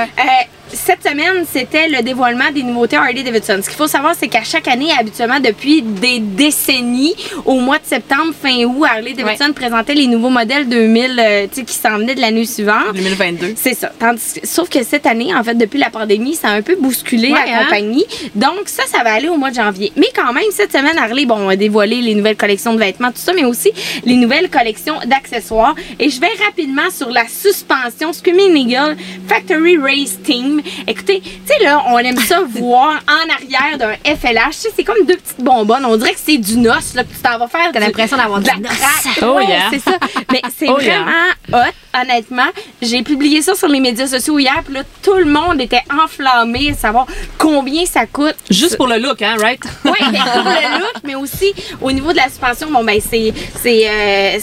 cette 0.78 1.04
semaine, 1.08 1.44
c'était 1.52 1.90
le 1.90 2.02
dévoilement 2.04 2.52
des 2.54 2.64
nouveautés 2.64 2.96
Harley 2.96 3.24
Davidson. 3.24 3.60
Ce 3.62 3.68
qu'il 3.68 3.78
faut 3.78 3.88
savoir, 3.88 4.14
c'est 4.18 4.28
qu'à 4.28 4.44
chaque 4.44 4.68
année, 4.68 4.90
habituellement, 4.98 5.40
depuis 5.40 5.82
des 5.82 6.20
décennies, 6.20 7.16
au 7.46 7.60
mois 7.60 7.80
de 7.80 7.86
septembre, 7.86 8.34
fin 8.42 8.64
août, 8.64 8.86
Harley 8.90 9.14
Davidson 9.14 9.52
présentait 9.54 9.96
les 9.96 10.08
nouveaux 10.08 10.30
modèles 10.30 10.68
2000 10.70 11.20
euh, 11.20 11.48
tu 11.48 11.56
sais, 11.56 11.64
qui 11.66 11.74
s'en 11.74 11.98
venaient 11.98 12.16
de 12.16 12.22
l'année 12.22 12.46
suivante. 12.46 12.94
2022. 12.96 13.54
C'est 13.56 13.74
ça. 13.74 13.92
Tandis 14.00 14.40
que- 14.42 14.48
sauf 14.48 14.70
que 14.70 14.84
cette 14.84 15.06
année, 15.06 15.34
en 15.36 15.44
fait, 15.44 15.56
depuis 15.56 15.80
la 15.80 15.90
pandémie, 15.90 16.36
ça 16.36 16.50
a 16.50 16.52
un 16.52 16.62
peu 16.62 16.76
bousculé 16.76 17.32
Ouais, 17.32 17.40
la 17.46 17.60
hein? 17.60 17.64
compagnie. 17.66 18.06
Donc, 18.36 18.62
ça, 18.68 18.84
ça 18.88 19.04
va 19.04 19.14
aller 19.14 19.30
au 19.30 19.38
mois 19.38 19.50
de 19.50 19.56
janvier. 19.56 19.92
Mais 19.98 20.08
quand 20.16 20.32
même, 20.34 20.44
cette 20.52 20.72
semaine, 20.72 20.98
Harley, 20.98 21.26
bon, 21.26 21.36
on 21.40 21.50
a 21.50 21.56
dévoilé 21.56 21.98
les 22.02 22.16
nouvelles 22.16 22.38
collections 22.38 22.74
de 22.74 22.80
vêtements, 22.80 23.10
tout 23.12 23.18
ça, 23.18 23.34
mais 23.34 23.46
aussi 23.46 23.72
les 24.06 24.16
nouvelles 24.16 24.50
collections 24.50 24.96
d'accessoires. 25.06 25.76
Et 26.00 26.10
je 26.10 26.20
vais 26.22 26.28
rapidement 26.46 26.90
sur 26.96 27.10
la 27.10 27.24
suspension 27.28 28.14
Screaming 28.14 28.56
Eagle 28.70 28.96
Factory 29.28 29.78
Race 29.78 30.18
Team. 30.24 30.62
Écoutez, 30.88 31.22
tu 31.22 31.30
sais, 31.46 31.64
là, 31.64 31.84
on 31.88 31.98
aime 32.00 32.18
ça 32.18 32.42
voir 32.48 33.00
en 33.08 33.34
arrière 33.34 33.78
d'un 33.78 33.94
FLH. 34.04 34.52
Tu 34.52 34.58
sais, 34.58 34.70
c'est 34.76 34.84
comme 34.84 35.06
deux 35.06 35.18
petites 35.18 35.42
bonbonnes. 35.42 35.86
On 35.86 35.98
dirait 35.98 36.14
que 36.14 36.20
c'est 36.24 36.38
du 36.38 36.58
nos, 36.58 36.72
là, 36.72 37.04
que 37.04 37.14
tu 37.14 37.22
t'en 37.22 37.38
vas 37.38 37.48
faire. 37.48 37.70
T'as 37.74 37.80
l'impression 37.80 38.18
d'avoir 38.18 38.40
de 38.40 38.50
du 38.50 38.62
la 38.62 38.70
craque. 38.70 39.24
Oh, 39.24 39.40
yeah. 39.40 39.70
c'est 39.72 39.80
ça. 39.80 39.98
Mais 40.32 40.42
c'est 40.58 40.68
Oh, 40.70 40.80
yeah. 40.80 41.02
vraiment 41.02 41.64
hot, 41.66 42.00
honnêtement. 42.02 42.48
J'ai 42.82 43.02
publié 43.04 43.42
ça 43.42 43.56
sur 43.56 43.68
les 43.68 43.80
médias 43.80 44.08
sociaux 44.08 44.38
hier, 44.40 44.62
puis 44.64 44.74
là, 44.74 44.84
tout 45.02 45.16
le 45.16 45.26
monde 45.26 45.62
était 45.62 45.84
enflammé 45.92 46.72
à 46.72 46.74
savoir 46.74 47.06
combien 47.38 47.86
ça 47.86 48.06
coûte. 48.06 48.36
Juste 48.50 48.78
pour 48.78 48.88
le 48.88 48.98
look, 48.98 49.22
hein, 49.22 49.36
right? 49.40 49.62
Oui, 49.86 49.92
pour 50.00 50.10
le 50.10 50.80
look, 50.80 50.96
mais 51.04 51.16
aussi 51.16 51.54
au 51.82 51.92
niveau 51.92 52.12
de 52.12 52.18
la 52.18 52.30
suspension, 52.30 52.70
bon, 52.72 52.84
ben, 52.84 53.00
c'est, 53.00 53.34
c'est, 53.62 53.88
euh, 53.90 54.40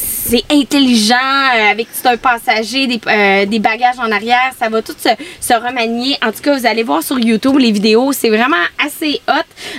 intelligent, 0.51 1.15
euh, 1.15 1.71
avec 1.71 1.89
tout 1.89 2.09
un 2.09 2.17
passager, 2.17 2.87
des, 2.87 3.01
euh, 3.07 3.47
des 3.47 3.59
bagages 3.59 3.99
en 3.99 4.11
arrière, 4.11 4.53
ça 4.59 4.69
va 4.69 4.83
tout 4.83 4.95
se, 4.99 5.11
se 5.41 5.55
remanier. 5.55 6.14
En 6.23 6.33
tout 6.33 6.41
cas, 6.43 6.57
vous 6.57 6.67
allez 6.67 6.83
voir 6.83 7.03
sur 7.03 7.19
YouTube 7.19 7.57
les 7.59 7.73
vidéos, 7.73 8.13
c'est 8.13 8.29
vraiment 8.31 8.57
assez 8.85 9.21
hot. 9.29 9.33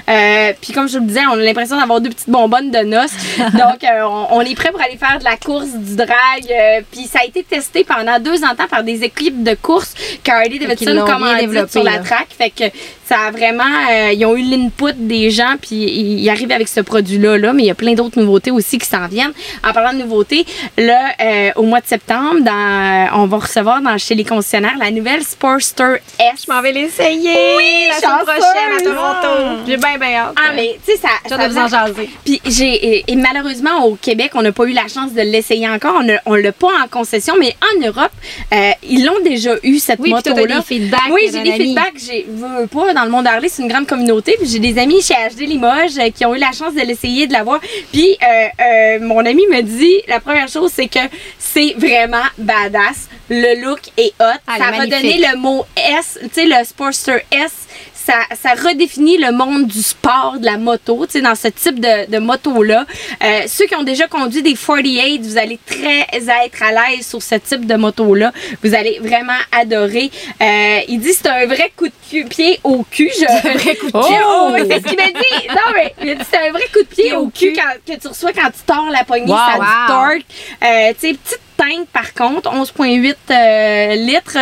Euh, 0.09 0.53
puis 0.61 0.73
comme 0.73 0.87
je 0.87 0.93
vous 0.97 1.03
le 1.03 1.07
disais, 1.07 1.21
on 1.27 1.33
a 1.33 1.35
l'impression 1.37 1.77
d'avoir 1.77 2.01
deux 2.01 2.09
petites 2.09 2.29
bonbonnes 2.29 2.71
de 2.71 2.79
noces. 2.79 3.11
Donc, 3.37 3.83
euh, 3.83 4.03
on, 4.03 4.27
on 4.37 4.41
est 4.41 4.55
prêt 4.55 4.71
pour 4.71 4.81
aller 4.81 4.97
faire 4.97 5.19
de 5.19 5.23
la 5.23 5.37
course, 5.37 5.69
du 5.73 5.95
drag. 5.95 6.09
euh, 6.49 6.81
puis 6.91 7.03
ça 7.05 7.19
a 7.21 7.25
été 7.25 7.43
testé 7.43 7.83
pendant 7.83 8.19
deux 8.19 8.43
ans 8.43 8.51
de 8.51 8.57
temps 8.57 8.67
par 8.67 8.83
des 8.83 9.03
équipes 9.03 9.43
de 9.43 9.55
course 9.55 9.93
que 10.23 10.31
Harley 10.31 10.59
Davidson 10.59 11.05
développé, 11.39 11.71
sur 11.71 11.83
la 11.83 11.99
track. 11.99 12.27
Fait 12.37 12.49
que 12.49 12.63
ça 13.07 13.17
a 13.27 13.31
vraiment. 13.31 13.63
euh, 13.91 14.11
ils 14.13 14.25
ont 14.25 14.35
eu 14.35 14.41
l'input 14.43 14.93
des 14.97 15.29
gens, 15.31 15.55
puis 15.61 15.75
ils 15.75 16.29
arrivent 16.29 16.51
avec 16.51 16.67
ce 16.67 16.79
produit-là, 16.81 17.37
là, 17.37 17.53
mais 17.53 17.63
il 17.63 17.67
y 17.67 17.71
a 17.71 17.75
plein 17.75 17.93
d'autres 17.93 18.19
nouveautés 18.19 18.51
aussi 18.51 18.77
qui 18.77 18.87
s'en 18.87 19.07
viennent. 19.07 19.33
En 19.67 19.73
parlant 19.73 19.93
de 19.93 20.03
nouveautés, 20.03 20.45
là, 20.77 21.11
euh, 21.21 21.51
au 21.55 21.63
mois 21.63 21.81
de 21.81 21.87
septembre, 21.87 22.41
dans, 22.41 22.51
euh, 22.51 23.05
on 23.13 23.27
va 23.27 23.37
recevoir 23.37 23.81
dans, 23.81 23.97
chez 23.97 24.15
les 24.15 24.23
concessionnaires 24.23 24.77
la 24.79 24.91
nouvelle 24.91 25.23
Sportster 25.23 25.95
S. 26.19 26.45
Je 26.47 26.51
m'en 26.53 26.61
vais 26.61 26.71
l'essayer 26.71 27.55
Oui, 27.57 27.87
la 27.89 27.95
semaine 27.99 28.25
prochaine 28.25 28.77
à 28.77 28.81
Toronto. 28.81 29.63
J'ai 29.67 29.77
bien, 29.77 29.97
bien 29.97 30.15
hâte. 30.15 30.35
Ah, 30.37 30.51
mais 30.55 30.77
tu 30.85 30.91
sais, 30.93 30.97
ça. 30.97 31.09
J'ai 31.23 31.29
ça 31.29 31.35
hâte 31.41 31.47
de 31.49 31.53
vous 31.53 31.59
en 31.59 31.67
jaser. 31.67 32.09
Puis 32.23 32.41
j'ai 32.45 32.97
et, 32.97 33.03
et 33.07 33.15
malheureusement 33.15 33.85
au 33.85 33.95
Québec, 33.95 34.31
on 34.35 34.41
n'a 34.41 34.51
pas 34.51 34.65
eu 34.65 34.73
la 34.73 34.87
chance 34.87 35.13
de 35.13 35.21
l'essayer 35.21 35.67
encore. 35.69 36.01
On 36.01 36.07
On 36.25 36.35
l'a 36.35 36.51
pas 36.51 36.67
en 36.83 36.87
concession, 36.89 37.35
mais 37.39 37.55
en 37.75 37.85
Europe, 37.85 38.11
euh, 38.53 38.71
ils 38.83 39.05
l'ont 39.05 39.19
déjà 39.23 39.51
eu 39.63 39.79
cette 39.79 39.99
Oui, 39.99 40.11
puis 40.13 40.23
toi, 40.23 40.31
moto 40.33 40.41
t'as 40.47 40.53
là. 40.53 40.59
des 40.59 40.65
feedbacks 40.65 40.99
Oui, 41.11 41.29
d'un 41.31 41.43
j'ai 41.43 41.43
des 41.43 41.63
feedbacks. 41.63 41.93
J'ai 42.05 42.25
veux 42.29 42.67
pas 42.67 42.93
dans 42.95 43.03
le 43.03 43.11
monde 43.11 43.27
Harley, 43.27 43.49
c'est 43.49 43.61
une 43.61 43.67
grande 43.67 43.85
communauté. 43.85 44.35
Puis 44.39 44.49
j'ai 44.49 44.59
des 44.59 44.79
amis 44.79 45.01
chez 45.01 45.13
HD 45.13 45.41
Limoges 45.41 45.99
euh, 45.99 46.09
qui 46.09 46.25
ont 46.25 46.33
eu 46.33 46.39
la 46.39 46.51
chance 46.51 46.73
de 46.73 46.81
l'essayer, 46.81 47.27
de 47.27 47.33
l'avoir. 47.33 47.59
Puis 47.91 48.17
euh, 48.23 48.47
euh, 48.59 48.99
mon 49.01 49.19
ami 49.19 49.43
me 49.51 49.61
dit 49.61 50.01
la 50.07 50.19
première 50.19 50.47
chose, 50.47 50.71
c'est 50.73 50.87
que 50.87 50.99
c'est 51.37 51.75
vraiment 51.77 52.23
badass. 52.37 53.09
Le 53.29 53.61
look 53.63 53.79
est 53.97 54.13
hot. 54.19 54.39
Ah, 54.47 54.57
ça 54.57 54.71
magnifique. 54.71 54.91
donner 54.91 55.27
le 55.31 55.37
mot 55.37 55.65
S, 55.75 56.17
tu 56.23 56.29
sais, 56.31 56.45
le 56.45 56.63
Sportster 56.63 57.17
S. 57.31 57.64
Ça, 58.05 58.13
ça 58.39 58.51
redéfinit 58.53 59.17
le 59.17 59.31
monde 59.31 59.65
du 59.67 59.81
sport, 59.81 60.35
de 60.39 60.45
la 60.45 60.57
moto, 60.57 61.05
tu 61.07 61.13
sais, 61.13 61.21
dans 61.21 61.33
ce 61.33 61.47
type 61.47 61.79
de, 61.79 62.09
de 62.11 62.19
moto-là. 62.19 62.85
Euh, 63.23 63.41
ceux 63.47 63.65
qui 63.65 63.75
ont 63.75 63.81
déjà 63.83 64.07
conduit 64.07 64.43
des 64.43 64.53
48, 64.53 65.21
vous 65.23 65.37
allez 65.37 65.59
très 65.65 66.05
être 66.11 66.61
à 66.61 66.71
l'aise 66.71 67.05
sur 67.07 67.21
ce 67.23 67.35
type 67.35 67.65
de 67.65 67.75
moto-là. 67.75 68.31
Vous 68.63 68.75
allez 68.75 68.99
vraiment 69.01 69.33
adorer. 69.51 70.11
Euh, 70.41 70.79
il 70.87 70.99
dit 70.99 71.13
c'est 71.13 71.27
un 71.27 71.45
vrai 71.47 71.71
coup 71.75 71.87
de 71.87 71.93
cul- 72.09 72.25
pied 72.25 72.59
au 72.63 72.83
cul. 72.83 73.09
Je... 73.17 73.25
Un 73.25 73.53
vrai 73.57 73.75
coup 73.75 73.87
de 73.87 73.91
pied. 74.07 74.17
Oh, 74.23 74.49
oui, 74.53 74.59
c'est 74.69 74.79
ce 74.81 74.87
qu'il 74.87 74.97
m'a 74.97 75.07
dit. 75.07 75.47
Non, 75.49 75.73
mais 75.73 75.93
il 76.03 76.09
a 76.11 76.15
dit 76.15 76.23
c'est 76.29 76.47
un 76.47 76.51
vrai 76.51 76.63
coup 76.71 76.81
de 76.83 76.87
pied 76.95 77.13
au 77.13 77.27
cul 77.29 77.53
quand, 77.53 77.93
que 77.93 77.99
tu 77.99 78.07
reçois 78.07 78.33
quand 78.33 78.49
tu 78.51 78.59
tords 78.67 78.89
la 78.91 79.03
poignée. 79.03 79.31
Wow. 79.31 79.37
ça 79.37 79.57
Wow. 79.57 80.05
Euh, 80.63 80.93
tu 80.99 81.07
sais, 81.09 81.13
petite 81.15 81.39
teinte 81.69 81.87
par 81.93 82.13
contre, 82.13 82.49
11,8 82.51 83.15
euh, 83.31 83.95
litres. 83.95 84.37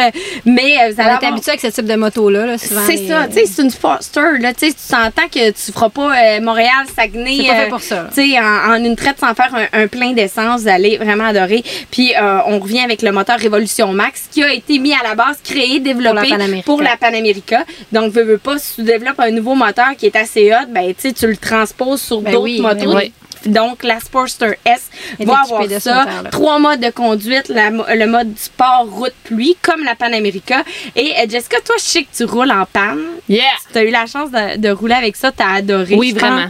Mais 0.46 0.76
euh, 0.82 0.92
vous 0.92 1.02
allez 1.02 1.10
avoir- 1.12 1.24
habitué 1.32 1.52
avec 1.52 1.62
ce 1.62 1.68
type 1.68 1.86
de 1.86 1.96
moto-là. 1.96 2.46
Là, 2.46 2.58
c'est 2.58 2.96
les- 2.96 3.08
ça, 3.08 3.28
tu 3.28 3.34
sais, 3.34 3.46
c'est 3.46 3.62
une 3.64 3.72
Foster, 3.72 4.38
là, 4.40 4.54
tu 4.54 4.68
sais, 4.68 4.74
tu 4.74 4.80
s'entends 4.80 5.28
que 5.32 5.50
tu 5.52 5.72
feras 5.72 5.90
pas 5.90 6.16
euh, 6.16 6.42
Montréal, 6.42 6.86
Saguenay. 6.96 7.38
C'est 7.42 7.48
pas 7.48 7.54
fait 7.56 7.66
euh, 7.66 7.70
pour 7.70 7.82
ça. 7.82 8.08
Tu 8.14 8.32
sais, 8.32 8.40
en, 8.40 8.72
en 8.74 8.84
une 8.84 8.96
traite 8.96 9.20
sans 9.20 9.34
faire 9.34 9.54
un, 9.56 9.84
un 9.84 9.88
plein 9.88 10.12
d'essence, 10.14 10.62
vous 10.62 10.68
allez 10.68 10.98
vraiment 10.98 11.26
adorer. 11.26 11.64
Puis 11.92 12.14
euh, 12.16 12.40
on 12.48 12.60
revient 12.60 12.82
avec 12.82 13.02
le 13.02 13.12
moteur 13.12 13.38
Révolution 13.40 13.92
Max 13.94 14.24
qui 14.32 14.44
a 14.44 14.52
été 14.54 14.80
mis 14.80 14.94
à 14.94 15.04
la 15.04 15.16
base, 15.16 15.38
créé, 15.44 15.80
développé 15.80 16.30
pour 16.66 16.82
la 16.82 16.98
Panamérica. 16.98 17.64
Donc, 17.92 18.12
veux, 18.14 18.24
veux 18.24 18.38
pas, 18.38 18.58
si 18.58 18.76
tu 18.76 18.84
développes 18.84 19.20
un 19.20 19.32
nouveau 19.32 19.56
moteur 19.56 19.96
qui 19.98 20.06
est 20.08 20.16
assez 20.16 20.52
hot, 20.54 20.68
ben 20.70 20.94
tu 20.96 21.28
le 21.28 21.38
transposes 21.38 22.02
sur 22.02 22.22
Ben 22.22 22.32
d'autres 22.34 22.44
oui, 22.44 22.62
motos. 22.62 22.92
ben 22.92 22.96
oui. 22.98 23.14
Donc, 23.46 23.84
la 23.84 24.00
Sportster 24.00 24.58
S 24.66 24.90
Elle 25.20 25.28
va 25.28 25.42
avoir 25.42 25.64
ça. 25.80 26.06
Trois 26.32 26.60
modes 26.60 26.80
de 26.80 26.90
conduite, 26.90 27.50
la 27.50 27.70
le 27.70 28.06
mode 28.06 28.38
sport, 28.38 28.88
route, 28.90 29.14
pluie, 29.24 29.58
comme 29.62 29.84
la 29.84 29.96
Pan 29.96 30.14
America. 30.14 30.64
Et 30.96 31.14
euh, 31.18 31.30
Jessica, 31.30 31.58
toi, 31.66 31.76
je 31.78 31.84
sais 31.84 32.04
que 32.04 32.16
tu 32.16 32.24
roules 32.26 32.52
en 32.52 32.66
panne. 32.66 33.04
Yeah! 33.30 33.44
Tu 33.72 33.78
as 33.80 33.84
eu 33.84 33.90
la 33.90 34.06
chance 34.06 34.32
de, 34.32 34.58
de 34.58 34.70
rouler 34.70 34.96
avec 34.96 35.16
ça, 35.16 35.32
tu 35.32 35.44
as 35.44 35.56
adoré. 35.56 35.96
Oui, 35.96 36.12
vraiment. 36.12 36.48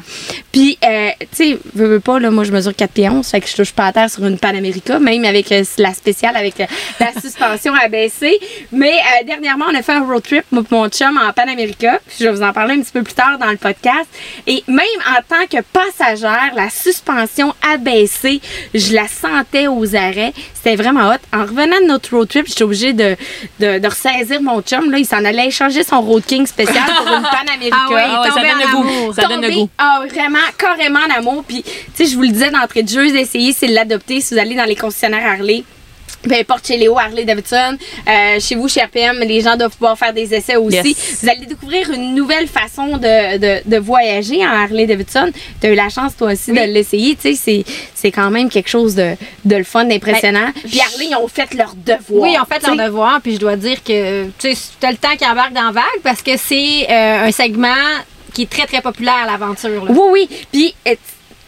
Puis, 0.52 0.78
euh, 0.84 1.10
tu 1.20 1.28
sais, 1.32 1.60
veux, 1.74 1.88
veux 1.88 2.00
pas, 2.00 2.20
là, 2.20 2.30
moi, 2.30 2.44
je 2.44 2.52
mesure 2.52 2.76
4 2.76 2.92
pieds 2.92 3.10
11, 3.10 3.28
fait 3.28 3.42
que 3.42 3.48
je 3.48 3.56
touche 3.56 3.72
pas 3.74 3.88
à 3.88 3.92
terre 3.94 4.10
sur 4.10 4.24
une 4.26 4.38
Pan 4.38 4.50
America, 4.50 5.00
même 5.00 5.26
avec 5.26 5.52
euh, 5.52 5.64
la 5.80 5.94
spéciale, 5.94 6.36
avec 6.38 6.60
euh, 6.60 6.66
la 7.00 7.12
suspension 7.22 7.74
abaissée. 7.74 8.40
Mais 8.72 8.94
dernièrement, 9.26 9.66
on 9.72 9.76
a 9.76 9.82
fait 9.82 9.94
un 9.94 10.06
road 10.06 10.22
trip, 10.22 10.44
moi 10.52 10.64
mon 10.70 10.88
chum, 10.90 11.18
en 11.18 11.34
Pan 11.34 11.52
America. 11.52 12.00
Puis 12.08 12.18
je 12.20 12.26
vais 12.26 12.32
vous 12.32 12.44
en 12.44 12.54
parler 12.54 12.76
un 12.76 12.82
petit 12.82 12.92
peu 12.92 13.04
plus 13.04 13.14
tard 13.16 13.38
dans 13.40 13.50
le 13.50 13.58
podcast. 13.58 14.08
Et 14.46 14.64
même 14.68 14.86
en 15.08 15.22
tant 15.28 15.46
que 15.50 15.64
passagère, 15.64 16.52
la 16.56 16.70
suspension 16.84 17.54
abaissée, 17.74 18.42
je 18.74 18.94
la 18.94 19.08
sentais 19.08 19.68
aux 19.68 19.96
arrêts. 19.96 20.34
C'était 20.54 20.76
vraiment 20.76 21.10
hot. 21.10 21.18
En 21.36 21.42
revenant 21.44 21.80
de 21.82 21.88
notre 21.88 22.16
road 22.16 22.28
trip, 22.28 22.46
j'étais 22.48 22.64
obligée 22.64 22.94
de, 22.94 23.16
de, 23.60 23.80
de 23.80 23.88
ressaisir 23.88 24.42
mon 24.42 24.62
chum. 24.62 24.92
Là, 24.92 24.98
il 24.98 25.06
s'en 25.06 25.24
allait 25.24 25.48
échanger 25.48 25.84
son 25.84 26.02
Road 26.02 26.24
King 26.26 26.46
spécial 26.46 26.84
pour 26.98 27.08
une 27.08 27.22
Pan 27.24 27.54
America. 27.54 27.78
Ah 27.90 27.94
ouais, 27.94 28.04
Ah 28.06 28.22
ouais, 28.22 28.30
ça 28.30 28.42
donne 28.42 28.60
le 28.60 28.76
goût. 28.76 29.14
Ça 29.14 29.28
donne 29.28 29.42
le 29.42 29.52
goût. 29.52 29.70
Ah, 29.78 30.02
vraiment, 30.10 30.40
carrément 30.58 31.00
en 31.00 31.20
amour. 31.20 31.44
Puis, 31.48 31.64
tu 31.64 31.72
sais, 31.94 32.06
je 32.06 32.16
vous 32.16 32.24
le 32.24 32.30
disais 32.30 32.52
d'entrée 32.52 32.84
de 32.84 32.90
jeu, 32.90 33.12
d'essayer, 33.12 33.54
c'est 33.54 33.68
de 33.68 33.74
l'adopter 33.74 34.22
si 34.22 34.34
vous 34.34 34.40
allez 34.40 34.56
dans 34.56 34.66
les 34.66 34.76
concessionnaires 34.76 35.26
Harley. 35.38 35.64
Peu 36.24 36.34
importe 36.36 36.66
chez 36.68 36.78
Léo, 36.78 36.98
Harley 36.98 37.26
Davidson, 37.26 37.78
euh, 38.08 38.40
chez 38.40 38.56
vous, 38.56 38.68
chez 38.68 38.82
RPM, 38.82 39.20
les 39.20 39.42
gens 39.42 39.56
doivent 39.58 39.72
pouvoir 39.72 39.98
faire 39.98 40.14
des 40.14 40.34
essais 40.34 40.56
aussi. 40.56 40.78
Yes. 40.90 41.20
Vous 41.22 41.30
allez 41.30 41.46
découvrir 41.46 41.92
une 41.92 42.16
nouvelle 42.16 42.48
façon 42.48 42.98
de, 42.98 43.38
de, 43.38 43.62
de 43.70 43.78
voyager 43.78 44.46
en 44.46 44.50
Harley 44.50 44.86
Davidson. 44.86 45.32
Tu 45.62 45.68
as 45.68 45.70
eu 45.72 45.76
la 45.76 45.90
chance, 45.90 46.16
toi 46.16 46.32
aussi, 46.34 46.52
de 46.52 46.56
l'essayer. 46.62 47.16
Tu 47.16 47.36
sais, 47.36 47.64
c'est- 47.94 48.12
quand 48.12 48.30
même 48.30 48.50
quelque 48.50 48.70
chose 48.70 48.96
de, 48.96 49.16
de 49.46 49.56
le 49.56 49.64
fun, 49.64 49.86
d'impressionnant. 49.86 50.52
Puis 50.66 50.80
Harley, 50.82 51.08
ils 51.12 51.16
ont 51.16 51.28
fait 51.28 51.54
leur 51.54 51.74
devoir. 51.76 52.22
Oui, 52.22 52.34
ils 52.36 52.40
ont 52.40 52.46
fait 52.46 52.60
tu 52.60 52.70
sais. 52.70 52.76
leur 52.76 52.86
devoir, 52.88 53.22
puis 53.22 53.34
je 53.36 53.40
dois 53.40 53.56
dire 53.56 53.84
que 53.84 54.26
tu 54.40 54.54
t'as 54.80 54.92
le 54.92 54.98
temps 54.98 55.16
qu'ils 55.18 55.28
embarquent 55.28 55.54
dans 55.54 55.72
Vague 55.72 55.84
parce 56.04 56.22
que 56.22 56.32
c'est 56.38 56.86
euh, 56.90 57.26
un 57.28 57.32
segment 57.32 57.74
qui 58.34 58.44
est 58.44 58.50
très, 58.50 58.66
très 58.66 58.82
populaire, 58.82 59.26
l'aventure. 59.26 59.86
Oui, 59.90 60.00
oui. 60.12 60.30
Puis, 60.52 60.76
euh, 60.88 60.96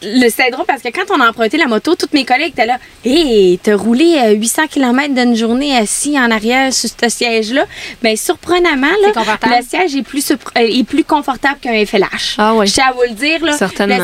le 0.06 0.30
c'est 0.30 0.50
drôle 0.52 0.66
parce 0.66 0.82
que 0.82 0.90
quand 0.90 1.14
on 1.16 1.20
a 1.22 1.30
emprunté 1.30 1.58
la 1.58 1.68
moto, 1.68 1.96
toutes 1.96 2.14
mes 2.14 2.26
collègues 2.26 2.50
étaient 2.54 2.66
là. 2.66 2.78
Hé, 3.04 3.60
t'as 3.62 3.76
roulé 3.76 4.18
euh, 4.24 4.32
800 4.34 4.68
km 4.70 5.14
d'une 5.14 5.36
journée 5.36 5.76
assis 5.78 6.20
en 6.20 6.30
arrière 6.32 6.72
sur 6.74 6.90
ce 6.90 7.10
siège-là. 7.10 7.66
Mais 8.04 8.16
surprenamment, 8.16 8.88
là, 9.02 9.12
le 9.60 9.66
siège 9.68 9.96
est 9.96 10.04
plus, 10.04 10.32
euh, 10.32 10.36
est 10.56 10.84
plus 10.84 11.04
confortable 11.04 11.58
qu'un 11.62 11.86
FLH. 11.86 12.36
Ah 12.38 12.54
oui. 12.56 12.68
Je 12.68 12.74
tiens 12.74 12.86
à 12.90 12.94
vous 12.94 13.02
le 13.08 13.16
dire. 13.16 13.44
Là. 13.44 13.54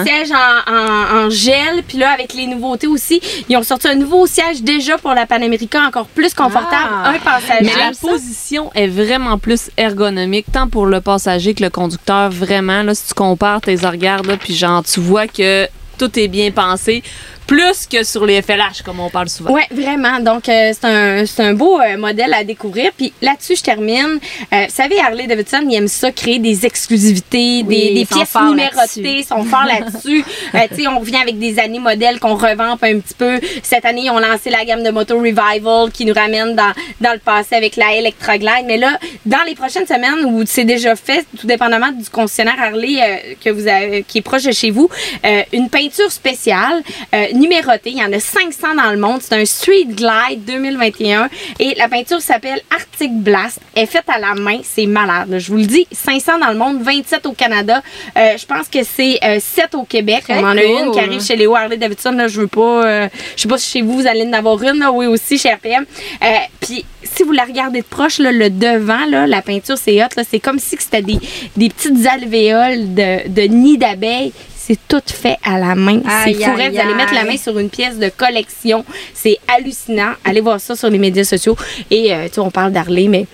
Le 0.02 0.06
siège 0.06 0.32
en, 0.32 0.72
en- 0.74 1.26
en 1.26 1.30
gel, 1.30 1.84
puis 1.88 1.98
là, 1.98 2.12
avec 2.12 2.34
les 2.34 2.48
nouveautés 2.48 2.88
aussi, 2.88 3.22
ils 3.50 3.58
ont 3.58 3.64
sorti 3.64 3.88
un 3.88 3.96
nouveau 3.96 4.26
siège 4.28 4.62
déjà 4.62 4.98
pour 4.98 5.14
la 5.14 5.26
Pan 5.26 5.42
America, 5.42 5.82
encore 5.88 6.08
plus 6.08 6.34
confortable. 6.34 6.90
Ah. 7.04 7.10
Un 7.16 7.20
passager. 7.20 7.64
Mais 7.66 7.76
la 7.78 7.92
position 8.00 8.72
est 8.76 8.88
vraiment 8.88 9.38
plus 9.38 9.70
ergonomique, 9.78 10.46
tant 10.52 10.68
pour 10.68 10.86
le 10.86 11.02
passager 11.02 11.54
que 11.54 11.64
le 11.64 11.70
conducteur. 11.70 12.30
Vraiment, 12.32 12.84
là, 12.84 12.96
si 12.96 13.08
tu 13.08 13.14
compares 13.14 13.62
tes 13.62 13.76
regards, 13.76 14.22
puis 14.40 14.56
genre, 14.56 14.84
tu 14.84 15.00
vois 15.00 15.28
que 15.28 15.68
tout 16.02 16.18
est 16.18 16.28
bien 16.28 16.50
pensé, 16.50 17.04
plus 17.52 17.86
que 17.86 18.06
sur 18.06 18.26
les 18.26 18.42
FLH, 18.42 18.82
comme 18.86 19.02
on 19.02 19.10
parle 19.10 19.28
souvent. 19.28 19.52
Oui, 19.52 19.64
vraiment. 19.72 20.22
Donc, 20.22 20.48
euh, 20.48 20.72
c'est 20.72 20.88
un, 20.88 21.26
c'est 21.26 21.44
un 21.44 21.54
beau 21.54 21.82
euh, 21.82 21.98
modèle 21.98 22.34
à 22.34 22.46
découvrir. 22.46 22.92
Puis 22.96 23.12
là-dessus, 23.22 23.58
je 23.58 23.62
termine. 23.64 24.20
Euh, 24.54 24.66
vous 24.70 24.74
savez, 24.74 24.98
Harley 25.02 25.28
Davidson, 25.28 25.66
ils 25.70 25.76
aiment 25.76 25.90
ça, 25.90 26.14
créer 26.14 26.40
des 26.40 26.66
exclusivités, 26.66 27.62
Oui, 27.68 27.76
des, 27.76 27.94
des 27.94 28.06
pièces 28.06 28.34
numérotées. 28.36 29.18
Ils 29.18 29.26
sont 29.26 29.44
forts 29.44 29.66
là-dessus. 29.66 30.24
Euh, 30.54 30.60
tu 30.70 30.82
sais, 30.82 30.88
on 30.88 31.00
revient 31.00 31.18
avec 31.18 31.40
des 31.40 31.60
années 31.60 31.80
modèles 31.80 32.20
qu'on 32.20 32.36
revampe 32.36 32.84
un 32.84 33.00
petit 33.00 33.14
peu. 33.14 33.40
Cette 33.64 33.86
année, 33.86 34.02
ils 34.06 34.10
ont 34.10 34.20
lancé 34.20 34.50
la 34.50 34.66
gamme 34.66 34.84
de 34.84 34.90
moto 34.90 35.18
Revival 35.18 35.92
qui 35.94 36.04
nous 36.04 36.14
ramène 36.14 36.56
dans, 36.56 36.74
dans 37.00 37.14
le 37.14 37.20
passé 37.20 37.56
avec 37.56 37.78
la 37.78 37.94
Electra 37.96 38.38
Glide. 38.38 38.66
Mais 38.66 38.78
là, 38.78 38.98
dans 39.26 39.44
les 39.46 39.56
prochaines 39.56 39.88
semaines 39.88 40.26
où 40.26 40.44
c'est 40.46 40.66
déjà 40.66 40.96
fait, 40.96 41.26
tout 41.40 41.48
dépendamment 41.48 41.92
du 41.92 42.10
concessionnaire 42.10 42.60
Harley 42.60 42.98
euh, 43.02 43.34
que 43.44 43.50
vous 43.50 43.68
avez, 43.68 44.04
qui 44.04 44.18
est 44.18 44.22
proche 44.22 44.44
de 44.44 44.52
chez 44.52 44.72
vous, 44.72 44.90
euh, 45.26 45.44
une 45.54 45.70
peinture 45.70 46.12
spéciale 46.12 46.82
euh, 47.14 47.28
numérotée. 47.42 47.90
Il 47.92 47.98
y 47.98 48.04
en 48.04 48.14
a 48.14 48.20
500 48.20 48.76
dans 48.76 48.92
le 48.92 48.98
monde. 48.98 49.20
C'est 49.22 49.36
un 49.36 49.46
Street 49.46 49.86
Glide 49.88 50.46
2021 50.46 51.30
et 51.60 51.74
la 51.76 51.88
peinture 51.90 52.22
s'appelle 52.22 52.62
Arctic 52.70 53.12
Blast. 53.14 53.60
Elle 53.76 53.84
est 53.84 53.88
faite 53.88 54.06
à 54.08 54.20
la 54.20 54.34
main. 54.36 54.60
C'est 54.64 54.86
malade. 54.86 55.30
là. 55.30 55.40
Je 55.40 55.52
vous 55.52 55.58
le 55.58 55.66
dis, 55.66 55.88
500 55.92 56.40
dans 56.40 56.50
le 56.50 56.58
monde, 56.58 56.82
27 56.82 57.26
au 57.26 57.34
Canada. 57.34 57.82
Euh, 58.18 58.38
je 58.38 58.46
pense 58.46 58.68
que 58.68 58.84
c'est 58.84 59.20
euh, 59.24 59.40
7 59.40 59.76
au 59.76 59.84
Québec. 59.84 60.24
Très 60.24 60.40
On 60.40 60.46
en 60.46 60.58
a 60.58 60.64
une 60.64 60.92
qui 60.92 61.00
arrive 61.00 61.22
chez 61.22 61.36
Léo 61.36 61.56
Harley 61.56 61.78
Davidson. 61.78 62.12
Là, 62.12 62.28
je 62.28 62.42
veux 62.42 62.48
pas. 62.48 62.86
euh, 62.86 63.08
je 63.36 63.42
sais 63.42 63.48
pas 63.48 63.58
si 63.58 63.72
chez 63.72 63.82
vous 63.82 63.94
vous 64.02 64.08
allez 64.08 64.24
en 64.24 64.34
avoir 64.34 64.62
une. 64.64 64.80
Là, 64.80 64.92
oui 64.92 65.08
aussi 65.08 65.38
chez 65.38 65.50
RPM. 65.50 65.86
Euh, 66.24 66.28
Puis 66.60 66.86
si 67.04 67.24
vous 67.24 67.32
la 67.32 67.44
regardez 67.44 67.82
de 67.82 67.86
proche, 67.86 68.20
là, 68.20 68.32
le 68.32 68.50
devant, 68.50 69.06
là, 69.08 69.26
la 69.28 69.42
peinture 69.42 69.78
c'est 69.78 70.02
hot. 70.04 70.08
C'est 70.30 70.40
comme 70.40 70.60
si 70.60 70.78
c'était 70.80 71.02
des, 71.02 71.18
des 71.58 71.70
petites 71.70 72.06
alvéoles 72.06 72.94
de, 72.94 73.28
de 73.28 73.42
nids 73.44 73.78
d'abeilles. 73.78 74.32
C'est 74.72 74.88
tout 74.88 75.04
fait 75.06 75.38
à 75.44 75.60
la 75.60 75.76
main. 75.76 76.00
C'est 76.24 76.34
fou. 76.34 76.50
Vous 76.50 76.60
allez 76.80 76.94
mettre 76.94 77.14
la 77.14 77.26
main 77.26 77.36
sur 77.36 77.60
une 77.60 77.70
pièce 77.70 78.00
de 78.00 78.08
collection. 78.08 78.86
C'est 79.14 79.38
hallucinant. 79.50 80.14
Allez 80.24 80.40
voir 80.40 80.62
ça 80.62 80.78
sur 80.78 80.90
les 80.90 80.98
médias 80.98 81.26
sociaux. 81.26 81.58
Et 81.90 82.14
euh, 82.14 82.30
tu 82.32 82.40
on 82.40 82.50
parle 82.52 82.72
d'Harley, 82.72 83.10
mais 83.10 83.26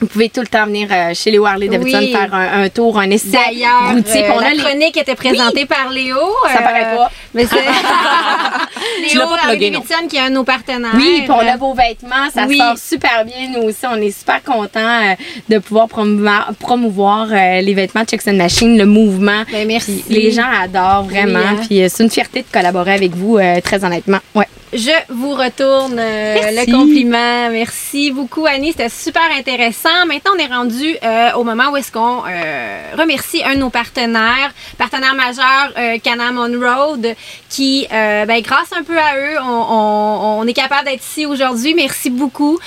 vous 0.00 0.06
pouvez 0.06 0.28
tout 0.28 0.40
le 0.40 0.46
temps 0.46 0.66
venir 0.66 0.88
euh, 0.90 1.14
chez 1.14 1.30
Léo 1.30 1.46
Harley 1.46 1.68
Davidson 1.68 1.98
Oui. 2.00 2.12
faire 2.12 2.34
un, 2.34 2.62
un 2.64 2.68
tour, 2.68 2.98
un 2.98 3.10
essai 3.10 3.28
D'ailleurs, 3.28 3.92
euh, 3.94 4.40
la 4.40 4.50
les- 4.50 4.56
chronique 4.62 4.96
était 4.96 5.14
présentée 5.14 5.64
par 5.66 5.90
Léo. 5.90 6.18
Ça 6.52 6.62
paraît 6.62 6.96
pas. 6.96 7.10
Mais 7.34 7.46
c'est 7.46 7.56
Léo 9.14 9.26
pas 9.28 9.34
Harley 9.42 9.56
plugué. 9.56 9.70
Davidson 9.70 10.08
qui 10.08 10.16
est 10.16 10.20
un 10.20 10.28
de 10.30 10.34
nos 10.34 10.44
partenaires. 10.44 10.90
Oui, 10.94 11.24
on 11.28 11.32
a 11.46 11.56
vos 11.56 11.74
vêtements, 11.74 12.28
ça 12.32 12.44
Oui. 12.46 12.58
sort 12.58 12.76
super 12.78 13.24
bien. 13.24 13.48
Nous 13.54 13.68
aussi, 13.68 13.84
on 13.90 13.96
est 13.96 14.10
super 14.16 14.42
contents 14.42 14.80
euh, 15.02 15.14
de 15.48 15.58
pouvoir 15.58 15.88
promouvoir, 15.88 16.50
promouvoir 16.58 17.28
euh, 17.30 17.60
les 17.60 17.74
vêtements 17.74 18.02
de 18.02 18.30
and 18.30 18.34
Machine, 18.34 18.76
le 18.78 18.86
mouvement. 18.86 19.42
Ben, 19.52 19.66
merci. 19.66 20.02
Puis 20.06 20.14
les 20.14 20.30
gens 20.32 20.46
adorent 20.62 21.04
vraiment. 21.04 21.38
Hein. 21.38 21.56
Puis 21.66 21.82
euh, 21.82 21.88
c'est 21.90 22.02
une 22.02 22.10
fierté 22.10 22.40
de 22.42 22.46
collaborer 22.52 22.92
avec 22.94 23.14
vous, 23.14 23.38
euh, 23.38 23.60
très 23.60 23.84
honnêtement. 23.84 24.18
Ouais. 24.34 24.46
Je 24.72 24.90
vous 25.10 25.30
retourne 25.32 25.96
euh, 25.98 26.34
le 26.50 26.70
compliment. 26.70 27.48
Merci 27.50 28.10
beaucoup, 28.10 28.46
Annie. 28.46 28.72
C'était 28.72 28.88
super 28.88 29.22
intéressant. 29.38 29.85
Maintenant, 30.06 30.32
on 30.34 30.38
est 30.38 30.46
rendu 30.52 30.96
euh, 31.02 31.32
au 31.34 31.44
moment 31.44 31.70
où 31.70 31.76
est-ce 31.76 31.92
qu'on 31.92 32.22
euh, 32.26 32.82
remercie 32.98 33.42
un 33.44 33.54
de 33.54 33.60
nos 33.60 33.70
partenaires, 33.70 34.52
partenaire 34.78 35.14
majeur, 35.14 35.72
euh, 35.78 35.98
Canam 35.98 36.38
On 36.38 36.58
Road, 36.60 37.14
qui, 37.48 37.86
euh, 37.92 38.24
ben, 38.24 38.40
grâce 38.42 38.72
un 38.76 38.82
peu 38.82 38.98
à 38.98 39.16
eux, 39.16 39.36
on, 39.40 39.46
on- 39.48 40.40
on 40.40 40.46
est 40.46 40.52
capable 40.52 40.86
d'être 40.88 41.02
ici 41.04 41.24
aujourd'hui. 41.24 41.74
Merci 41.74 42.10
beaucoup. 42.10 42.58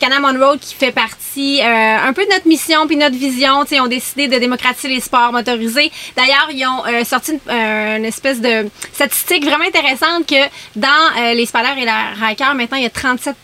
Canam 0.00 0.24
On 0.24 0.38
Road 0.46 0.60
qui 0.60 0.74
fait 0.74 0.92
partie 0.92 1.60
un 1.62 2.12
peu 2.12 2.24
de 2.24 2.30
notre 2.30 2.46
mission 2.46 2.86
puis 2.86 2.96
notre 2.96 3.16
vision. 3.16 3.64
Ils 3.70 3.80
ont 3.80 3.86
décidé 3.88 4.28
de 4.28 4.38
démocratiser 4.38 4.88
les 4.88 5.00
sports 5.00 5.32
motorisés. 5.32 5.90
D'ailleurs, 6.16 6.48
ils 6.52 6.64
ont 6.66 7.04
sorti 7.04 7.32
une, 7.32 7.52
une 7.98 8.04
espèce 8.04 8.40
de 8.40 8.68
statistique 8.92 9.44
vraiment 9.44 9.64
intéressante 9.66 10.26
que 10.26 10.42
dans 10.76 11.32
les 11.34 11.44
spalers 11.46 11.76
et 11.78 11.84
la 11.84 12.12
Riker, 12.20 12.54
maintenant, 12.54 12.76
il 12.78 12.84
y 12.84 12.86
a 12.86 12.90
37 12.90 13.34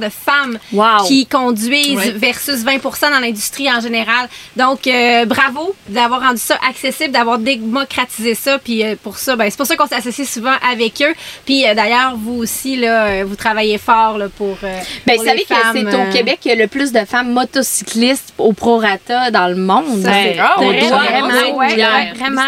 de 0.00 0.08
femmes 0.08 0.58
Wow. 0.72 1.04
qui 1.06 1.26
conduisent 1.26 2.12
versus 2.14 2.62
20 2.64 2.75
dans 3.10 3.18
l'industrie 3.20 3.70
en 3.70 3.80
général. 3.80 4.28
Donc, 4.56 4.86
euh, 4.86 5.24
bravo 5.24 5.74
d'avoir 5.88 6.20
rendu 6.20 6.40
ça 6.40 6.56
accessible, 6.68 7.10
d'avoir 7.12 7.38
démocratisé 7.38 8.34
ça. 8.34 8.58
Puis 8.58 8.84
euh, 8.84 8.94
pour 9.02 9.18
ça, 9.18 9.36
ben, 9.36 9.48
c'est 9.50 9.56
pour 9.56 9.66
ça 9.66 9.76
qu'on 9.76 9.86
s'associe 9.86 10.28
souvent 10.28 10.54
avec 10.70 11.00
eux. 11.02 11.14
Puis 11.44 11.66
euh, 11.66 11.74
d'ailleurs, 11.74 12.14
vous 12.16 12.34
aussi, 12.34 12.76
là, 12.76 13.24
vous 13.24 13.36
travaillez 13.36 13.78
fort 13.78 14.18
là, 14.18 14.28
pour. 14.28 14.56
euh, 14.64 14.78
Ben, 15.06 15.14
pour 15.14 15.22
vous 15.24 15.28
savez 15.28 15.38
les 15.38 15.44
que 15.44 15.54
femmes, 15.54 15.72
c'est 15.74 15.94
au 16.08 16.12
Québec 16.12 16.38
qu'il 16.40 16.50
y 16.50 16.54
a 16.54 16.58
le 16.58 16.66
plus 16.68 16.92
de 16.92 17.04
femmes 17.04 17.32
motocyclistes 17.32 18.32
au 18.38 18.52
prorata 18.52 19.30
dans 19.30 19.48
le 19.48 19.56
monde. 19.56 20.02
Ça, 20.02 20.12
c'est- 20.12 20.34
Ben, 20.36 20.44
Oh, 20.58 20.60
doit 20.60 20.70
ouais, 20.70 21.06
vraiment, 21.10 21.56
ouais, 21.58 22.12
vraiment. 22.14 22.42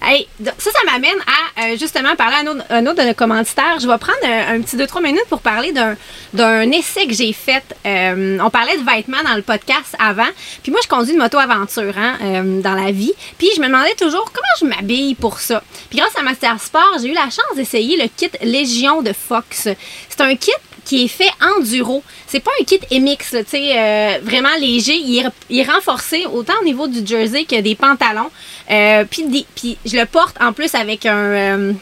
Hey, 0.00 0.28
ça, 0.44 0.70
ça 0.70 0.78
m'amène 0.86 1.18
à 1.26 1.62
euh, 1.62 1.76
justement 1.76 2.14
parler 2.14 2.36
à 2.36 2.76
un 2.76 2.86
autre, 2.86 3.02
de 3.02 3.08
nos 3.08 3.14
commanditaires. 3.14 3.80
Je 3.80 3.88
vais 3.88 3.98
prendre 3.98 4.18
un, 4.24 4.60
petit 4.60 4.76
2-3 4.76 5.02
minutes 5.02 5.26
pour 5.28 5.40
parler 5.40 5.72
d'un, 5.72 6.70
essai 6.70 7.06
que 7.06 7.14
j'ai 7.14 7.32
fait. 7.32 7.64
Euh, 7.84 8.38
on 8.40 8.48
parlait 8.48 8.76
de 8.78 8.84
vêtements 8.84 9.22
dans 9.24 9.34
le 9.34 9.42
podcast 9.42 9.96
avant. 9.98 10.28
Puis 10.62 10.70
moi, 10.70 10.80
je 10.82 10.88
conduis 10.88 11.12
une 11.12 11.18
moto-aventure 11.18 11.94
hein, 11.98 12.16
euh, 12.22 12.60
dans 12.60 12.74
la 12.74 12.92
vie. 12.92 13.12
Puis 13.38 13.48
je 13.56 13.60
me 13.60 13.66
demandais 13.66 13.94
toujours 13.94 14.32
comment 14.32 14.46
je 14.60 14.66
m'habille 14.66 15.14
pour 15.16 15.40
ça. 15.40 15.62
Puis 15.90 15.98
grâce 15.98 16.16
à 16.16 16.22
Master 16.22 16.60
Sport, 16.60 16.98
j'ai 17.02 17.08
eu 17.08 17.14
la 17.14 17.24
chance 17.24 17.56
d'essayer 17.56 17.96
le 17.96 18.08
kit 18.08 18.30
Légion 18.42 19.02
de 19.02 19.12
Fox. 19.12 19.68
C'est 20.08 20.20
un 20.20 20.36
kit 20.36 20.52
qui 20.88 21.04
est 21.04 21.08
fait 21.08 21.30
enduro. 21.58 22.02
C'est 22.26 22.40
pas 22.40 22.50
un 22.60 22.64
kit 22.64 22.80
MX, 22.90 23.16
tu 23.18 23.44
sais, 23.48 23.72
euh, 23.78 24.18
vraiment 24.22 24.54
léger. 24.58 24.94
Il 24.96 25.18
est, 25.18 25.26
il 25.50 25.58
est 25.60 25.70
renforcé 25.70 26.24
autant 26.32 26.54
au 26.62 26.64
niveau 26.64 26.88
du 26.88 27.06
jersey 27.06 27.44
que 27.44 27.60
des 27.60 27.74
pantalons. 27.74 28.30
Euh, 28.70 29.04
puis, 29.04 29.46
je 29.84 29.96
le 29.98 30.06
porte 30.06 30.36
en 30.40 30.52
plus 30.54 30.74
avec 30.74 31.04
un. 31.04 31.14
euh, 31.16 31.72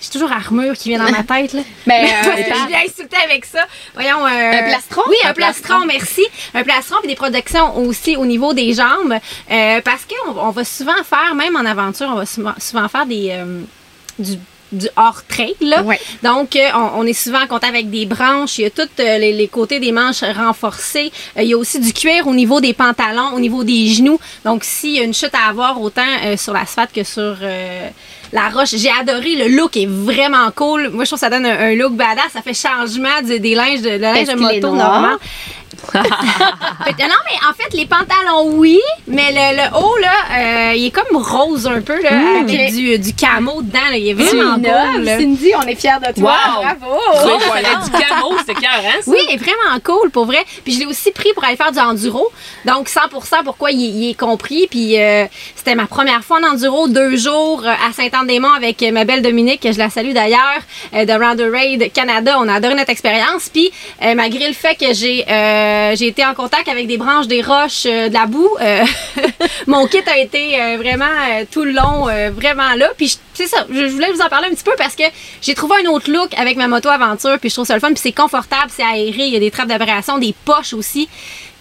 j'ai 0.00 0.10
toujours 0.10 0.30
armure 0.30 0.74
qui 0.74 0.88
vient 0.90 1.04
dans 1.04 1.10
ma 1.10 1.22
tête. 1.36 1.52
Là. 1.52 1.62
Ben, 1.86 2.06
Parce 2.24 2.36
que 2.36 2.40
euh, 2.50 2.54
je 2.62 2.68
viens 2.68 2.80
insulter 2.86 3.16
avec 3.24 3.44
ça. 3.44 3.64
Voyons. 3.94 4.24
euh, 4.26 4.52
Un 4.60 4.62
plastron? 4.68 5.02
Oui, 5.08 5.16
un, 5.24 5.30
Un 5.30 5.34
plastron, 5.34 5.80
plastron. 5.80 5.86
merci. 5.86 6.26
Un 6.54 6.62
plastron 6.64 6.96
puis 7.00 7.08
des 7.08 7.16
protections 7.16 7.76
aussi 7.78 8.16
au 8.16 8.24
niveau 8.26 8.54
des 8.54 8.74
jambes. 8.74 9.14
Euh, 9.50 9.80
parce 9.84 10.02
qu'on 10.04 10.36
on 10.38 10.50
va 10.50 10.64
souvent 10.64 11.02
faire, 11.08 11.34
même 11.36 11.56
en 11.56 11.64
aventure, 11.64 12.08
on 12.10 12.16
va 12.16 12.26
souvent, 12.26 12.54
souvent 12.58 12.88
faire 12.88 13.06
des. 13.06 13.36
du 14.18 14.36
du 14.72 14.88
hors 14.96 15.22
trail. 15.26 15.54
là. 15.60 15.82
Ouais. 15.82 16.00
Donc, 16.22 16.56
euh, 16.56 16.68
on, 16.74 17.00
on 17.00 17.06
est 17.06 17.12
souvent 17.12 17.42
en 17.42 17.46
contact 17.46 17.72
avec 17.72 17.90
des 17.90 18.06
branches. 18.06 18.58
Il 18.58 18.62
y 18.62 18.66
a 18.66 18.70
tous 18.70 18.82
euh, 19.00 19.18
les, 19.18 19.32
les 19.32 19.48
côtés 19.48 19.80
des 19.80 19.92
manches 19.92 20.22
renforcés. 20.22 21.10
Euh, 21.36 21.42
il 21.42 21.48
y 21.48 21.54
a 21.54 21.58
aussi 21.58 21.80
du 21.80 21.92
cuir 21.92 22.26
au 22.26 22.34
niveau 22.34 22.60
des 22.60 22.72
pantalons, 22.74 23.32
au 23.34 23.40
niveau 23.40 23.64
des 23.64 23.86
genoux. 23.88 24.18
Donc, 24.44 24.64
s'il 24.64 24.90
y 24.96 25.00
a 25.00 25.04
une 25.04 25.14
chute 25.14 25.34
à 25.34 25.48
avoir, 25.48 25.80
autant 25.80 26.02
sur 26.36 26.52
l'asphalte 26.52 26.92
que 26.92 27.04
sur 27.04 27.36
la 28.32 28.48
roche. 28.50 28.74
J'ai 28.74 28.90
adoré. 28.90 29.36
Le 29.36 29.48
look 29.48 29.76
est 29.76 29.86
vraiment 29.88 30.50
cool. 30.54 30.90
Moi, 30.90 31.04
je 31.04 31.10
trouve 31.10 31.18
que 31.18 31.24
ça 31.24 31.30
donne 31.30 31.46
un, 31.46 31.58
un 31.58 31.74
look 31.74 31.94
badass. 31.94 32.32
Ça 32.32 32.42
fait 32.42 32.54
changement 32.54 33.22
des 33.22 33.54
linges 33.54 33.80
de, 33.82 33.90
linge 33.90 34.26
de 34.28 34.34
moto 34.34 34.74
normal. 34.74 35.16
Non, 37.08 37.14
mais 37.24 37.38
en 37.48 37.54
fait, 37.54 37.74
les 37.74 37.86
pantalons, 37.86 38.50
oui, 38.56 38.80
mais 39.06 39.30
le, 39.30 39.56
le 39.56 39.78
haut, 39.78 39.96
là, 39.96 40.12
euh, 40.70 40.74
il 40.74 40.86
est 40.86 40.90
comme 40.90 41.16
rose 41.16 41.66
un 41.66 41.80
peu, 41.80 42.02
là, 42.02 42.10
avec 42.40 42.68
ok. 42.68 42.74
du, 42.74 42.98
du 42.98 43.14
camo 43.14 43.62
dedans. 43.62 43.78
Là. 43.90 43.96
Il 43.96 44.08
est 44.08 44.14
vraiment 44.14 44.56
là. 44.56 45.18
Cindy, 45.18 45.52
on 45.56 45.62
est 45.66 45.74
fiers 45.74 45.92
de 46.06 46.20
toi. 46.20 46.34
Wow. 46.56 46.62
Bravo. 46.62 47.00
Oh, 47.24 47.84
du 47.84 47.90
camo, 47.90 48.38
c'était 48.38 48.54
cœur, 48.54 48.82
hein? 48.84 49.00
ça? 49.02 49.10
Oui, 49.10 49.18
il 49.28 49.34
est 49.34 49.38
vraiment 49.38 49.78
cool, 49.82 50.10
pour 50.10 50.26
vrai. 50.26 50.44
Puis 50.64 50.74
je 50.74 50.80
l'ai 50.80 50.86
aussi 50.86 51.12
pris 51.12 51.32
pour 51.34 51.44
aller 51.44 51.56
faire 51.56 51.72
du 51.72 51.78
enduro. 51.78 52.30
Donc 52.64 52.88
100% 52.88 53.44
pourquoi 53.44 53.70
il, 53.70 53.80
il 53.80 54.10
est 54.10 54.14
compris. 54.14 54.66
Puis 54.68 55.00
euh, 55.00 55.26
c'était 55.56 55.74
ma 55.74 55.86
première 55.86 56.22
fois 56.22 56.38
en 56.42 56.52
enduro, 56.52 56.88
deux 56.88 57.16
jours 57.16 57.62
euh, 57.64 57.70
à 57.70 57.92
Saint-Anne-des-Monts 57.92 58.52
avec 58.54 58.82
ma 58.92 59.04
belle 59.04 59.22
Dominique, 59.22 59.62
que 59.62 59.72
je 59.72 59.78
la 59.78 59.88
salue 59.90 60.12
d'ailleurs, 60.12 60.60
de 60.92 61.12
Round 61.12 61.38
the 61.38 61.50
Raid 61.50 61.92
Canada. 61.92 62.36
On 62.38 62.48
a 62.48 62.54
adoré 62.54 62.74
notre 62.74 62.90
expérience. 62.90 63.48
Puis 63.48 63.70
euh, 64.02 64.14
malgré 64.14 64.46
le 64.46 64.54
fait 64.54 64.74
que 64.74 64.92
j'ai 64.92 65.24
euh, 65.68 65.96
j'ai 65.96 66.08
été 66.08 66.24
en 66.24 66.34
contact 66.34 66.68
avec 66.68 66.86
des 66.86 66.96
branches, 66.96 67.26
des 67.26 67.42
roches, 67.42 67.84
euh, 67.86 68.08
de 68.08 68.14
la 68.14 68.26
boue, 68.26 68.50
euh, 68.60 68.84
mon 69.66 69.86
kit 69.86 70.02
a 70.06 70.18
été 70.18 70.76
vraiment 70.76 71.04
tout 71.50 71.64
le 71.64 71.72
long 71.72 72.06
vraiment 72.32 72.74
là. 72.74 72.88
Puis 72.96 73.18
c'est 73.34 73.46
ça, 73.46 73.66
je 73.70 73.88
je 73.88 73.92
voulais 73.92 74.10
vous 74.12 74.20
en 74.20 74.28
parler 74.28 74.48
un 74.48 74.54
petit 74.54 74.64
peu 74.64 74.74
parce 74.76 74.94
que 74.94 75.04
j'ai 75.42 75.54
trouvé 75.54 75.76
un 75.84 75.90
autre 75.90 76.10
look 76.10 76.30
avec 76.36 76.56
ma 76.56 76.68
moto 76.68 76.88
aventure. 76.88 77.38
Puis 77.38 77.50
je 77.50 77.54
trouve 77.54 77.66
ça 77.66 77.74
le 77.74 77.80
fun. 77.80 77.88
Puis 77.88 77.98
c'est 77.98 78.12
confortable, 78.12 78.70
c'est 78.74 78.82
aéré. 78.82 79.24
Il 79.24 79.32
y 79.32 79.36
a 79.36 79.40
des 79.40 79.50
trappes 79.50 79.68
d'aberration, 79.68 80.18
des 80.18 80.34
poches 80.44 80.72
aussi. 80.72 81.08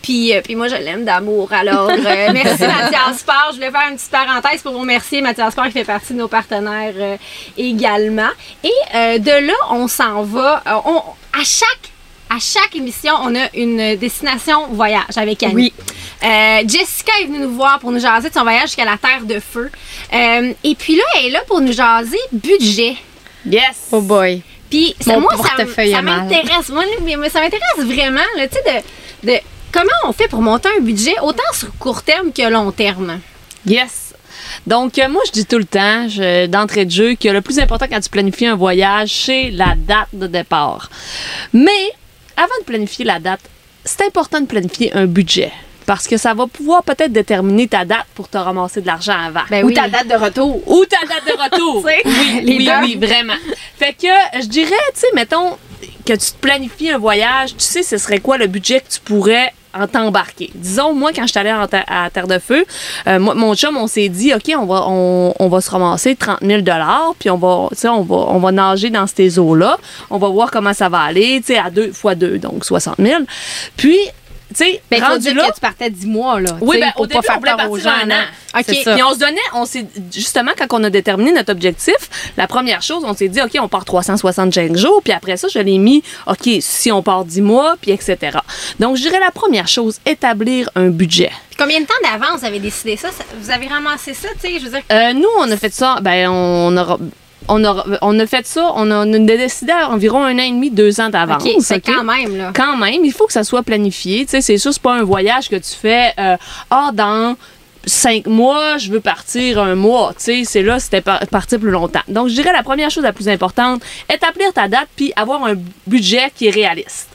Puis, 0.01 0.33
euh, 0.33 0.41
puis 0.41 0.55
moi, 0.55 0.67
je 0.67 0.75
l'aime 0.75 1.03
d'amour. 1.03 1.51
Alors, 1.51 1.89
euh, 1.89 1.95
merci 2.33 2.63
Mathias 2.63 3.19
Sport. 3.19 3.49
Je 3.49 3.55
voulais 3.55 3.71
faire 3.71 3.89
une 3.89 3.97
petite 3.97 4.11
parenthèse 4.11 4.61
pour 4.61 4.71
vous 4.73 4.79
remercier. 4.79 5.21
Mathias 5.21 5.51
Sport 5.51 5.65
qui 5.65 5.71
fait 5.73 5.83
partie 5.83 6.13
de 6.13 6.19
nos 6.19 6.27
partenaires 6.27 6.93
euh, 6.95 7.17
également. 7.57 8.29
Et 8.63 9.19
de 9.19 9.47
là, 9.47 9.53
on 9.71 9.87
s'en 9.87 10.23
va. 10.23 10.63
on, 10.85 11.01
à 11.33 11.43
chaque 11.43 11.91
à 12.29 12.39
chaque 12.39 12.75
émission, 12.75 13.13
on 13.23 13.35
a 13.35 13.47
une 13.55 13.95
destination 13.95 14.67
voyage 14.67 15.17
avec 15.17 15.43
Annie. 15.43 15.53
Oui. 15.55 15.73
Euh, 16.23 16.61
Jessica 16.67 17.11
est 17.21 17.25
venue 17.25 17.39
nous 17.39 17.51
voir 17.55 17.79
pour 17.79 17.91
nous 17.91 17.99
jaser 17.99 18.29
de 18.29 18.33
son 18.33 18.41
voyage 18.43 18.63
jusqu'à 18.67 18.85
la 18.85 18.97
Terre 18.97 19.23
de 19.23 19.39
Feu. 19.39 19.71
Euh, 20.13 20.53
et 20.63 20.75
puis 20.75 20.95
là, 20.95 21.03
elle 21.17 21.25
est 21.27 21.29
là 21.31 21.41
pour 21.47 21.61
nous 21.61 21.71
jaser 21.73 22.17
budget. 22.31 22.95
Yes! 23.45 23.87
Oh 23.91 24.01
boy. 24.01 24.41
Puis 24.69 24.95
ça, 24.99 25.13
Mon 25.13 25.21
moi, 25.21 25.31
ça, 25.37 25.37
portefeuille 25.43 25.91
ça 25.91 26.01
m'intéresse. 26.01 26.69
Moi, 26.69 26.83
ça 27.29 27.39
m'intéresse 27.39 27.77
vraiment, 27.77 28.19
tu 28.35 28.41
sais, 28.51 28.83
de, 29.23 29.31
de 29.31 29.37
comment 29.71 29.89
on 30.05 30.11
fait 30.11 30.27
pour 30.27 30.41
monter 30.41 30.67
un 30.77 30.81
budget 30.81 31.15
autant 31.21 31.43
sur 31.53 31.69
court 31.77 32.03
terme 32.03 32.33
que 32.33 32.41
long 32.49 32.71
terme. 32.71 33.19
Yes. 33.65 34.13
Donc, 34.65 34.97
euh, 34.99 35.07
moi, 35.07 35.21
je 35.27 35.31
dis 35.31 35.45
tout 35.45 35.57
le 35.57 35.65
temps, 35.65 36.07
je- 36.09 36.47
d'entrée 36.47 36.83
de 36.85 36.91
jeu, 36.91 37.15
que 37.15 37.29
le 37.29 37.41
plus 37.41 37.59
important 37.59 37.85
quand 37.89 37.99
tu 38.01 38.09
planifies 38.09 38.47
un 38.47 38.55
voyage, 38.55 39.09
c'est 39.25 39.49
la 39.51 39.75
date 39.77 40.09
de 40.13 40.27
départ. 40.27 40.89
Mais, 41.53 41.91
avant 42.37 42.57
de 42.61 42.65
planifier 42.65 43.03
la 43.05 43.19
date, 43.19 43.41
c'est 43.83 44.03
important 44.05 44.39
de 44.41 44.45
planifier 44.45 44.93
un 44.93 45.05
budget. 45.05 45.51
Parce 45.85 46.05
que 46.05 46.17
ça 46.17 46.33
va 46.33 46.47
pouvoir 46.47 46.83
peut-être 46.83 47.13
déterminer 47.13 47.67
ta 47.69 47.85
date 47.85 48.05
pour 48.13 48.27
te 48.27 48.37
ramasser 48.37 48.81
de 48.81 48.87
l'argent 48.87 49.15
avant. 49.17 49.43
Ben 49.49 49.63
Ou 49.63 49.71
ta 49.71 49.87
date 49.87 50.07
de 50.09 50.15
retour. 50.15 50.61
Ou 50.69 50.83
ta 50.85 50.97
date 51.07 51.25
de 51.25 51.41
retour. 51.41 51.85
Oui, 51.85 52.41
les 52.43 52.57
oui, 52.57 52.65
deux. 52.65 52.71
oui, 52.83 52.95
vraiment. 53.07 53.35
Fait 53.79 53.93
que 53.93 54.07
je 54.41 54.47
dirais, 54.47 54.69
tu 54.93 54.99
sais, 54.99 55.07
mettons 55.13 55.57
que 56.05 56.13
tu 56.13 56.31
te 56.31 56.37
planifies 56.41 56.89
un 56.91 56.97
voyage, 56.97 57.51
tu 57.51 57.63
sais, 57.63 57.83
ce 57.83 57.97
serait 57.97 58.19
quoi 58.19 58.37
le 58.37 58.47
budget 58.47 58.81
que 58.81 58.89
tu 58.89 58.99
pourrais 58.99 59.53
en 59.73 59.87
t'embarquer. 59.87 60.49
Disons, 60.55 60.93
moi, 60.93 61.11
quand 61.13 61.23
je 61.23 61.31
suis 61.31 61.39
allée 61.39 61.49
à 61.49 62.09
Terre 62.09 62.27
de 62.27 62.39
Feu, 62.39 62.65
euh, 63.07 63.19
moi, 63.19 63.35
mon 63.35 63.55
chum, 63.55 63.77
on 63.77 63.87
s'est 63.87 64.09
dit, 64.09 64.33
OK, 64.33 64.51
on 64.57 64.65
va, 64.65 64.87
on, 64.87 65.47
va 65.47 65.61
se 65.61 65.69
ramasser 65.69 66.15
30 66.15 66.39
000 66.41 66.61
puis 67.19 67.29
on 67.29 67.37
va, 67.37 67.69
on 67.85 68.01
va, 68.01 68.15
on 68.15 68.39
va 68.39 68.51
nager 68.51 68.89
dans 68.89 69.07
ces 69.07 69.39
eaux-là. 69.39 69.77
On 70.09 70.17
va 70.17 70.29
voir 70.29 70.51
comment 70.51 70.73
ça 70.73 70.89
va 70.89 70.99
aller, 70.99 71.39
tu 71.39 71.53
sais, 71.53 71.59
à 71.59 71.69
deux 71.69 71.91
fois 71.91 72.15
deux, 72.15 72.37
donc 72.37 72.65
60 72.65 72.95
000. 72.99 73.23
Puis, 73.75 73.97
tu 74.57 74.63
sais, 74.63 74.81
Ben, 74.89 75.03
rendu 75.03 75.33
là... 75.33 75.49
que 75.49 75.55
tu 75.55 75.61
partais 75.61 75.89
10 75.89 76.07
mois, 76.07 76.39
là. 76.39 76.57
Oui, 76.61 76.79
ben, 76.79 76.91
au 76.97 77.05
début, 77.05 77.19
on 77.29 77.39
voulait 77.39 77.55
partir 77.55 77.87
un 77.87 78.11
an. 78.11 78.23
OK. 78.57 78.65
Puis 78.65 79.03
on 79.03 79.13
se 79.13 79.19
donnait, 79.19 79.37
on 79.53 79.65
s'est 79.65 79.85
justement 80.11 80.51
quand 80.57 80.79
on 80.79 80.83
a 80.83 80.89
déterminé 80.89 81.31
notre 81.31 81.51
objectif, 81.51 81.95
la 82.37 82.47
première 82.47 82.81
chose, 82.81 83.03
on 83.05 83.13
s'est 83.13 83.27
dit 83.27 83.41
OK, 83.41 83.57
on 83.59 83.67
part 83.67 83.85
365 83.85 84.75
jours, 84.75 85.01
puis 85.03 85.13
après 85.13 85.37
ça, 85.37 85.47
je 85.47 85.59
l'ai 85.59 85.77
mis 85.77 86.03
OK, 86.25 86.49
si 86.59 86.91
on 86.91 87.03
part 87.03 87.25
10 87.25 87.41
mois, 87.41 87.75
puis 87.79 87.91
etc. 87.91 88.17
Donc 88.79 88.97
je 88.97 89.03
dirais 89.03 89.19
la 89.19 89.31
première 89.31 89.67
chose, 89.67 89.99
établir 90.05 90.69
un 90.75 90.89
budget. 90.89 91.31
Puis 91.49 91.57
combien 91.57 91.79
de 91.79 91.85
temps 91.85 91.93
d'avance 92.03 92.39
vous 92.39 92.45
avez 92.45 92.59
décidé 92.59 92.97
ça? 92.97 93.09
Vous 93.39 93.51
avez 93.51 93.67
ramassé 93.67 94.13
ça, 94.13 94.29
tu 94.41 94.47
sais, 94.47 94.59
je 94.59 94.65
veux 94.65 94.71
dire. 94.71 94.81
Euh, 94.91 95.13
nous, 95.13 95.29
on 95.39 95.51
a 95.51 95.57
fait 95.57 95.73
ça, 95.73 95.99
ben 96.01 96.29
on 96.29 96.75
a 96.77 96.97
on 97.47 97.63
a, 97.63 97.85
on 98.01 98.19
a 98.19 98.25
fait 98.27 98.45
ça, 98.45 98.71
on 98.75 98.89
a, 98.91 99.05
on 99.05 99.13
a 99.13 99.19
décidé 99.19 99.71
à 99.71 99.89
environ 99.89 100.23
un 100.23 100.35
an 100.35 100.43
et 100.43 100.51
demi, 100.51 100.69
deux 100.69 100.99
ans 100.99 101.09
d'avance. 101.09 101.43
C'est 101.59 101.81
quand 101.81 102.03
même, 102.03 102.37
là. 102.37 102.51
quand 102.55 102.77
même, 102.77 103.03
il 103.05 103.11
faut 103.13 103.25
que 103.25 103.33
ça 103.33 103.43
soit 103.43 103.63
planifié. 103.63 104.25
Tu 104.25 104.31
sais, 104.31 104.41
c'est 104.41 104.57
sûr, 104.57 104.73
c'est 104.73 104.81
pas 104.81 104.93
un 104.95 105.03
voyage 105.03 105.49
que 105.49 105.55
tu 105.55 105.73
fais, 105.79 106.13
euh, 106.19 106.37
ah, 106.69 106.91
dans 106.93 107.35
cinq 107.85 108.27
mois, 108.27 108.77
je 108.77 108.91
veux 108.91 108.99
partir 108.99 109.59
un 109.59 109.75
mois. 109.75 110.13
Tu 110.17 110.23
sais, 110.23 110.41
c'est 110.43 110.61
là, 110.61 110.79
c'était 110.79 111.01
par- 111.01 111.25
partir 111.27 111.59
plus 111.59 111.71
longtemps. 111.71 112.01
Donc, 112.07 112.27
je 112.27 112.33
dirais 112.33 112.51
la 112.51 112.63
première 112.63 112.89
chose 112.89 113.03
la 113.03 113.13
plus 113.13 113.29
importante, 113.29 113.81
établir 114.13 114.51
ta 114.53 114.67
date 114.67 114.87
puis 114.95 115.13
avoir 115.15 115.45
un 115.45 115.55
budget 115.87 116.31
qui 116.35 116.47
est 116.47 116.51
réaliste. 116.51 117.07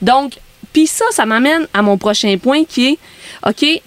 Donc, 0.00 0.34
puis 0.72 0.86
ça, 0.86 1.04
ça 1.10 1.26
m'amène 1.26 1.66
à 1.74 1.82
mon 1.82 1.98
prochain 1.98 2.36
point 2.40 2.64
qui 2.64 2.90
est, 2.90 2.98
OK, 3.46 3.82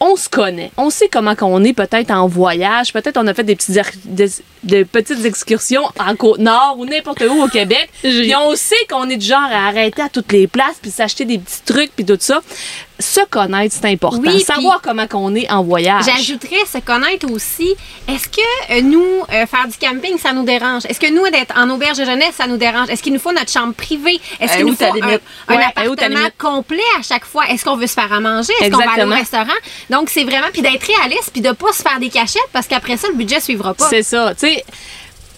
on 0.00 0.14
se 0.16 0.28
connaît. 0.28 0.70
On 0.76 0.90
sait 0.90 1.08
comment 1.10 1.34
qu'on 1.34 1.64
est 1.64 1.72
peut-être 1.72 2.10
en 2.10 2.26
voyage. 2.26 2.92
Peut-être 2.92 3.16
on 3.16 3.26
a 3.26 3.34
fait 3.34 3.44
des 3.44 3.56
petites, 3.56 3.76
ar- 3.78 3.84
des- 4.04 4.28
des 4.62 4.84
petites 4.84 5.24
excursions 5.24 5.84
en 5.98 6.14
Côte-Nord 6.16 6.76
ou 6.78 6.84
n'importe 6.84 7.22
où 7.22 7.42
au 7.42 7.48
Québec. 7.48 7.88
Puis 8.02 8.34
on 8.36 8.54
sait 8.56 8.74
qu'on 8.90 9.08
est 9.08 9.16
du 9.16 9.26
genre 9.26 9.40
à 9.50 9.68
arrêter 9.68 10.02
à 10.02 10.08
toutes 10.08 10.32
les 10.32 10.46
places 10.46 10.76
puis 10.82 10.90
s'acheter 10.90 11.24
des 11.24 11.38
petits 11.38 11.62
trucs 11.64 11.94
puis 11.96 12.04
tout 12.04 12.18
ça. 12.20 12.40
Se 12.98 13.20
connaître, 13.26 13.74
c'est 13.78 13.90
important. 13.90 14.22
Oui, 14.24 14.40
Savoir 14.40 14.80
comment 14.82 15.06
qu'on 15.06 15.34
est 15.34 15.50
en 15.50 15.62
voyage. 15.62 16.04
J'ajouterais 16.06 16.64
se 16.70 16.78
connaître 16.78 17.30
aussi. 17.30 17.74
Est-ce 18.08 18.28
que 18.28 18.40
euh, 18.72 18.80
nous, 18.82 19.02
euh, 19.32 19.46
faire 19.46 19.66
du 19.68 19.76
camping, 19.78 20.18
ça 20.18 20.32
nous 20.32 20.44
dérange? 20.44 20.84
Est-ce 20.86 20.98
que 20.98 21.12
nous, 21.12 21.28
d'être 21.30 21.54
en 21.58 21.68
auberge 21.68 21.98
de 21.98 22.04
jeunesse, 22.04 22.34
ça 22.36 22.46
nous 22.46 22.56
dérange? 22.56 22.88
Est-ce 22.88 23.02
qu'il 23.02 23.12
nous 23.12 23.18
faut 23.18 23.32
notre 23.32 23.50
chambre 23.52 23.74
privée? 23.74 24.18
Est-ce 24.40 24.54
Eh, 24.54 24.56
qu'il 24.58 24.66
nous 24.66 24.74
faut 24.76 24.84
un, 24.84 25.54
Ouais, 25.54 25.64
appartement 25.64 26.28
complet 26.38 26.80
à 26.98 27.02
chaque 27.02 27.26
fois? 27.26 27.46
Est-ce 27.50 27.64
qu'on 27.64 27.76
veut 27.76 27.86
se 27.86 27.94
faire 27.94 28.12
à 28.12 28.20
manger? 28.20 28.52
Est-ce 28.60 28.70
qu'on 28.70 28.78
va 28.78 28.92
aller 28.92 29.04
au 29.04 29.08
restaurant? 29.08 29.44
Donc, 29.90 30.08
c'est 30.08 30.24
vraiment, 30.24 30.46
puis 30.52 30.62
d'être 30.62 30.86
réaliste, 30.86 31.30
puis 31.32 31.42
de 31.42 31.52
pas 31.52 31.72
se 31.72 31.82
faire 31.82 31.98
des 32.00 32.08
cachettes, 32.08 32.48
parce 32.52 32.66
qu'après 32.66 32.96
ça, 32.96 33.08
le 33.08 33.14
budget 33.14 33.40
suivra 33.40 33.74
pas. 33.74 33.88
C'est 33.90 34.02
ça, 34.02 34.32
tu 34.34 34.46
sais. 34.46 34.64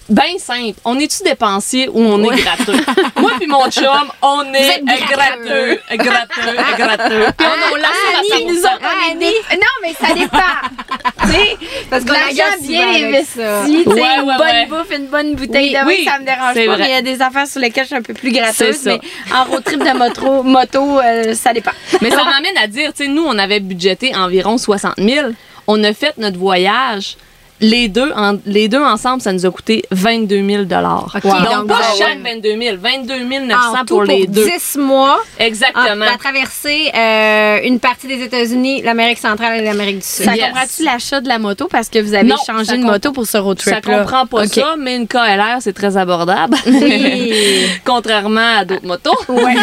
Ben 0.08 0.38
simple. 0.38 0.78
On 0.86 0.98
est-tu 0.98 1.22
dépensier 1.22 1.88
ou 1.88 2.00
on 2.00 2.22
est 2.32 2.36
gratteux? 2.36 2.72
Moi 3.20 3.32
puis 3.38 3.46
mon 3.46 3.70
chum, 3.70 3.84
on 4.22 4.42
est 4.54 4.82
gratteux. 4.84 5.78
gratteux, 5.92 5.96
gratteux, 5.96 6.56
gratteux. 6.78 7.24
Puis 7.36 7.46
on, 7.46 7.74
on 7.74 7.76
lance 7.76 7.86
Ah, 7.92 8.22
la 8.30 8.40
nous 8.52 8.58
autres, 8.60 8.80
Ah, 8.82 9.14
Non, 9.14 9.60
mais 9.82 9.94
ça 9.94 10.14
dépend. 10.14 10.38
tu 11.22 11.28
sais, 11.32 11.56
Parce 11.90 12.04
qu'on 12.04 12.12
agace 12.14 12.62
bien 12.62 12.88
investi, 12.88 13.34
sais, 13.34 13.42
Ouais, 13.66 13.84
une 13.84 13.88
ouais, 13.90 14.36
bonne 14.38 14.40
ouais. 14.40 14.66
bouffe, 14.66 14.96
une 14.96 15.06
bonne 15.08 15.34
bouteille 15.34 15.68
Oui, 15.68 15.72
de 15.74 15.78
vin, 15.78 15.86
oui, 15.86 16.04
ça 16.10 16.18
me 16.18 16.24
dérange 16.24 16.54
pas. 16.54 16.64
vrai. 16.64 16.78
Mais 16.78 16.88
il 16.88 16.92
y 16.92 16.94
a 16.94 17.02
des 17.02 17.20
affaires 17.22 17.46
sur 17.46 17.60
lesquelles 17.60 17.84
je 17.84 17.88
suis 17.88 17.96
un 17.96 18.02
peu 18.02 18.14
plus 18.14 18.32
gratteuse. 18.32 18.84
Mais 18.86 19.00
en 19.34 19.44
road 19.44 19.62
trip 19.64 19.80
de 19.84 19.96
moto, 19.96 20.42
moto 20.42 21.00
euh, 21.00 21.34
ça 21.34 21.52
dépend. 21.52 21.72
Mais 22.00 22.10
ça 22.10 22.24
m'amène 22.24 22.56
à 22.62 22.66
dire, 22.66 22.92
tu 22.94 23.04
sais, 23.04 23.10
nous, 23.10 23.24
on 23.26 23.38
avait 23.38 23.60
budgété 23.60 24.14
environ 24.16 24.56
60 24.56 24.94
000. 24.98 25.28
On 25.66 25.84
a 25.84 25.92
fait 25.92 26.16
notre 26.16 26.38
voyage. 26.38 27.16
Les 27.60 27.88
deux, 27.88 28.12
en- 28.14 28.38
les 28.46 28.68
deux 28.68 28.82
ensemble, 28.82 29.20
ça 29.20 29.32
nous 29.32 29.44
a 29.44 29.50
coûté 29.50 29.82
22 29.90 30.46
000 30.46 30.62
OK, 30.62 30.68
Donc, 30.68 31.22
donc, 31.22 31.66
pas 31.66 31.80
chaque 31.98 32.18
ouais. 32.22 32.34
22 32.40 32.60
000, 32.60 32.76
22 32.80 33.24
900 33.46 33.58
En 33.72 33.78
tout, 33.80 33.86
pour 33.86 34.04
les 34.04 34.26
deux. 34.26 34.44
10 34.46 34.76
mois, 34.78 35.18
Exactement. 35.38 36.04
à 36.04 36.16
traverser 36.18 36.90
euh, 36.94 37.58
une 37.64 37.80
partie 37.80 38.06
des 38.06 38.22
États-Unis, 38.22 38.82
l'Amérique 38.82 39.18
centrale 39.18 39.58
et 39.60 39.64
l'Amérique 39.64 39.98
du 39.98 40.06
Sud. 40.06 40.24
Ça 40.24 40.36
Yes. 40.36 40.46
comprend-tu 40.46 40.84
l'achat 40.84 41.20
de 41.20 41.28
la 41.28 41.38
moto? 41.38 41.66
Parce 41.70 41.88
que 41.88 41.98
vous 41.98 42.14
avez 42.14 42.28
Non, 42.28 42.36
changé 42.46 42.64
ça 42.66 42.76
de 42.76 42.82
moto 42.82 43.12
pour 43.12 43.26
ce 43.26 43.38
road 43.38 43.60
Ça 43.60 43.72
trip-là? 43.80 43.98
comprend 44.04 44.26
pas 44.26 44.46
ça, 44.46 44.74
mais 44.78 44.96
une 44.96 45.08
KLR, 45.08 45.58
c'est 45.60 45.72
très 45.72 45.96
abordable. 45.96 46.56
Oui. 46.66 47.66
Contrairement 47.84 48.58
à 48.58 48.64
d'autres 48.64 48.86
motos. 48.86 49.10
Ouais. 49.28 49.54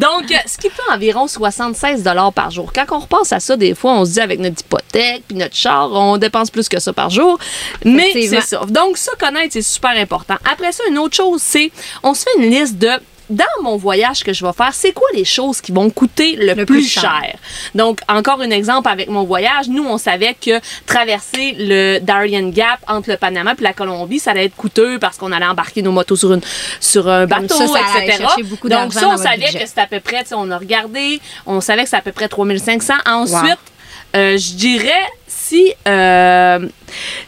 Donc, 0.00 0.30
euh, 0.30 0.34
ce 0.46 0.56
qui 0.58 0.68
fait 0.70 0.92
environ 0.92 1.26
76 1.26 2.02
par 2.34 2.50
jour. 2.50 2.72
Quand 2.74 2.84
on 2.96 3.00
repense 3.00 3.32
à 3.32 3.40
ça, 3.40 3.56
des 3.56 3.74
fois, 3.74 3.92
on 3.92 4.04
se 4.04 4.12
dit 4.12 4.20
avec 4.20 4.38
notre 4.40 4.60
hypothèque 4.60 5.22
puis 5.28 5.36
notre 5.36 5.54
char, 5.54 5.90
on 5.92 6.16
dépense 6.16 6.50
plus 6.50 6.68
que 6.68 6.79
ça 6.80 6.92
par 6.92 7.10
jour. 7.10 7.38
Mais 7.84 8.10
c'est 8.12 8.40
ça. 8.40 8.60
Donc, 8.68 8.96
ça, 8.96 9.12
connaître, 9.18 9.52
c'est 9.52 9.62
super 9.62 9.90
important. 9.90 10.36
Après 10.50 10.72
ça, 10.72 10.82
une 10.88 10.98
autre 10.98 11.16
chose, 11.16 11.40
c'est 11.42 11.70
on 12.02 12.14
se 12.14 12.24
fait 12.24 12.42
une 12.42 12.50
liste 12.50 12.78
de 12.78 12.90
dans 13.30 13.44
mon 13.62 13.76
voyage 13.76 14.24
que 14.24 14.32
je 14.32 14.44
vais 14.44 14.52
faire, 14.52 14.74
c'est 14.74 14.92
quoi 14.92 15.08
les 15.14 15.24
choses 15.24 15.60
qui 15.60 15.72
vont 15.72 15.88
coûter 15.88 16.34
le, 16.36 16.52
Le 16.52 16.66
plus, 16.66 16.86
cher? 16.86 17.02
cher? 17.02 17.36
Donc, 17.74 18.00
encore 18.08 18.40
un 18.40 18.50
exemple 18.50 18.88
avec 18.88 19.08
mon 19.08 19.22
voyage. 19.22 19.68
Nous, 19.68 19.84
on 19.84 19.98
savait 19.98 20.34
que 20.34 20.60
traverser 20.84 21.54
le 21.56 22.00
Darien 22.00 22.50
Gap 22.50 22.80
entre 22.88 23.08
le 23.10 23.16
Panama 23.16 23.54
et 23.56 23.62
la 23.62 23.72
Colombie, 23.72 24.18
ça 24.18 24.32
allait 24.32 24.46
être 24.46 24.56
coûteux 24.56 24.98
parce 24.98 25.16
qu'on 25.16 25.30
allait 25.32 25.46
embarquer 25.46 25.80
nos 25.80 25.92
motos 25.92 26.16
sur, 26.16 26.32
une, 26.32 26.40
sur 26.80 27.08
un 27.08 27.26
Comme 27.26 27.42
bateau, 27.42 27.54
ça, 27.54 27.66
ça 27.66 27.98
allait 27.98 28.14
etc. 28.14 28.24
Donc, 28.64 28.92
ça, 28.92 29.08
on 29.08 29.16
savait 29.16 29.36
budget. 29.36 29.60
que 29.60 29.66
c'était 29.66 29.80
à 29.80 29.86
peu 29.86 30.00
près, 30.00 30.22
tu 30.22 30.30
sais, 30.30 30.34
on 30.36 30.50
a 30.50 30.58
regardé, 30.58 31.20
on 31.46 31.60
savait 31.60 31.82
que 31.82 31.86
c'était 31.88 31.98
à 31.98 32.02
peu 32.02 32.12
près 32.12 32.28
3500. 32.28 32.94
Ensuite, 33.06 33.58
euh, 34.16 34.36
je 34.36 34.54
dirais 34.54 34.90
si, 35.50 35.74
euh, 35.88 36.68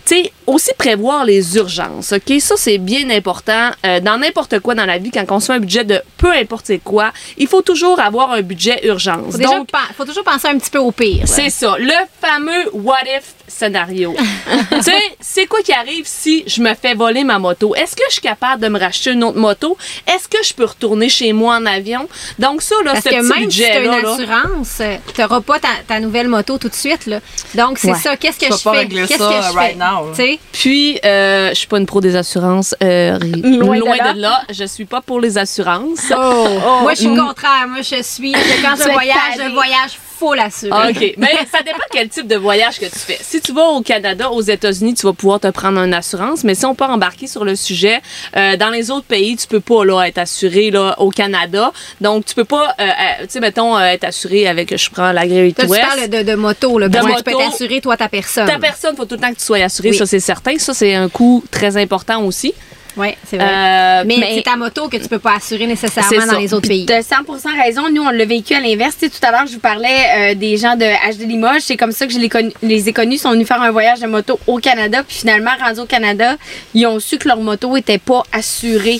tu 0.04 0.16
sais, 0.22 0.32
aussi 0.46 0.70
prévoir 0.76 1.24
les 1.24 1.56
urgences, 1.56 2.12
OK? 2.12 2.40
Ça, 2.40 2.54
c'est 2.56 2.78
bien 2.78 3.08
important. 3.10 3.70
Euh, 3.86 4.00
dans 4.00 4.18
n'importe 4.18 4.58
quoi 4.60 4.74
dans 4.74 4.86
la 4.86 4.98
vie, 4.98 5.10
quand 5.10 5.24
on 5.30 5.40
se 5.40 5.46
fait 5.46 5.52
un 5.54 5.58
budget 5.60 5.84
de 5.84 6.00
peu 6.18 6.32
importe 6.32 6.66
c'est 6.66 6.78
quoi, 6.78 7.12
il 7.38 7.46
faut 7.46 7.62
toujours 7.62 8.00
avoir 8.00 8.32
un 8.32 8.42
budget 8.42 8.80
urgence. 8.86 9.32
Faut, 9.32 9.38
déjà 9.38 9.48
Donc, 9.50 9.70
pen- 9.70 9.80
faut 9.96 10.04
toujours 10.04 10.24
penser 10.24 10.48
un 10.48 10.58
petit 10.58 10.70
peu 10.70 10.78
au 10.78 10.90
pire. 10.92 11.22
c'est 11.26 11.50
ça, 11.50 11.76
le 11.78 11.92
fameux 12.20 12.70
what 12.72 13.02
if 13.06 13.22
scénario. 13.48 14.14
tu 14.70 14.82
sais, 14.82 14.92
c'est 15.20 15.46
quoi 15.46 15.60
qui 15.62 15.72
arrive 15.72 16.04
si 16.06 16.42
je 16.46 16.62
me 16.62 16.74
fais 16.74 16.94
voler 16.94 17.22
ma 17.24 17.38
moto? 17.38 17.74
Est-ce 17.74 17.94
que 17.94 18.02
je 18.08 18.12
suis 18.14 18.22
capable 18.22 18.62
de 18.62 18.68
me 18.68 18.78
racheter 18.80 19.10
une 19.12 19.22
autre 19.24 19.38
moto? 19.38 19.76
Est-ce 20.06 20.26
que 20.28 20.38
je 20.44 20.54
peux 20.54 20.64
retourner 20.64 21.08
chez 21.08 21.32
moi 21.32 21.56
en 21.56 21.66
avion? 21.66 22.08
Donc 22.38 22.62
ça, 22.62 22.74
là, 22.84 22.92
Parce 22.94 23.04
ce 23.04 23.10
que 23.10 23.14
petit 23.16 23.40
même 23.40 23.50
si 23.50 23.58
tu 23.58 23.64
as 23.64 23.78
une 23.80 23.90
là, 23.90 24.12
assurance, 24.14 24.80
tu 25.14 25.20
n'auras 25.20 25.40
pas 25.42 25.58
ta, 25.58 25.68
ta 25.86 26.00
nouvelle 26.00 26.28
moto 26.28 26.56
tout 26.58 26.68
de 26.68 26.74
suite. 26.74 27.06
Là. 27.06 27.20
Donc, 27.54 27.78
c'est 27.78 27.92
Ouais. 27.92 27.98
ça. 27.98 28.16
Qu'est-ce 28.16 28.38
que 28.38 28.46
je 28.46 28.56
fais? 28.56 28.86
Qu'est-ce 28.88 29.18
que 29.18 29.48
je 29.48 29.51
right 29.55 29.76
now, 29.76 30.07
là. 30.07 30.12
Tu 30.14 30.22
sais, 30.22 30.38
Puis, 30.53 30.98
euh, 31.05 31.50
je 31.50 31.55
suis 31.55 31.66
pas 31.66 31.78
une 31.78 31.86
pro 31.86 32.00
des 32.00 32.16
assurances. 32.16 32.74
euh, 32.82 33.18
Loin 33.18 33.78
de 33.78 33.84
là. 33.84 34.12
de 34.14 34.20
là. 34.20 34.42
Je 34.50 34.64
suis 34.64 34.84
pas 34.84 35.00
pour 35.00 35.20
les 35.20 35.38
assurances. 35.38 36.11
Moi, 36.11 36.94
je 36.94 37.00
suis 37.00 37.09
mm. 37.09 37.16
le 37.16 37.22
contraire. 37.22 37.68
Moi, 37.68 37.82
je 37.82 38.03
suis. 38.03 38.32
Quand 38.32 38.76
je 38.78 38.90
voyage, 38.92 39.34
je 39.38 39.53
voyage 39.53 39.98
full 40.22 40.38
assuré. 40.38 40.70
Ah, 40.72 40.88
OK. 40.90 41.14
Mais 41.18 41.32
ça 41.50 41.62
dépend 41.64 41.78
quel 41.90 42.08
type 42.08 42.26
de 42.28 42.36
voyage 42.36 42.78
que 42.78 42.86
tu 42.86 42.98
fais. 42.98 43.18
Si 43.20 43.40
tu 43.40 43.52
vas 43.52 43.66
au 43.68 43.82
Canada, 43.82 44.30
aux 44.30 44.40
États-Unis, 44.40 44.94
tu 44.94 45.06
vas 45.06 45.12
pouvoir 45.12 45.40
te 45.40 45.48
prendre 45.48 45.80
une 45.80 45.94
assurance. 45.94 46.44
Mais 46.44 46.54
si 46.54 46.64
on 46.64 46.74
peut 46.74 46.84
embarquer 46.84 47.26
sur 47.26 47.44
le 47.44 47.56
sujet, 47.56 48.00
euh, 48.36 48.56
dans 48.56 48.70
les 48.70 48.90
autres 48.90 49.06
pays, 49.06 49.36
tu 49.36 49.46
peux 49.46 49.60
pas 49.60 49.84
là, 49.84 50.04
être 50.04 50.18
assuré 50.18 50.70
là, 50.70 50.94
au 50.98 51.10
Canada. 51.10 51.72
Donc, 52.00 52.24
tu 52.24 52.34
peux 52.34 52.44
pas, 52.44 52.74
euh, 52.78 52.84
euh, 52.84 53.22
tu 53.22 53.26
sais, 53.30 53.40
mettons, 53.40 53.76
euh, 53.76 53.80
être 53.80 54.04
assuré 54.04 54.46
avec, 54.46 54.76
je 54.76 54.90
prends 54.90 55.12
la 55.12 55.22
Toi, 55.26 55.50
tu 55.54 55.66
parles 55.66 56.08
de, 56.08 56.22
de 56.22 56.34
moto. 56.34 56.78
Là, 56.78 56.88
De 56.88 56.98
que 56.98 57.16
tu 57.16 57.22
peux 57.24 57.32
moto. 57.32 57.50
t'assurer, 57.50 57.80
toi, 57.80 57.96
ta 57.96 58.08
personne. 58.08 58.46
Ta 58.46 58.58
personne, 58.58 58.96
faut 58.96 59.04
tout 59.04 59.14
le 59.16 59.20
temps 59.20 59.32
que 59.32 59.38
tu 59.38 59.44
sois 59.44 59.58
assuré, 59.62 59.90
Oui. 59.90 59.96
ça 59.96 60.06
c'est 60.06 60.20
certain. 60.20 60.58
Ça, 60.58 60.74
c'est 60.74 60.94
un 60.94 61.08
coût 61.08 61.42
très 61.50 61.76
important 61.76 62.22
aussi. 62.24 62.54
Oui, 62.97 63.09
c'est 63.26 63.36
vrai. 63.38 63.47
Euh, 63.49 64.05
mais 64.07 64.16
c'est 64.36 64.43
ta 64.43 64.57
moto 64.57 64.88
que 64.88 64.97
tu 64.99 65.09
peux 65.09 65.18
pas 65.18 65.36
assurer 65.36 65.66
nécessairement 65.66 66.26
dans 66.26 66.38
les 66.38 66.53
autres 66.55 66.68
pays. 66.68 66.84
Tu 66.86 66.93
as 66.93 67.03
100 67.03 67.14
raison. 67.62 67.88
Nous, 67.90 68.03
on 68.03 68.11
l'a 68.11 68.24
vécu 68.24 68.55
à 68.55 68.61
l'inverse. 68.61 68.97
Tu 69.01 69.07
sais, 69.07 69.11
tout 69.11 69.26
à 69.26 69.30
l'heure, 69.30 69.47
je 69.47 69.55
vous 69.55 69.61
parlais 69.61 70.32
euh, 70.32 70.34
des 70.34 70.57
gens 70.59 70.76
de 70.76 70.84
HD 70.84 71.26
Limoges. 71.28 71.62
C'est 71.62 71.76
comme 71.76 71.93
ça 71.93 72.07
que 72.07 72.12
je 72.12 72.18
les, 72.18 72.28
connu- 72.28 72.53
les 72.62 72.88
ai 72.88 72.93
connus. 72.93 73.14
Ils 73.14 73.18
sont 73.18 73.30
venus 73.32 73.47
faire 73.49 73.62
un 73.62 73.70
voyage 73.70 74.01
de 74.01 74.07
moto 74.07 74.38
au 74.47 74.59
Canada. 74.59 75.03
Puis 75.07 75.18
finalement, 75.18 75.51
rendus 75.61 75.80
au 75.80 75.86
Canada, 75.86 76.36
ils 76.74 76.86
ont 76.86 77.01
su 77.01 77.16
que 77.18 77.28
leur 77.28 77.38
moto 77.40 77.76
était 77.76 77.99
pas 77.99 78.22
assurée. 78.32 78.99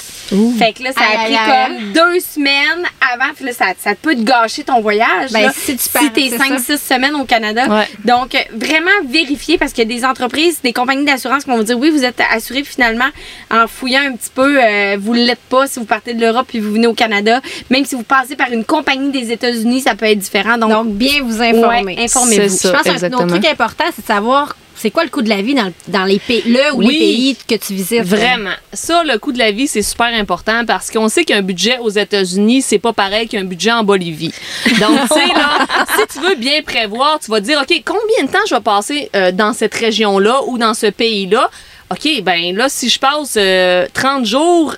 Fait 0.59 0.73
que 0.73 0.83
là, 0.85 0.93
ça 0.93 1.03
a 1.03 1.25
pris 1.25 1.35
comme 1.35 1.93
deux 1.93 2.21
semaines 2.21 2.85
avant. 3.13 3.33
Puis 3.35 3.45
là, 3.45 3.53
ça, 3.53 3.67
ça 3.79 3.95
peut 3.95 4.15
te 4.15 4.23
gâcher 4.23 4.65
ton 4.65 4.81
voyage. 4.81 5.33
Ben, 5.33 5.43
là, 5.43 5.53
si 5.55 5.77
tu 5.77 5.83
si 5.83 6.11
t'es 6.11 6.31
c'est 6.31 6.75
5-6 6.77 6.79
semaines 6.79 7.15
au 7.15 7.25
Canada. 7.25 7.67
Ouais. 7.69 7.89
Donc, 8.05 8.35
euh, 8.35 8.39
vraiment 8.53 8.91
vérifier 9.07 9.59
parce 9.59 9.73
qu'il 9.73 9.89
y 9.89 9.93
a 9.93 9.99
des 9.99 10.05
entreprises, 10.05 10.61
des 10.63 10.73
compagnies 10.73 11.05
d'assurance 11.05 11.45
qui 11.45 11.51
vont 11.51 11.57
vous 11.57 11.63
dire 11.65 11.79
oui, 11.79 11.91
vous 11.91 12.05
êtes 12.05 12.21
assuré. 12.31 12.63
Puis 12.63 12.73
finalement, 12.75 13.09
en 13.51 13.67
fouillant 13.67 14.03
un 14.03 14.17
petit 14.17 14.31
peu, 14.35 14.59
euh, 14.63 14.97
vous 14.99 15.15
ne 15.15 15.25
l'êtes 15.25 15.39
pas 15.49 15.67
si 15.67 15.79
vous 15.79 15.87
partez 15.87 16.15
de 16.15 16.21
l'Europe 16.21 16.47
puis 16.49 16.61
vous 16.61 16.73
venez 16.73 16.87
au 16.87 16.95
Canada. 16.95 17.41
Même 17.71 17.85
si 17.85 17.95
vous 17.95 18.03
passez 18.05 18.37
par 18.37 18.51
une 18.51 18.65
compagnie 18.65 19.11
des 19.11 19.33
États-Unis, 19.33 19.83
ça 19.83 19.95
peut 19.95 20.07
être 20.07 20.19
différent. 20.19 20.59
Donc, 20.59 20.71
Donc, 20.71 20.89
bien 20.95 21.23
vous 21.23 21.43
informer. 21.43 21.97
Ouais, 21.97 22.05
informez-vous. 22.05 22.57
Je 22.63 22.69
pense 22.69 22.83
qu'un 22.83 23.13
autre 23.13 23.27
truc 23.27 23.47
important, 23.47 23.85
c'est 23.95 24.03
de 24.03 24.07
savoir 24.07 24.57
c'est 24.83 24.91
quoi 24.91 25.05
le 25.05 25.11
coût 25.11 25.23
de 25.23 25.29
la 25.29 25.41
vie 25.43 25.55
dans, 25.55 25.67
le- 25.67 25.73
dans 25.89 26.05
les 26.05 26.19
pays, 26.19 26.43
le 26.45 26.75
ou 26.75 26.79
Oui. 26.79 26.89
les 26.93 26.99
pays 26.99 27.37
que 27.49 27.55
tu 27.55 27.73
visites? 27.73 28.03
Vraiment. 28.03 28.51
Ça, 28.73 29.05
le 29.05 29.17
coût 29.19 29.31
de 29.33 29.39
la 29.39 29.53
vie, 29.53 29.69
c'est 29.69 29.81
super 29.83 30.13
important 30.13 30.65
parce 30.67 30.91
qu'on 30.91 31.09
sait 31.09 31.25
qu'un 31.25 31.41
budget 31.41 31.79
aux 31.79 31.89
États-Unis, 31.91 32.63
c'est 32.63 32.81
pas 32.81 32.93
pareil 32.93 33.29
qu'un 33.29 33.45
budget 33.45 33.71
en 33.73 33.85
Bolivie. 33.85 34.35
Donc, 34.81 34.99
tu 35.03 35.15
sais, 35.21 35.27
là, 35.35 35.67
si 35.97 36.19
tu 36.19 36.27
veux 36.27 36.35
bien 36.35 36.63
prévoir, 36.63 37.21
tu 37.25 37.31
vas 37.31 37.41
dire, 37.41 37.61
OK, 37.63 37.83
combien 37.87 38.27
de 38.27 38.31
temps 38.33 38.45
je 38.49 38.55
vais 38.57 38.61
passer 38.61 39.09
euh, 39.15 39.31
dans 39.31 39.53
cette 39.53 39.75
région-là 39.75 40.41
ou 40.49 40.59
dans 40.59 40.75
ce 40.75 40.87
pays-là? 40.87 41.49
OK, 41.91 42.23
ben 42.23 42.57
là, 42.57 42.69
si 42.69 42.89
je 42.89 42.99
passe 42.99 43.35
euh, 43.37 43.87
30 43.95 44.25
jours 44.27 44.75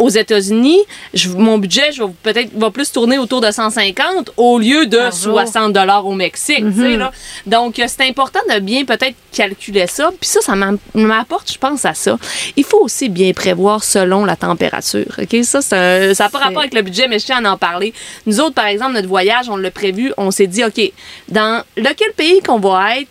aux 0.00 0.08
États-Unis, 0.08 0.80
mon 1.36 1.58
budget, 1.58 1.92
je 1.92 2.02
peut-être 2.22 2.50
va 2.58 2.70
plus 2.70 2.90
tourner 2.90 3.18
autour 3.18 3.40
de 3.40 3.50
150 3.50 4.30
au 4.36 4.58
lieu 4.58 4.86
de 4.86 4.96
Par 4.96 5.12
jour. 5.12 5.40
60 5.40 5.72
dollars 5.72 6.06
au 6.06 6.14
Mexique, 6.14 6.64
là. 6.96 7.12
Donc 7.46 7.78
euh, 7.78 7.84
c'est 7.86 8.08
important 8.08 8.40
de 8.52 8.58
bien 8.60 8.84
peut-être 8.84 9.14
calculer 9.32 9.86
ça. 9.86 10.10
Puis 10.20 10.28
ça 10.28 10.40
ça 10.40 10.54
m'apporte 10.94 11.52
je 11.52 11.58
pense 11.58 11.84
à 11.84 11.94
ça. 11.94 12.18
Il 12.56 12.64
faut 12.64 12.80
aussi 12.80 13.08
bien 13.08 13.32
prévoir 13.32 13.84
selon 13.84 14.24
la 14.24 14.36
température. 14.36 15.06
OK, 15.22 15.36
ça 15.44 15.58
un- 15.72 16.14
ça 16.14 16.24
n'a 16.24 16.30
pas 16.30 16.38
rapport 16.38 16.60
avec 16.60 16.74
le 16.74 16.82
budget 16.82 17.06
mais 17.08 17.18
je 17.18 17.26
tiens 17.26 17.44
à 17.44 17.50
en 17.52 17.56
parler. 17.56 17.92
Nous 18.26 18.40
autres 18.40 18.54
par 18.54 18.66
exemple 18.66 18.94
notre 18.94 19.08
voyage, 19.08 19.48
on 19.48 19.56
l'a 19.56 19.70
prévu, 19.70 20.12
on 20.16 20.30
s'est 20.30 20.46
dit 20.46 20.64
OK, 20.64 20.80
dans 21.28 21.62
lequel 21.76 22.12
pays 22.16 22.40
qu'on 22.40 22.58
va 22.58 22.98
être 22.98 23.08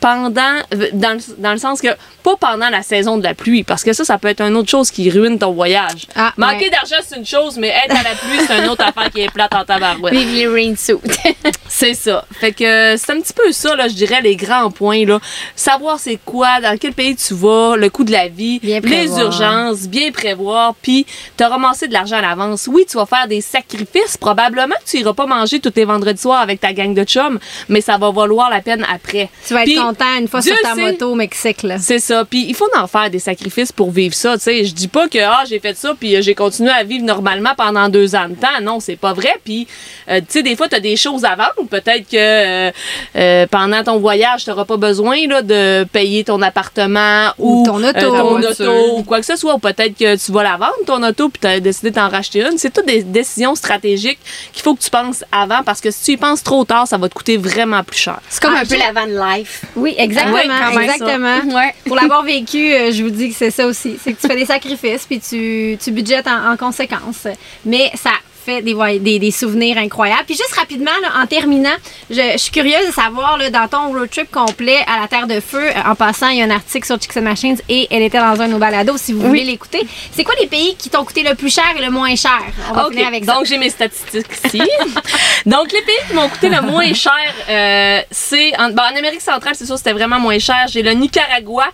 pendant 0.00 0.30
dans 0.30 0.62
le, 0.72 1.34
dans 1.38 1.52
le 1.52 1.58
sens 1.58 1.80
que 1.80 1.88
pas 2.22 2.36
pendant 2.36 2.68
la 2.68 2.82
saison 2.82 3.16
de 3.18 3.24
la 3.24 3.34
pluie 3.34 3.64
parce 3.64 3.82
que 3.82 3.92
ça 3.92 4.04
ça 4.04 4.18
peut 4.18 4.28
être 4.28 4.40
une 4.42 4.56
autre 4.56 4.68
chose 4.70 4.90
qui 4.90 5.10
ruine 5.10 5.38
ton 5.38 5.52
voyage. 5.52 6.06
Ah, 6.14 6.32
Manquer 6.36 6.64
ouais. 6.64 6.70
d'argent 6.70 6.96
c'est 7.06 7.16
une 7.16 7.26
chose 7.26 7.56
mais 7.58 7.68
être 7.68 7.96
à 7.96 8.02
la 8.02 8.10
pluie 8.14 8.38
c'est 8.46 8.58
une 8.58 8.68
autre 8.68 8.84
affaire 8.84 9.10
qui 9.10 9.20
est 9.20 9.30
plate 9.32 9.54
en 9.54 9.64
tabarouette. 9.64 10.14
vive 10.14 10.34
les 10.34 10.46
rain 10.46 10.74
suits. 10.76 10.96
C'est 11.68 11.94
ça. 11.94 12.24
Fait 12.32 12.52
que 12.52 12.96
c'est 12.96 13.12
un 13.12 13.20
petit 13.20 13.32
peu 13.34 13.52
ça, 13.52 13.76
là, 13.76 13.88
je 13.88 13.94
dirais, 13.94 14.20
les 14.22 14.36
grands 14.36 14.70
points. 14.70 15.04
Là. 15.04 15.20
Savoir 15.54 15.98
c'est 16.00 16.18
quoi, 16.24 16.60
dans 16.62 16.76
quel 16.78 16.92
pays 16.94 17.14
tu 17.14 17.34
vas, 17.34 17.76
le 17.76 17.90
coût 17.90 18.04
de 18.04 18.10
la 18.10 18.28
vie, 18.28 18.58
Bien 18.60 18.76
les 18.80 18.80
prévoir. 18.80 19.20
urgences, 19.26 19.82
bien 19.86 20.10
prévoir, 20.10 20.74
puis 20.80 21.06
te 21.36 21.44
ramasser 21.44 21.86
de 21.86 21.92
l'argent 21.92 22.16
à 22.16 22.22
l'avance. 22.22 22.68
Oui, 22.72 22.84
tu 22.90 22.96
vas 22.96 23.04
faire 23.06 23.28
des 23.28 23.42
sacrifices. 23.42 24.16
Probablement 24.16 24.74
que 24.84 24.90
tu 24.90 24.98
iras 24.98 25.12
pas 25.12 25.26
manger 25.26 25.60
tous 25.60 25.72
les 25.76 25.84
vendredis 25.84 26.20
soirs 26.22 26.40
avec 26.40 26.60
ta 26.60 26.72
gang 26.72 26.94
de 26.94 27.04
chums, 27.04 27.38
mais 27.68 27.80
ça 27.82 27.98
va 27.98 28.10
valoir 28.10 28.48
la 28.50 28.60
peine 28.62 28.84
après. 28.92 29.28
Tu 29.46 29.52
vas 29.54 29.60
être 29.62 29.66
Puis, 29.66 29.78
une 30.18 30.28
fois 30.28 30.40
Dieu 30.40 30.52
sur 30.52 30.62
ta 30.62 30.74
sait- 30.74 30.80
moto 30.82 31.12
au 31.12 31.14
Mexique. 31.14 31.62
Là. 31.62 31.78
c'est 31.78 31.98
ça. 31.98 32.24
Puis 32.24 32.46
il 32.48 32.54
faut 32.54 32.68
en 32.76 32.86
faire 32.86 33.10
des 33.10 33.18
sacrifices 33.18 33.72
pour 33.72 33.90
vivre 33.90 34.14
ça. 34.14 34.34
Tu 34.36 34.44
sais, 34.44 34.64
je 34.64 34.74
dis 34.74 34.88
pas 34.88 35.08
que 35.08 35.18
ah 35.18 35.44
j'ai 35.48 35.58
fait 35.60 35.76
ça 35.76 35.94
puis 35.98 36.16
euh, 36.16 36.22
j'ai 36.22 36.34
continué 36.34 36.70
à 36.70 36.82
vivre 36.84 37.04
normalement 37.04 37.54
pendant 37.56 37.88
deux 37.88 38.14
ans 38.14 38.28
de 38.28 38.34
temps. 38.34 38.60
Non, 38.62 38.80
c'est 38.80 38.96
pas 38.96 39.12
vrai. 39.12 39.34
Puis 39.44 39.66
euh, 40.10 40.18
tu 40.20 40.26
sais, 40.28 40.42
des 40.42 40.56
fois 40.56 40.68
t'as 40.68 40.80
des 40.80 40.96
choses 40.96 41.24
à 41.24 41.34
vendre. 41.36 41.68
Peut-être 41.70 42.08
que 42.08 42.16
euh, 42.16 42.70
euh, 43.16 43.46
pendant 43.50 43.82
ton 43.84 43.98
voyage 43.98 44.44
t'auras 44.44 44.64
pas 44.64 44.76
besoin 44.76 45.26
là 45.26 45.42
de 45.42 45.84
payer 45.84 46.24
ton 46.24 46.40
appartement 46.42 47.30
ou, 47.38 47.62
Ou 47.62 47.66
ton 47.66 47.82
auto. 47.82 48.14
euh, 48.14 48.54
ton 48.54 48.98
ou 48.98 49.02
quoi 49.02 49.20
que 49.20 49.26
ce 49.26 49.36
soit. 49.36 49.54
Ou 49.54 49.58
peut-être 49.58 49.96
que 49.96 50.16
tu 50.16 50.32
vas 50.32 50.42
la 50.42 50.56
vendre 50.56 50.74
ton 50.86 51.02
auto 51.02 51.28
puis 51.28 51.40
t'as 51.40 51.60
décidé 51.60 51.90
d'en 51.90 52.08
racheter 52.08 52.40
une. 52.40 52.58
C'est 52.58 52.72
toutes 52.72 52.86
des 52.86 53.02
décisions 53.02 53.54
stratégiques 53.54 54.18
qu'il 54.52 54.62
faut 54.62 54.74
que 54.74 54.82
tu 54.82 54.90
penses 54.90 55.24
avant 55.32 55.62
parce 55.64 55.80
que 55.80 55.90
si 55.90 56.04
tu 56.04 56.10
y 56.12 56.16
penses 56.16 56.42
trop 56.42 56.64
tard, 56.64 56.86
ça 56.86 56.96
va 56.98 57.08
te 57.08 57.14
coûter 57.14 57.36
vraiment 57.36 57.82
plus 57.84 57.98
cher. 57.98 58.20
C'est 58.28 58.40
comme 58.42 58.54
Ah, 58.56 58.60
un 58.62 58.64
peu 58.66 58.76
la 58.76 58.92
van 58.92 59.06
life. 59.36 59.64
Oui, 59.78 59.94
exactement. 59.96 60.34
Ouais, 60.36 60.46
quand 60.46 60.74
même, 60.78 60.88
ça. 60.88 60.94
exactement. 60.94 61.38
Ouais. 61.58 61.74
Pour 61.86 61.96
l'avoir 61.96 62.22
vécu, 62.24 62.72
euh, 62.72 62.92
je 62.92 63.02
vous 63.02 63.10
dis 63.10 63.30
que 63.30 63.34
c'est 63.36 63.50
ça 63.50 63.66
aussi. 63.66 63.96
C'est 64.02 64.12
que 64.12 64.20
tu 64.20 64.26
fais 64.26 64.36
des 64.36 64.44
sacrifices 64.46 65.06
puis 65.06 65.20
tu, 65.20 65.76
tu 65.82 65.90
budgètes 65.92 66.26
en, 66.26 66.52
en 66.52 66.56
conséquence. 66.56 67.26
Mais 67.64 67.90
ça 67.94 68.10
fait 68.48 68.62
des, 68.62 68.72
voy- 68.74 68.98
des, 68.98 69.18
des 69.18 69.30
souvenirs 69.30 69.76
incroyables. 69.78 70.24
Puis 70.26 70.34
juste 70.36 70.54
rapidement, 70.54 70.90
là, 71.02 71.20
en 71.22 71.26
terminant, 71.26 71.76
je, 72.08 72.14
je 72.32 72.38
suis 72.38 72.50
curieuse 72.50 72.86
de 72.86 72.92
savoir, 72.92 73.36
là, 73.36 73.50
dans 73.50 73.68
ton 73.68 73.92
road 73.92 74.08
trip 74.10 74.30
complet 74.30 74.78
à 74.86 75.00
la 75.02 75.08
Terre 75.08 75.26
de 75.26 75.40
Feu, 75.40 75.62
euh, 75.68 75.90
en 75.90 75.94
passant, 75.94 76.28
il 76.28 76.38
y 76.38 76.42
a 76.42 76.44
un 76.46 76.50
article 76.50 76.86
sur 76.86 76.96
Chicks 77.00 77.16
and 77.16 77.22
Machines 77.22 77.58
et 77.68 77.86
elle 77.90 78.02
était 78.02 78.18
dans 78.18 78.40
un 78.40 78.48
balados, 78.58 78.96
si 78.96 79.12
vous 79.12 79.20
voulez 79.20 79.44
l'écouter. 79.44 79.86
C'est 80.12 80.24
quoi 80.24 80.34
les 80.40 80.46
pays 80.46 80.74
qui 80.76 80.88
t'ont 80.88 81.04
coûté 81.04 81.22
le 81.22 81.34
plus 81.34 81.52
cher 81.52 81.64
et 81.78 81.84
le 81.84 81.90
moins 81.90 82.14
cher? 82.16 82.40
On 82.70 82.74
va 82.74 82.86
OK, 82.86 82.92
finir 82.92 83.06
avec 83.08 83.24
ça. 83.24 83.34
donc 83.34 83.44
j'ai 83.46 83.58
mes 83.58 83.70
statistiques 83.70 84.26
ici. 84.44 84.62
donc 85.46 85.70
les 85.72 85.82
pays 85.82 85.96
qui 86.08 86.14
m'ont 86.14 86.28
coûté 86.28 86.48
le 86.48 86.60
moins 86.62 86.92
cher, 86.94 87.12
euh, 87.48 88.00
c'est 88.10 88.58
en, 88.58 88.70
ben, 88.70 88.84
en 88.92 88.96
Amérique 88.96 89.20
centrale, 89.20 89.54
c'est 89.54 89.66
sûr, 89.66 89.76
c'était 89.76 89.92
vraiment 89.92 90.18
moins 90.18 90.38
cher. 90.38 90.66
J'ai 90.68 90.82
le 90.82 90.92
Nicaragua 90.92 91.66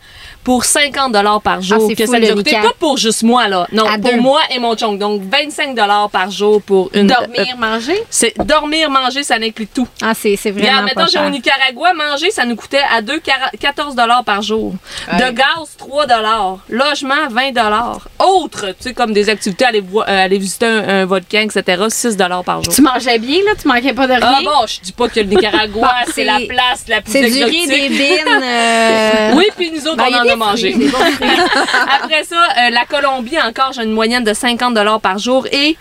pour 0.45 0.64
50 0.64 1.11
dollars 1.12 1.40
par 1.40 1.61
jour. 1.62 1.78
Ah, 1.80 1.84
c'est 1.88 1.95
que 1.97 2.05
fou, 2.07 2.12
ça 2.12 2.20
nous 2.20 2.30
a 2.30 2.34
coûté 2.34 2.53
pas 2.53 2.72
pour 2.78 2.97
juste 2.99 3.22
moi 3.22 3.49
là, 3.49 3.66
non, 3.72 3.86
À 3.86 3.99
pour 3.99 4.11
deux. 4.12 4.20
moi 4.20 4.40
et 4.55 4.59
mon 4.59 4.76
chong. 4.76 4.99
Donc 4.99 5.22
25 5.22 5.74
dollars 5.74 6.11
par 6.11 6.30
jour 6.30 6.61
pour 6.62 6.90
une 6.95 7.07
Dormir, 7.07 7.57
manger? 7.59 7.97
c'est 8.11 8.34
dormir, 8.38 8.90
manger, 8.90 9.22
ça 9.24 9.36
inclut 9.42 9.66
tout. 9.66 9.88
Ah, 10.03 10.12
c'est 10.14 10.36
c'est 10.36 10.51
vraiment 10.51 10.68
Regarde, 10.82 10.84
mettons, 10.84 11.07
j'ai 11.11 11.18
au 11.18 11.30
Nicaragua, 11.30 11.92
manger, 11.95 12.30
ça 12.30 12.45
nous 12.45 12.57
coûtait 12.57 12.82
à 12.95 13.01
2, 13.03 13.20
14 13.61 13.95
dollars 13.95 14.22
par 14.24 14.42
jour. 14.42 14.74
De 15.18 15.30
gaz, 15.32 15.76
3 15.78 16.07
dollars. 16.07 16.59
Logement, 16.68 17.28
20 17.30 17.53
dollars. 17.53 18.01
Autres, 18.18 18.66
tu 18.68 18.74
sais, 18.80 18.92
comme 18.95 19.12
des 19.12 19.28
activités, 19.30 19.64
aller, 19.64 19.82
euh, 19.82 20.03
aller 20.07 20.38
visiter 20.38 20.66
un, 20.66 20.88
un 20.88 21.05
volcan, 21.07 21.40
etc., 21.40 21.84
6 21.88 22.16
dollars 22.16 22.45
par 22.45 22.62
jour. 22.62 22.74
Tu 22.74 22.82
mangeais 22.82 23.18
bien, 23.18 23.38
là? 23.47 23.53
Tu 23.61 23.66
manquais 23.66 23.92
pas 23.95 24.07
de 24.07 24.12
rien? 24.12 24.20
Ah 24.22 24.40
bon, 24.45 24.66
je 24.66 24.80
dis 24.80 24.92
pas 24.92 25.09
que 25.09 25.20
le 25.20 25.26
Nicaragua, 25.34 25.80
Bon, 25.82 26.12
c'est 26.14 26.24
la 26.24 26.38
place 26.49 26.84
la 26.88 27.01
plus 27.01 27.12
C'est 27.12 27.20
du 27.22 27.26
exotique. 27.38 27.51
riz, 27.51 27.66
des 27.68 27.88
bines. 27.88 28.42
euh, 28.42 29.32
Oui, 29.36 29.47
puis 29.57 29.70
nous 29.72 29.86
autres, 29.86 29.97
ben, 29.97 30.05
on 30.11 30.14
a 30.14 30.20
en 30.20 30.24
des 30.24 30.34
a 30.35 30.37
mangé. 30.37 30.74
Après 32.03 32.24
ça, 32.24 32.37
euh, 32.59 32.70
la 32.70 32.85
Colombie, 32.85 33.39
encore, 33.41 33.72
j'ai 33.72 33.82
une 33.82 33.93
moyenne 33.93 34.24
de 34.24 34.35
50 34.35 35.01
par 35.01 35.18
jour 35.18 35.47
et 35.53 35.76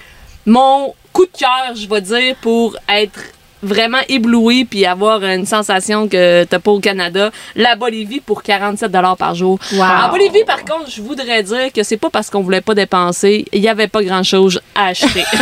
mon 0.46 0.94
coup 1.12 1.26
de 1.26 1.38
cœur, 1.38 1.76
je 1.76 1.88
vais 1.88 2.02
dire, 2.02 2.36
pour 2.42 2.76
être 2.88 3.20
vraiment 3.64 4.00
ébloui 4.10 4.66
puis 4.66 4.86
avoir 4.86 5.24
une 5.24 5.46
sensation 5.46 6.08
que 6.08 6.44
t'as 6.44 6.60
pas 6.60 6.72
au 6.72 6.80
Canada, 6.80 7.32
la 7.56 7.76
Bolivie 7.76 8.20
pour 8.20 8.44
47 8.44 8.92
dollars 8.92 9.18
par 9.18 9.36
jour. 9.36 9.60
En 9.80 10.10
Bolivie, 10.10 10.44
par 10.46 10.64
contre, 10.66 10.90
je 10.90 11.02
voudrais 11.02 11.44
dire 11.44 11.72
que 11.74 11.84
c'est 11.84 11.98
pas 11.98 12.10
parce 12.10 12.30
qu'on 12.30 12.42
voulait 12.42 12.62
pas 12.62 12.76
dépenser, 12.76 13.46
il 13.52 13.62
y 13.62 13.68
avait 13.68 13.88
pas 13.88 14.04
grand 14.04 14.24
chose 14.24 14.62
à 14.76 14.88
acheter. 14.88 15.24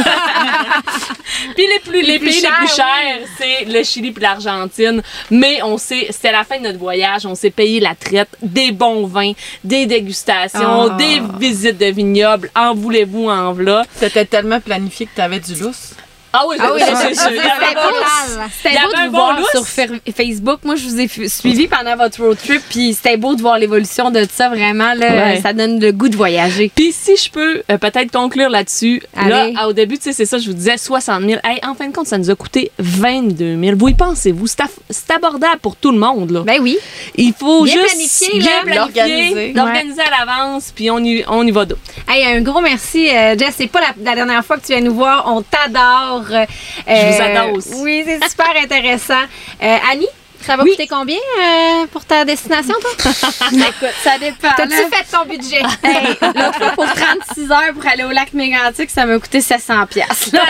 puis 1.55 1.65
les 1.67 1.80
plus 1.80 2.01
les, 2.01 2.19
pays 2.19 2.41
les 2.41 2.47
plus 2.47 2.76
chers, 2.76 3.19
c'est 3.38 3.65
le 3.65 3.84
Chili 3.84 4.11
puis 4.11 4.24
l'Argentine, 4.24 5.01
mais 5.30 5.61
on 5.63 5.78
sait 5.78 6.07
c'était 6.09 6.32
la 6.32 6.43
fin 6.43 6.57
de 6.57 6.63
notre 6.63 6.80
voyage, 6.80 7.26
on 7.26 7.36
s'est 7.36 7.49
payé 7.49 7.80
la 7.80 7.95
traite, 7.95 8.30
des 8.41 8.72
bons 8.72 9.05
vins, 9.05 9.34
des 9.63 9.86
dégustations, 9.86 10.89
Ah. 10.91 10.97
des 10.97 11.22
visites 11.39 11.78
de 11.78 11.88
vignobles, 11.88 12.49
en 12.55 12.74
voulez-vous 12.76 13.30
en 13.30 13.53
v'là. 13.53 13.84
C'était 13.95 14.26
tellement 14.26 14.59
planifié 14.59 15.05
que 15.05 15.15
t'avais 15.15 15.39
du 15.39 15.55
lousse. 15.55 15.93
Ah 16.34 16.43
oui, 16.47 16.55
Ah 16.59 16.69
oui, 16.73 16.82
c'était. 16.82 17.13
C'était 17.13 18.79
beau 18.82 18.91
de 18.91 19.05
vous 19.05 19.11
bon 19.11 19.17
voir 19.17 19.39
sur 19.51 19.67
Facebook. 19.67 20.59
Moi, 20.63 20.75
je 20.75 20.84
vous 20.84 20.99
ai 20.99 21.07
suivi 21.27 21.67
pendant 21.67 21.95
votre 21.97 22.21
road 22.23 22.38
trip, 22.38 22.61
puis 22.69 22.93
c'était 22.93 23.17
beau 23.17 23.36
de 23.36 23.41
voir 23.41 23.57
l'évolution 23.59 24.11
de 24.11 24.25
ça. 24.32 24.49
Vraiment, 24.49 24.93
là, 24.93 25.11
Ouais. 25.11 25.41
ça 25.41 25.53
donne 25.53 25.79
le 25.79 25.91
goût 25.91 26.09
de 26.09 26.15
voyager. 26.15 26.71
Puis 26.73 26.93
si 26.93 27.17
je 27.17 27.29
peux 27.29 27.63
euh, 27.69 27.77
peut-être 27.77 28.11
conclure 28.11 28.49
là-dessus, 28.49 29.01
là, 29.15 29.47
à- 29.57 29.67
au 29.67 29.73
début, 29.73 29.97
tu 29.97 30.03
sais, 30.05 30.13
c'est 30.13 30.25
ça, 30.25 30.38
je 30.38 30.47
vous 30.47 30.53
disais 30.53 30.77
60 30.77 31.21
000. 31.23 31.39
Hey, 31.43 31.59
en 31.65 31.73
fin 31.75 31.88
de 31.88 31.93
compte, 31.93 32.07
ça 32.07 32.17
nous 32.17 32.29
a 32.29 32.36
coûté 32.36 32.71
22 32.79 33.59
000. 33.61 33.75
Vous 33.77 33.89
y 33.89 33.93
pensez-vous? 33.93 34.47
C'est 34.47 35.11
abordable 35.11 35.59
pour 35.61 35.75
tout 35.75 35.91
le 35.91 35.97
monde, 35.99 36.32
là. 36.32 36.41
Ben 36.41 36.59
oui. 36.61 36.77
Il 37.15 37.34
faut 37.34 37.63
Bien 37.63 37.73
juste 37.73 37.88
planifier, 37.88 38.39
bien 38.39 38.75
L'organiser. 38.75 39.53
l'organiser 39.53 40.01
à 40.01 40.25
l'avance, 40.25 40.71
puis 40.73 40.89
on 40.91 40.99
y, 40.99 41.23
on 41.27 41.45
y 41.45 41.51
va 41.51 41.65
d'eau. 41.65 41.77
Hey, 42.07 42.23
un 42.25 42.41
gros 42.41 42.61
merci, 42.61 43.09
euh, 43.09 43.38
Jess. 43.38 43.55
C'est 43.57 43.67
pas 43.67 43.82
la, 43.82 43.88
la 44.03 44.15
dernière 44.15 44.45
fois 44.45 44.57
que 44.57 44.65
tu 44.65 44.71
viens 44.73 44.82
nous 44.82 44.93
voir. 44.95 45.25
On 45.27 45.41
t'adore. 45.41 46.20
Euh, 46.30 46.45
Je 46.88 47.15
vous 47.15 47.22
adore 47.22 47.53
aussi. 47.53 47.74
Oui, 47.76 48.03
c'est 48.05 48.30
super 48.30 48.51
intéressant. 48.61 49.24
Euh, 49.61 49.78
Annie, 49.91 50.07
ça 50.46 50.56
va 50.58 50.64
coûter 50.64 50.88
combien 50.88 51.18
euh, 51.18 51.86
pour 51.92 52.06
ta 52.06 52.26
destination, 52.26 52.76
toi? 52.82 52.92
Écoute, 53.52 53.96
ça 54.04 54.18
dépend. 54.20 54.50
T'as-tu 54.58 54.76
fait 54.76 55.06
ton 55.12 55.26
budget? 55.28 55.62
Hey, 55.84 56.16
L'autre 56.22 56.58
fois, 56.58 56.72
pour 56.72 56.86
36 56.86 57.52
heures 57.52 57.74
pour 57.74 57.86
aller 57.89 58.04
au 58.04 58.12
lac 58.12 58.34
Mégantic, 58.34 58.89
ça 58.89 59.06
m'a 59.06 59.18
coûté 59.20 59.42
700 59.42 59.86
pièces. 59.88 60.32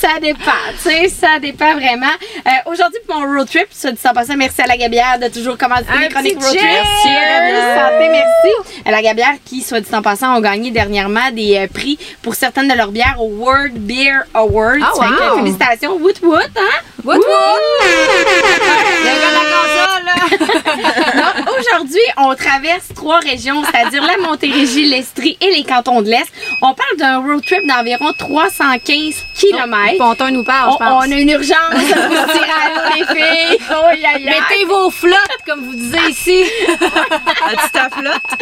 Ça 0.00 0.18
dépend, 0.20 0.50
tu 0.82 0.90
sais, 0.90 1.08
ça 1.08 1.38
dépend 1.40 1.74
vraiment. 1.74 2.06
Euh, 2.46 2.70
Aujourd'hui, 2.70 3.00
pour 3.06 3.18
mon 3.18 3.36
road 3.36 3.48
trip, 3.48 3.66
ça 3.70 3.90
dit 3.92 3.98
en 4.08 4.12
passant, 4.12 4.36
merci 4.36 4.62
à 4.62 4.66
la 4.66 4.76
Gabière 4.76 5.18
de 5.18 5.28
toujours 5.28 5.58
commencer 5.58 5.84
Un 5.92 6.00
les 6.00 6.08
chroniques 6.08 6.40
road 6.40 6.56
trip. 6.56 6.62
Merci 6.62 7.08
santé, 7.76 8.08
merci. 8.08 8.80
À 8.84 8.90
la 8.90 9.02
Gabière 9.02 9.34
qui, 9.44 9.62
soit 9.62 9.80
dit 9.80 9.94
en 9.94 10.02
passant, 10.02 10.36
ont 10.36 10.40
gagné 10.40 10.70
dernièrement 10.70 11.30
des 11.32 11.56
euh, 11.56 11.66
prix 11.66 11.98
pour 12.22 12.34
certaines 12.34 12.68
de 12.68 12.74
leurs 12.74 12.92
bières 12.92 13.16
au 13.18 13.28
World 13.28 13.74
Beer 13.74 14.20
Awards. 14.34 14.76
Ah, 14.82 14.92
wow! 14.96 15.38
félicitations, 15.38 15.96
woot 15.96 16.20
woot, 16.22 16.50
hein? 16.56 16.80
Wout 17.04 17.14
wout! 17.14 17.20
Le 17.20 18.29
Donc, 21.14 21.48
aujourd'hui, 21.58 22.00
on 22.16 22.34
traverse 22.34 22.88
trois 22.94 23.18
régions, 23.18 23.62
c'est-à-dire 23.64 24.02
la 24.02 24.16
Montérégie, 24.18 24.86
l'Estrie 24.88 25.36
et 25.40 25.50
les 25.50 25.64
cantons 25.64 26.02
de 26.02 26.08
l'Est. 26.08 26.26
On 26.62 26.74
parle 26.74 26.96
d'un 26.98 27.18
road 27.18 27.44
trip 27.44 27.66
d'environ 27.66 28.12
315 28.18 29.14
km. 29.38 29.98
Ponton 29.98 30.30
nous 30.30 30.44
parle, 30.44 30.70
On, 30.70 30.72
je 30.72 30.78
pense. 30.78 31.06
on 31.06 31.12
a 31.12 31.14
une 31.16 31.30
urgence, 31.30 31.72
se 31.72 32.32
tirer 32.32 32.50
à 32.50 32.68
l'eau, 32.74 32.80
les 32.96 33.04
filles? 33.06 33.58
Oh. 33.70 33.74
Mettez 34.24 34.64
vos 34.66 34.90
flottes, 34.90 35.38
comme 35.46 35.64
vous 35.64 35.74
disiez 35.74 36.10
ici. 36.10 36.44
As-tu 36.80 37.70
ta 37.72 37.88
flotte? 37.90 38.40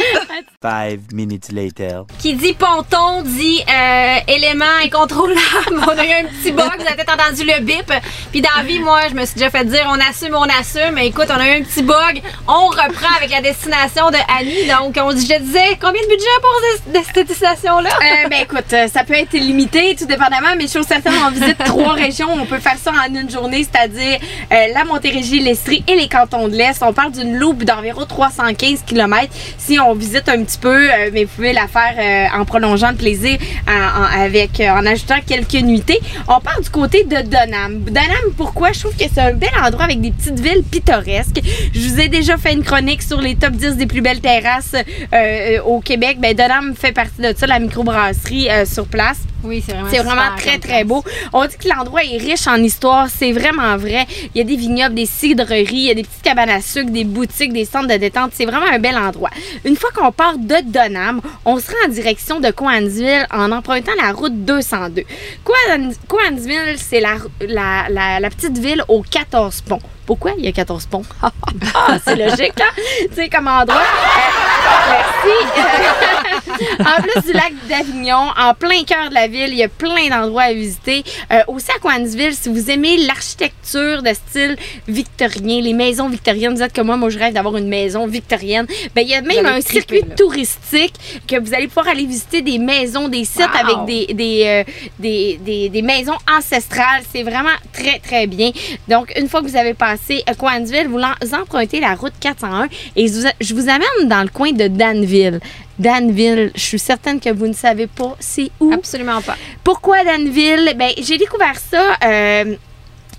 Five 0.62 1.00
minutes 1.12 1.52
later. 1.52 2.02
Qui 2.18 2.34
dit 2.34 2.54
ponton 2.54 3.22
dit 3.24 3.62
euh, 3.68 4.16
élément 4.26 4.64
incontrôlable. 4.84 5.38
On 5.86 5.98
a 5.98 6.04
eu 6.04 6.12
un 6.12 6.24
petit 6.24 6.52
bug, 6.52 6.70
vous 6.78 6.86
avez 6.86 6.96
peut-être 6.96 7.14
entendu 7.14 7.44
le 7.44 7.60
bip. 7.60 7.92
Puis 8.32 8.40
dans 8.40 8.50
la 8.56 8.62
vie, 8.64 8.80
moi, 8.80 9.02
je 9.08 9.14
me 9.14 9.24
suis 9.24 9.34
déjà 9.34 9.50
fait 9.50 9.64
dire 9.64 9.77
on 9.86 9.94
assume, 10.10 10.34
on 10.34 10.42
assume. 10.60 10.94
Mais 10.94 11.06
écoute, 11.08 11.26
on 11.30 11.40
a 11.40 11.46
eu 11.48 11.60
un 11.60 11.62
petit 11.62 11.82
bug. 11.82 12.22
On 12.46 12.66
reprend 12.68 13.14
avec 13.16 13.30
la 13.30 13.40
destination 13.40 14.10
de 14.10 14.16
Annie. 14.38 14.66
Donc, 14.68 14.96
on, 15.02 15.10
je 15.10 15.16
disais, 15.40 15.76
combien 15.80 16.02
de 16.02 16.08
budget 16.08 16.26
pour 16.40 16.92
de 16.92 16.98
cette 17.04 17.26
destination-là? 17.26 17.90
Euh, 17.90 18.28
ben 18.30 18.40
écoute, 18.42 18.72
euh, 18.72 18.88
ça 18.88 19.04
peut 19.04 19.14
être 19.14 19.32
limité, 19.32 19.94
tout 19.98 20.06
dépendamment, 20.06 20.54
mais 20.56 20.66
chose 20.68 20.86
certaine, 20.86 21.12
on 21.26 21.30
visite 21.30 21.58
trois 21.64 21.92
régions. 21.94 22.28
On 22.32 22.46
peut 22.46 22.58
faire 22.58 22.76
ça 22.82 22.90
en 22.92 23.14
une 23.14 23.30
journée, 23.30 23.64
c'est-à-dire 23.64 24.18
euh, 24.52 24.66
la 24.74 24.84
Montérégie, 24.84 25.40
l'Estrie 25.40 25.84
et 25.86 25.94
les 25.96 26.08
cantons 26.08 26.48
de 26.48 26.54
l'Est. 26.56 26.82
On 26.82 26.92
parle 26.92 27.12
d'une 27.12 27.36
loupe 27.36 27.64
d'environ 27.64 28.04
315 28.06 28.82
km 28.86 29.32
si 29.58 29.78
on 29.78 29.94
visite 29.94 30.28
un 30.28 30.42
petit 30.44 30.58
peu, 30.58 30.90
euh, 30.90 31.10
mais 31.12 31.24
vous 31.24 31.30
pouvez 31.34 31.52
la 31.52 31.66
faire 31.68 32.30
en 32.38 32.44
prolongeant 32.44 32.90
le 32.90 32.96
plaisir, 32.96 33.38
en, 33.68 33.72
en- 33.72 34.22
avec, 34.22 34.60
en 34.60 34.84
ajoutant 34.86 35.18
quelques 35.26 35.54
nuitées. 35.54 36.00
On 36.26 36.40
part 36.40 36.60
du 36.60 36.70
côté 36.70 37.04
de 37.04 37.16
Donham. 37.22 37.80
Donham, 37.84 38.32
pourquoi? 38.36 38.72
Je 38.72 38.80
trouve 38.80 38.96
que 38.96 39.04
c'est 39.12 39.20
un 39.20 39.32
bel 39.32 39.50
endroit 39.56 39.67
avec 39.76 40.00
des 40.00 40.10
petites 40.10 40.40
villes 40.40 40.62
pittoresques. 40.62 41.40
Je 41.72 41.88
vous 41.88 42.00
ai 42.00 42.08
déjà 42.08 42.36
fait 42.36 42.52
une 42.52 42.62
chronique 42.62 43.02
sur 43.02 43.20
les 43.20 43.36
top 43.36 43.52
10 43.52 43.76
des 43.76 43.86
plus 43.86 44.00
belles 44.00 44.20
terrasses 44.20 44.74
euh, 45.12 45.60
au 45.62 45.80
Québec. 45.80 46.18
Ben, 46.20 46.34
Donham 46.34 46.74
fait 46.74 46.92
partie 46.92 47.20
de 47.20 47.34
ça, 47.36 47.46
la 47.46 47.58
microbrasserie 47.58 48.48
euh, 48.50 48.64
sur 48.64 48.86
place. 48.86 49.20
Oui, 49.44 49.62
c'est 49.64 49.72
vraiment 49.72 49.88
C'est 49.90 49.98
vraiment 50.02 50.36
très, 50.36 50.58
très 50.58 50.84
beau. 50.84 51.04
On 51.32 51.46
dit 51.46 51.56
que 51.56 51.68
l'endroit 51.68 52.02
est 52.02 52.16
riche 52.18 52.46
en 52.48 52.56
histoire. 52.56 53.06
C'est 53.08 53.30
vraiment 53.32 53.76
vrai. 53.76 54.04
Il 54.34 54.38
y 54.38 54.40
a 54.40 54.44
des 54.44 54.56
vignobles, 54.56 54.96
des 54.96 55.06
cidreries, 55.06 55.66
il 55.74 55.80
y 55.84 55.90
a 55.90 55.94
des 55.94 56.02
petites 56.02 56.22
cabanes 56.22 56.50
à 56.50 56.60
sucre, 56.60 56.90
des 56.90 57.04
boutiques, 57.04 57.52
des 57.52 57.64
centres 57.64 57.86
de 57.86 57.96
détente. 57.96 58.32
C'est 58.34 58.46
vraiment 58.46 58.66
un 58.66 58.78
bel 58.80 58.96
endroit. 58.96 59.30
Une 59.64 59.76
fois 59.76 59.90
qu'on 59.94 60.10
part 60.10 60.38
de 60.38 60.56
Donham, 60.64 61.20
on 61.44 61.58
se 61.60 61.66
rend 61.70 61.86
en 61.86 61.88
direction 61.88 62.40
de 62.40 62.50
Coansville 62.50 63.26
en 63.32 63.52
empruntant 63.52 63.92
la 64.02 64.12
route 64.12 64.44
202. 64.44 65.04
Coan- 65.44 65.94
Coansville, 66.08 66.76
c'est 66.76 67.00
la, 67.00 67.16
la, 67.40 67.86
la, 67.88 68.18
la 68.20 68.30
petite 68.30 68.58
ville 68.58 68.82
aux 68.88 69.02
14 69.02 69.60
ponts. 69.62 69.80
Pourquoi? 70.08 70.32
Il 70.38 70.44
y 70.46 70.48
a 70.48 70.52
14 70.52 70.86
ponts? 70.86 71.02
Ah, 71.74 71.98
c'est 72.02 72.16
logique, 72.16 72.54
hein? 72.60 72.82
Tu 73.10 73.14
sais, 73.14 73.28
comme 73.28 73.46
endroit. 73.46 73.76
Euh, 73.76 74.90
merci. 74.90 76.80
en 76.80 77.02
plus 77.02 77.22
du 77.26 77.32
lac 77.32 77.52
d'Avignon, 77.68 78.30
en 78.38 78.54
plein 78.54 78.82
cœur 78.84 79.10
de 79.10 79.14
la 79.14 79.26
ville, 79.28 79.48
il 79.50 79.56
y 79.58 79.62
a 79.62 79.68
plein 79.68 80.08
d'endroits 80.08 80.44
à 80.44 80.52
visiter. 80.52 81.04
Euh, 81.32 81.40
aussi 81.48 81.70
à 81.70 81.78
Coansville, 81.78 82.34
si 82.34 82.48
vous 82.48 82.70
aimez 82.70 82.96
l'architecture 83.06 84.02
de 84.02 84.12
style 84.14 84.56
victorien, 84.88 85.60
les 85.60 85.72
maisons 85.74 86.08
victoriennes, 86.08 86.54
vous 86.54 86.62
êtes 86.62 86.74
comme 86.74 86.86
moi, 86.86 86.96
moi 86.96 87.10
je 87.10 87.18
rêve 87.18 87.34
d'avoir 87.34 87.56
une 87.56 87.68
maison 87.68 88.06
victorienne. 88.06 88.66
Ben, 88.94 89.02
il 89.02 89.08
y 89.08 89.14
a 89.14 89.20
même 89.20 89.46
un 89.46 89.60
circuit 89.60 90.00
là. 90.08 90.14
touristique 90.16 90.94
que 91.26 91.38
vous 91.38 91.54
allez 91.54 91.68
pouvoir 91.68 91.88
aller 91.88 92.06
visiter 92.06 92.40
des 92.42 92.58
maisons, 92.58 93.08
des 93.08 93.24
sites 93.24 93.38
Wow. 93.48 93.66
avec 93.66 93.84
des, 93.86 94.14
des, 94.14 94.42
euh, 94.46 94.72
des, 94.98 95.38
des, 95.42 95.68
des 95.68 95.82
maisons 95.82 96.16
ancestrales. 96.30 97.02
C'est 97.12 97.22
vraiment 97.22 97.48
très, 97.72 97.98
très 97.98 98.26
bien. 98.26 98.50
Donc, 98.88 99.12
une 99.16 99.28
fois 99.28 99.40
que 99.42 99.46
vous 99.46 99.56
avez 99.56 99.74
passé 99.74 99.97
à 100.26 100.34
Coansville, 100.34 100.88
vous, 100.88 101.34
empruntez 101.34 101.80
la 101.80 101.94
route 101.94 102.12
401 102.20 102.68
et 102.96 103.08
je 103.08 103.12
vous, 103.12 103.26
je 103.40 103.54
vous 103.54 103.68
amène 103.68 104.08
dans 104.08 104.22
le 104.22 104.28
coin 104.28 104.52
de 104.52 104.68
Danville. 104.68 105.40
Danville, 105.78 106.50
je 106.54 106.60
suis 106.60 106.78
certaine 106.78 107.20
que 107.20 107.30
vous 107.30 107.46
ne 107.46 107.52
savez 107.52 107.86
pas 107.86 108.16
c'est 108.18 108.50
où. 108.60 108.72
Absolument 108.72 109.20
pas. 109.22 109.36
Pourquoi 109.62 110.04
Danville? 110.04 110.74
Ben, 110.76 110.90
j'ai 111.00 111.18
découvert 111.18 111.58
ça. 111.58 111.96
euh, 112.04 112.54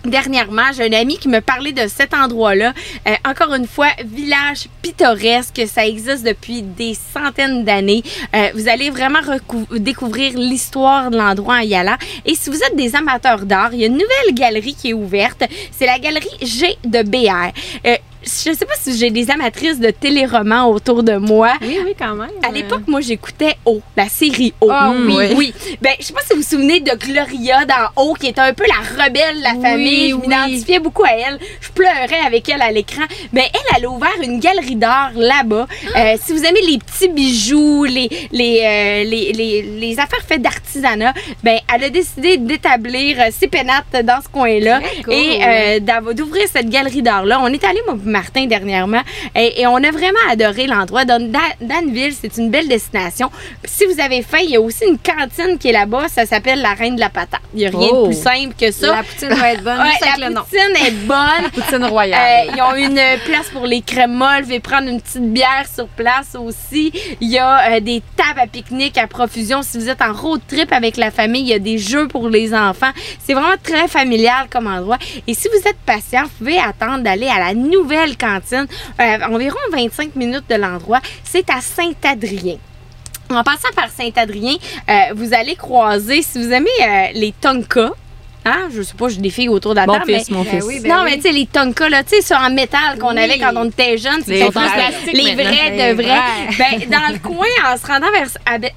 Dernièrement, 0.06 0.72
j'ai 0.74 0.86
un 0.86 0.97
ami 0.97 1.18
qui 1.18 1.28
me 1.28 1.41
parlait 1.41 1.74
de 1.74 1.88
cet 1.88 2.14
endroit-là. 2.14 2.74
Euh, 3.06 3.16
encore 3.28 3.54
une 3.54 3.68
fois, 3.68 3.89
village 4.06 4.68
pittoresque, 4.82 5.62
ça 5.68 5.86
existe 5.86 6.26
depuis 6.26 6.62
des 6.62 6.93
centaines 6.93 7.66
d'années. 7.66 8.02
Euh, 8.34 8.47
vous 8.56 8.70
allez 8.70 8.91
vraiment 8.91 9.20
découvrir 9.72 10.38
l'histoire 10.38 11.12
de 11.12 11.18
l'endroit 11.18 11.56
en 11.56 11.60
y 11.60 11.76
allant. 11.76 11.97
Et 12.26 12.34
si 12.36 12.50
vous 12.50 12.64
êtes 12.64 12.78
des 12.78 12.95
amateurs 12.95 13.45
d'art, 13.45 13.74
il 13.74 13.82
y 13.82 13.84
a 13.84 13.88
une 13.88 13.93
nouvelle 13.93 14.34
galerie 14.34 14.74
qui 14.74 14.91
est 14.91 14.93
ouverte. 14.93 15.43
C'est 15.72 15.86
la 15.86 16.00
galerie 16.00 16.28
G 16.41 16.78
de 16.86 17.04
BR. 17.04 17.52
Euh, 17.86 17.97
je 18.24 18.30
sais 18.53 18.65
pas 18.65 18.74
si 18.80 18.97
j'ai 18.97 19.09
des 19.11 19.32
amatrices 19.32 19.80
de 19.80 19.89
téléromans 19.91 20.65
autour 20.70 21.03
de 21.03 21.15
moi. 21.15 21.53
Oui, 21.61 21.78
oui, 21.86 21.93
quand 21.97 22.15
même. 22.15 22.30
À 22.47 22.51
l'époque, 22.51 22.84
moi, 22.88 23.01
j'écoutais 23.01 23.55
O, 23.65 23.82
la 23.95 24.09
série 24.09 24.53
O. 24.61 24.70
Ah 24.72 24.89
Mm, 24.93 25.15
oui. 25.15 25.26
oui. 25.36 25.53
Ben, 25.82 25.91
je 25.99 26.05
sais 26.05 26.13
pas 26.13 26.22
si 26.22 26.34
vous 26.34 26.41
vous 26.41 26.47
souvenez 26.47 26.80
de 26.80 26.91
Gloria 26.97 27.65
dans 27.65 27.89
O, 28.01 28.13
qui 28.13 28.28
était 28.28 28.41
un 28.41 28.53
peu 28.53 28.65
la 28.67 29.03
rebelle 29.03 29.38
de 29.38 29.43
la 29.43 29.53
Oui, 29.55 29.61
famille. 29.61 30.09
Je 30.09 30.15
oui. 30.15 30.22
m'identifiais 30.28 30.80
beaucoup 30.80 31.03
à 31.03 31.11
elle. 31.11 31.39
Je 31.61 31.70
pleurais 31.70 32.20
avec 32.26 32.47
elle 32.49 32.61
à 32.61 32.72
l'écran. 32.72 33.03
Ben, 33.34 33.43
elle, 33.53 33.78
elle 33.78 33.86
a 33.86 33.89
ouvert 33.89 34.09
une 34.24 34.39
galerie 34.39 34.76
d'art 34.76 35.11
là-bas. 35.15 35.67
Euh, 35.95 36.15
si 36.22 36.34
vous 36.34 36.43
aimez 36.43 36.61
les 36.61 36.78
petits 36.80 37.07
bijoux, 37.09 37.84
les, 37.86 38.09
les, 38.32 38.61
euh, 38.63 39.03
les, 39.09 39.32
les, 39.34 39.61
les 39.61 39.99
affaires 39.99 40.22
faites 40.28 40.41
d'artisanat, 40.41 41.13
ben, 41.43 41.59
elle 41.74 41.84
a 41.86 41.89
décidé 41.89 42.38
d'établir 42.38 43.17
euh, 43.20 43.30
ses 43.32 43.47
pénates 43.47 43.86
dans 44.03 44.22
ce 44.22 44.28
coin-là 44.30 44.82
cool. 45.03 45.13
et 45.13 45.39
euh, 45.80 46.13
d'ouvrir 46.13 46.45
cette 46.51 46.70
galerie 46.70 47.01
d'art-là. 47.01 47.39
On 47.41 47.47
est 47.47 47.63
allé, 47.63 47.80
moi, 47.86 47.95
Martin 48.10 48.45
dernièrement. 48.47 49.01
Et, 49.36 49.62
et 49.62 49.68
on 49.68 49.78
a 49.78 49.91
vraiment 49.91 50.20
adoré 50.30 50.68
l'endroit. 50.68 51.05
Dan- 51.05 51.32
Danville, 51.62 52.14
c'est 52.20 52.38
une 52.38 52.49
belle 52.49 52.68
destination. 52.68 53.30
Si 53.66 53.86
vous 53.86 53.99
avez 54.01 54.22
faim, 54.22 54.39
il 54.43 54.51
y 54.51 54.55
a 54.55 54.62
aussi 54.62 54.86
une 54.86 54.97
cantine 54.97 55.57
qui 55.57 55.70
est 55.70 55.74
là-bas. 55.74 56.07
Ça 56.10 56.26
s'appelle 56.26 56.62
la 56.62 56.74
Reine 56.74 56.95
de 56.95 56.99
la 56.99 57.10
Patate. 57.10 57.41
Il 57.53 57.60
n'y 57.60 57.66
a 57.66 57.70
rien 57.70 57.89
Oh. 57.91 58.01
de 58.03 58.07
plus 58.14 58.22
simple 58.22 58.53
que 58.60 58.72
ça. 58.72 58.88
La 58.97 59.03
poutine 59.03 59.30
va 59.34 59.51
être 59.53 59.64
bonne, 59.64 59.78
Ouais, 59.80 59.88
avec 60.01 60.18
la 60.20 60.28
le 60.30 60.34
nom. 60.36 60.41
poutine 60.41 60.86
est 60.88 60.91
bonne. 61.05 61.49
Poutine 61.53 61.84
Euh, 61.84 61.88
royale. 61.88 62.47
ils 62.55 62.62
ont 62.62 62.76
une 62.76 63.01
place 63.26 63.49
pour 63.51 63.66
les 63.66 63.82
crèmes 63.82 64.14
molles. 64.14 64.43
Vais 64.43 64.60
prendre 64.60 64.88
une 64.89 65.01
petite 65.01 65.32
bière 65.34 65.66
sur 65.74 65.88
place 65.88 66.36
aussi. 66.39 66.91
Il 67.22 67.30
y 67.30 67.38
a 67.38 67.76
euh, 67.76 67.80
des 67.80 68.01
tables 68.16 68.39
à 68.39 68.47
pique-nique 68.47 68.97
à 68.97 69.07
profusion. 69.07 69.62
Si 69.62 69.78
vous 69.78 69.89
êtes 69.89 70.01
en 70.01 70.14
road 70.14 70.41
trip 70.47 70.72
avec 70.72 70.97
la 70.97 71.12
famille, 71.12 71.41
il 71.41 71.47
y 71.49 71.53
a 71.53 71.60
des 71.60 71.78
jeux 71.78 72.07
pour 72.07 72.30
les 72.30 72.53
enfants. 72.53 72.91
C'est 73.24 73.34
vraiment 73.34 73.55
très 73.62 73.88
familial 73.88 74.47
comme 74.49 74.68
endroit. 74.68 74.97
Et 75.28 75.34
si 75.34 75.47
vous 75.47 75.68
êtes 75.68 75.78
patient, 75.86 76.24
vous 76.24 76.30
pouvez 76.39 76.57
attendre 76.57 76.99
d'aller 77.03 77.28
à 77.28 77.39
la 77.39 77.53
nouvelle 77.53 77.99
cantine, 78.18 78.68
euh, 79.00 79.18
environ 79.32 79.58
25 79.72 80.16
minutes 80.16 80.45
de 80.50 80.56
l'endroit. 80.56 81.00
C'est 81.24 81.50
à 81.50 81.62
Saint-Adrien. 81.62 82.58
En 83.32 83.43
passant 83.43 83.70
par 83.76 83.89
Saint-Adrien, 83.89 84.56
euh, 84.89 84.93
vous 85.16 85.34
allez 85.34 85.56
croiser, 85.56 86.22
si 86.24 86.43
vous 86.43 86.52
aimez 86.52 86.70
euh, 86.82 87.06
les 87.14 87.32
tonka, 87.39 87.91
hein, 88.43 88.70
je 88.76 88.82
sais 88.82 88.95
pas, 88.95 89.08
j'ai 89.10 89.18
des 89.18 89.30
filles 89.30 89.50
autour 89.50 89.76
de 89.76 89.82
la 89.82 89.86
Mon 89.86 89.93
table, 90.00 90.06
fils, 90.16 90.32
mais- 90.32 90.38
mon 90.38 90.43
Ben 90.43 90.62
oui, 90.66 90.80
ben 90.80 90.89
non, 90.89 91.04
oui. 91.04 91.12
mais 91.12 91.16
tu 91.18 91.22
sais, 91.24 91.32
les 91.32 91.45
tonka, 91.45 91.89
là, 91.89 92.04
tu 92.04 92.16
sais, 92.16 92.22
ceux 92.24 92.34
en 92.36 92.50
métal 92.50 92.97
qu'on 93.00 93.14
Oui. 93.16 93.22
avait 93.22 93.38
quand 93.38 93.52
on 93.56 93.66
était 93.66 94.00
jeunes, 94.00 94.22
c'est 94.26 94.32
Les 94.32 94.43
en 94.45 94.50
plastique 94.50 95.14
Les 95.14 95.36
vrais 95.36 95.93
de 95.93 96.02
vrais. 96.02 96.22
Ben, 96.58 96.89
dans 96.89 97.14
le 97.14 97.20
coin, 97.20 97.45
en 97.72 97.78
se 97.78 97.86
rendant 97.86 98.08
vers 98.12 98.28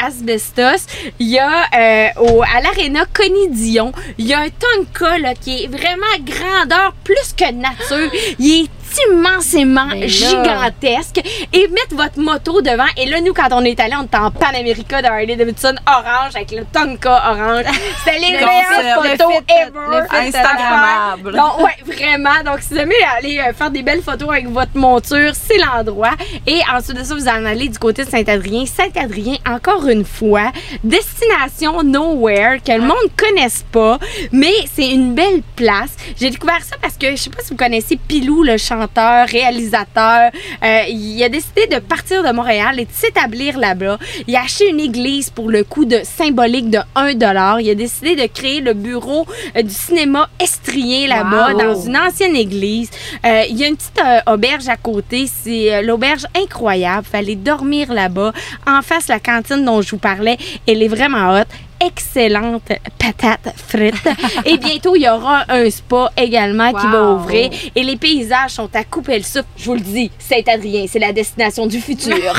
Asbestos, 0.05 0.87
il 1.19 1.29
y 1.29 1.39
a 1.39 1.49
euh, 1.75 2.09
au, 2.21 2.43
à 2.43 2.61
l'Arena 2.61 3.05
Connie 3.15 3.49
Dion, 3.49 3.93
il 4.19 4.27
y 4.27 4.35
a 4.35 4.41
un 4.41 4.49
tonka 4.51 5.19
là, 5.19 5.35
qui 5.35 5.65
est 5.65 5.69
vraiment 5.69 6.05
grandeur 6.21 6.93
plus 7.05 7.33
que 7.35 7.51
nature. 7.53 8.11
Il 8.39 8.65
est 8.65 8.71
immensément 9.11 9.87
Ben 9.89 10.09
gigantesque 10.09 11.21
et 11.53 11.69
mettre 11.69 11.95
votre 11.95 12.19
moto 12.19 12.61
devant 12.61 12.87
et 12.97 13.07
là 13.07 13.21
nous 13.21 13.33
quand 13.33 13.49
on 13.53 13.65
est 13.65 13.79
allé 13.81 13.95
on 13.99 14.05
était 14.05 14.17
en 14.17 14.31
Panamérica 14.31 15.03
de 15.03 15.07
Harley 15.07 15.37
Davidson 15.37 15.75
orange 15.87 16.35
avec 16.35 16.51
le 16.53 16.65
Tonka 16.73 17.23
orange 17.31 17.65
c'était 18.05 18.19
les 18.19 18.39
Le 18.39 18.47
meilleures 18.47 19.03
photos 19.03 19.33
ever 19.49 20.03
Instagrammable. 20.11 21.33
donc, 21.37 21.61
ouais, 21.61 21.95
vraiment. 21.95 22.43
Donc, 22.45 22.61
si 22.61 22.75
vous 22.75 22.81
aimez 22.81 22.95
aller 23.17 23.39
euh, 23.39 23.53
faire 23.53 23.71
des 23.71 23.83
belles 23.83 24.03
photos 24.03 24.29
avec 24.31 24.49
votre 24.49 24.77
monture, 24.77 25.33
c'est 25.35 25.59
l'endroit. 25.59 26.13
Et 26.47 26.61
ensuite 26.73 26.99
de 26.99 27.05
ça, 27.05 27.15
vous 27.15 27.29
en 27.29 27.45
allez 27.45 27.69
du 27.69 27.79
côté 27.79 28.05
de 28.05 28.11
Saint-Adrien. 28.11 28.65
Saint-Adrien, 28.67 29.37
encore 29.47 29.87
une 29.89 30.05
fois, 30.05 30.51
destination 30.85 31.83
nowhere 31.83 32.63
que 32.65 32.73
le 32.73 32.81
monde 32.81 32.97
ne 33.05 33.29
connaisse 33.29 33.65
pas, 33.71 33.99
mais 34.31 34.53
c'est 34.75 34.91
une 34.91 35.15
belle 35.15 35.43
place. 35.57 35.91
J'ai 36.19 36.31
découvert 36.31 36.63
ça 36.63 36.77
parce 36.81 36.97
que 36.97 37.11
je 37.11 37.17
sais 37.17 37.31
pas 37.31 37.43
si 37.43 37.51
vous 37.51 37.57
connaissez 37.57 37.97
Pilou, 37.97 38.43
le 38.43 38.57
chanteur, 38.57 38.82
réalisateur. 39.29 40.31
Euh, 40.63 40.81
il 40.89 41.23
a 41.23 41.29
décidé 41.29 41.67
de 41.67 41.79
partir 41.79 42.23
de 42.23 42.33
Montréal 42.33 42.79
et 42.79 42.85
de 42.85 42.93
s'établir 42.93 43.59
là-bas. 43.59 43.99
Il 44.27 44.37
a 44.37 44.43
acheté 44.43 44.69
une 44.71 44.81
église 44.81 45.31
pour 45.31 45.49
le 45.51 45.65
coût 45.65 45.85
de 45.85 46.01
symbolique 46.05 46.71
de 46.71 46.79
1 46.95 47.15
dollar. 47.15 47.61
Il 47.61 47.71
a 47.71 47.75
décidé 47.75 48.17
de 48.17 48.27
créer 48.27 48.61
le 48.61 48.75
bureau 48.75 49.27
euh, 49.57 49.63
du 49.63 49.73
cinéma 49.75 50.29
estrien 50.41 51.09
là-bas 51.09 51.53
Wow. 51.53 51.59
dans 51.59 51.75
une 51.83 51.97
ancienne 51.97 52.37
église. 52.37 52.91
Euh, 53.25 53.43
il 53.49 53.57
y 53.57 53.65
a 53.65 53.69
une 53.69 53.77
petite 53.77 54.01
auberge 54.27 54.69
à 54.69 54.77
côté. 54.77 55.27
C'est 55.27 55.83
l'auberge 55.83 56.27
incroyable. 56.37 57.07
Fallait 57.11 57.37
dormir 57.37 57.93
là-bas. 57.93 58.33
En 58.67 58.83
face, 58.83 59.09
la 59.09 59.21
cantine 59.21 59.65
dont 59.65 59.81
je 59.83 59.91
vous 59.93 59.99
parlais, 59.99 60.37
elle 60.67 60.83
est 60.83 60.89
vraiment 60.89 61.35
haute. 61.39 61.49
Excellente 61.85 62.63
patate 62.99 63.55
frites. 63.57 63.95
Et 64.45 64.57
bientôt, 64.59 64.95
il 64.95 65.03
y 65.03 65.09
aura 65.09 65.45
un 65.49 65.69
spa 65.71 66.11
également 66.17 66.73
qui 66.73 66.87
va 66.87 67.03
Wow. 67.03 67.15
ouvrir. 67.17 67.51
Et 67.75 67.83
les 67.83 67.97
paysages 67.97 68.53
sont 68.53 68.71
à 68.75 68.85
couper 68.85 69.17
le 69.19 69.25
souffle. 69.25 69.47
Je 69.57 69.65
vous 69.65 69.75
le 69.75 69.81
dis, 69.81 70.11
Saint-Adrien, 70.19 70.87
c'est 70.89 70.99
la 70.99 71.13
destination 71.13 71.67
du 71.67 71.81
futur. 71.81 72.15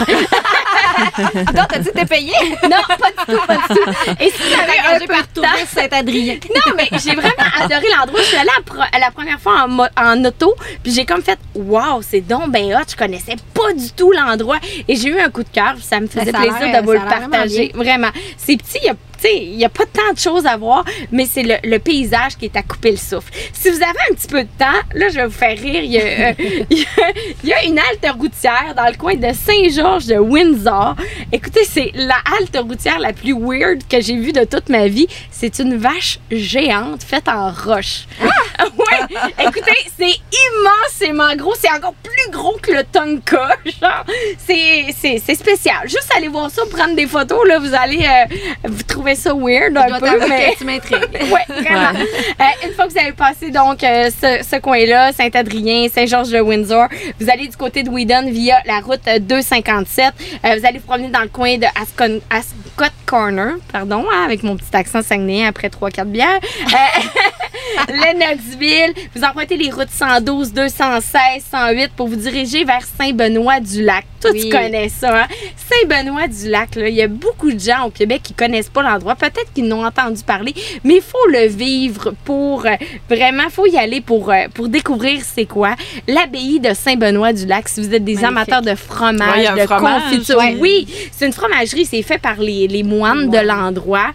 Donc, 1.53 1.67
t'as 1.69 1.79
dit 1.79 1.89
que 1.89 1.93
t'es 1.93 2.05
payé? 2.05 2.31
non, 2.63 2.77
pas 2.87 3.09
du 3.09 3.33
tout, 3.35 3.41
pas 3.47 3.55
du 3.57 3.63
tout. 3.67 3.91
Et 4.19 4.29
si 4.29 4.53
avez 4.53 4.95
un 4.95 4.99
peu 4.99 5.05
par 5.07 5.23
de 5.23 5.67
Saint-Adrien. 5.67 6.35
non, 6.55 6.73
mais 6.77 6.87
j'ai 6.99 7.15
vraiment 7.15 7.49
adoré 7.59 7.87
l'endroit. 7.97 8.19
Je 8.21 8.25
suis 8.27 8.37
allée 8.37 8.49
la, 8.57 8.63
pro- 8.63 8.99
la 8.99 9.11
première 9.11 9.39
fois 9.39 9.65
en, 9.67 9.87
en 10.01 10.25
auto, 10.25 10.53
puis 10.83 10.93
j'ai 10.93 11.05
comme 11.05 11.21
fait 11.23 11.39
Waouh, 11.55 12.01
c'est 12.01 12.21
donc 12.21 12.51
ben 12.51 12.73
hot. 12.75 12.83
Je 12.89 12.95
connaissais 12.95 13.35
pas 13.53 13.73
du 13.73 13.91
tout 13.91 14.11
l'endroit. 14.11 14.57
Et 14.87 14.95
j'ai 14.95 15.09
eu 15.09 15.19
un 15.19 15.29
coup 15.29 15.43
de 15.43 15.49
cœur, 15.49 15.73
ça 15.81 15.99
me 15.99 16.07
faisait 16.07 16.31
Ben, 16.31 16.33
ça 16.33 16.37
a 16.55 16.57
plaisir 16.59 16.79
de 16.81 16.85
vous 16.85 16.91
le 16.93 16.99
vraiment 16.99 17.29
partager. 17.29 17.71
Vraiment. 17.73 18.09
C'est 18.37 18.57
petit, 18.57 18.77
il 18.83 18.87
y 18.87 18.89
a. 18.89 18.93
Il 19.32 19.57
n'y 19.57 19.65
a 19.65 19.69
pas 19.69 19.86
tant 19.86 20.13
de 20.13 20.19
choses 20.19 20.45
à 20.45 20.57
voir, 20.57 20.84
mais 21.11 21.26
c'est 21.26 21.43
le, 21.43 21.55
le 21.63 21.80
paysage 21.80 22.38
qui 22.38 22.45
est 22.45 22.55
à 22.57 22.61
couper 22.63 22.91
le 22.91 22.97
souffle. 22.97 23.32
Si 23.53 23.69
vous 23.69 23.78
avez 23.78 23.99
un 24.11 24.13
petit 24.15 24.28
peu 24.28 24.43
de 24.43 24.49
temps, 24.57 24.80
là, 24.93 25.09
je 25.09 25.15
vais 25.15 25.26
vous 25.26 25.32
faire 25.32 25.57
rire. 25.57 25.84
Il 25.84 25.91
y 25.91 25.99
a, 25.99 26.30
euh, 26.30 26.34
il 26.69 26.78
y 26.80 26.84
a- 26.84 27.11
il 27.43 27.49
y 27.49 27.53
a 27.53 27.63
une 27.65 27.80
halte 27.80 28.05
routière 28.19 28.74
dans 28.76 28.86
le 28.88 28.95
coin 28.95 29.15
de 29.15 29.28
Saint-Georges 29.34 30.05
de 30.07 30.15
Windsor. 30.17 30.95
Écoutez, 31.32 31.65
c'est 31.65 31.91
la 31.95 32.15
halte 32.39 32.57
routière 32.57 32.99
la 32.99 33.13
plus 33.13 33.34
weird 33.34 33.82
que 33.89 34.01
j'ai 34.01 34.15
vue 34.17 34.32
de 34.34 34.43
toute 34.43 34.69
ma 34.69 34.88
vie. 34.88 35.07
C'est 35.32 35.59
une 35.59 35.76
vache 35.78 36.19
géante 36.32 37.03
faite 37.03 37.28
en 37.28 37.51
roche. 37.51 38.05
Ah! 38.21 38.65
ouais, 38.78 38.92
écoutez, 39.39 39.77
c'est 39.97 40.15
immensément 40.47 41.35
gros. 41.35 41.53
C'est 41.59 41.71
encore 41.71 41.93
plus 41.95 42.31
gros 42.31 42.57
que 42.61 42.71
le 42.71 42.83
Tonka. 42.83 43.55
Genre, 43.65 44.05
c'est, 44.37 45.35
spécial. 45.35 45.77
Juste 45.85 46.09
aller 46.15 46.27
voir 46.27 46.49
ça, 46.49 46.63
prendre 46.69 46.95
des 46.95 47.07
photos, 47.07 47.47
là, 47.47 47.59
vous 47.59 47.73
allez 47.73 48.05
euh, 48.05 48.35
vous 48.65 48.83
trouver 48.83 49.15
ça 49.15 49.33
weird 49.33 49.77
un 49.77 49.99
peu. 49.99 50.05
t'avouer 50.05 50.27
Mais... 50.29 50.53
que 50.53 50.57
tu 50.59 50.65
m'intrigues. 50.65 51.03
Ouais, 51.33 51.45
vraiment. 51.47 51.99
Euh, 51.99 52.67
une 52.67 52.73
fois 52.73 52.85
que 52.85 52.91
vous 52.91 52.99
avez 52.99 53.13
passé 53.13 53.49
donc 53.49 53.83
euh, 53.83 54.09
ce, 54.09 54.47
ce 54.47 54.57
coin-là, 54.59 55.11
Saint-Adrien, 55.13 55.87
Saint-Georges 55.89 56.29
de 56.29 56.39
Windsor, 56.39 56.87
vous 57.19 57.29
allez 57.29 57.47
du 57.47 57.57
côté 57.57 57.83
de 57.83 57.89
Whedon 57.89 58.29
via 58.29 58.61
la 58.65 58.79
route 58.79 59.07
euh, 59.07 59.19
257. 59.19 60.13
Euh, 60.45 60.55
vous 60.57 60.65
allez 60.65 60.79
vous 60.79 60.85
promener 60.85 61.09
dans 61.09 61.21
le 61.21 61.29
coin 61.29 61.57
de 61.57 61.65
Ascon, 61.79 62.19
Ascot 62.29 62.93
Corner, 63.05 63.53
pardon, 63.71 64.05
hein, 64.11 64.23
avec 64.25 64.43
mon 64.43 64.55
petit 64.55 64.75
accent 64.75 65.01
saguenéen 65.01 65.47
après 65.47 65.69
3-4 65.69 66.05
bières. 66.05 66.39
Euh, 66.39 67.93
Vous 69.15 69.23
empruntez 69.23 69.57
les 69.57 69.69
routes 69.71 69.89
112, 69.91 70.53
216, 70.53 71.43
108 71.51 71.91
pour 71.95 72.07
vous 72.07 72.15
diriger 72.15 72.63
vers 72.63 72.81
Saint-Benoît-du-Lac. 72.99 74.05
Toi, 74.21 74.31
Oui. 74.33 74.43
tu 74.43 74.49
connais 74.49 74.89
ça, 74.89 75.23
hein? 75.23 75.27
Saint-Benoît-du-Lac, 75.57 76.69
il 76.77 76.93
y 76.93 77.01
a 77.01 77.07
beaucoup 77.07 77.51
de 77.51 77.59
gens 77.59 77.85
au 77.85 77.89
Québec 77.89 78.21
qui 78.23 78.33
connaissent 78.33 78.69
pas 78.69 78.81
l'endroit. 78.83 79.15
Peut-être 79.15 79.51
qu'ils 79.53 79.67
n'ont 79.67 79.85
entendu 79.85 80.23
parler, 80.23 80.53
mais 80.83 80.95
il 80.95 81.01
faut 81.01 81.27
le 81.29 81.47
vivre 81.47 82.13
pour 82.23 82.65
euh, 82.65 82.71
vraiment, 83.09 83.49
faut 83.49 83.65
y 83.67 83.77
aller 83.77 84.01
pour, 84.01 84.31
euh, 84.31 84.47
pour 84.53 84.69
découvrir 84.69 85.21
c'est 85.23 85.45
quoi. 85.45 85.75
L'abbaye 86.07 86.59
de 86.59 86.73
Saint-Benoît-du-Lac, 86.73 87.67
si 87.67 87.81
vous 87.81 87.93
êtes 87.93 88.03
des 88.03 88.15
Magnifique. 88.15 88.25
amateurs 88.53 88.61
de 88.61 88.75
fromage, 88.75 89.49
Ouais, 89.49 89.61
de 89.61 89.67
fromage, 89.67 90.03
confiture. 90.03 90.37
ouais. 90.37 90.57
Oui, 90.59 90.87
c'est 91.11 91.25
une 91.25 91.33
fromagerie, 91.33 91.85
c'est 91.85 92.01
fait 92.01 92.17
par 92.19 92.35
les, 92.39 92.67
les 92.67 92.83
moines 92.83 93.29
de 93.29 93.37
l'endroit. 93.39 94.11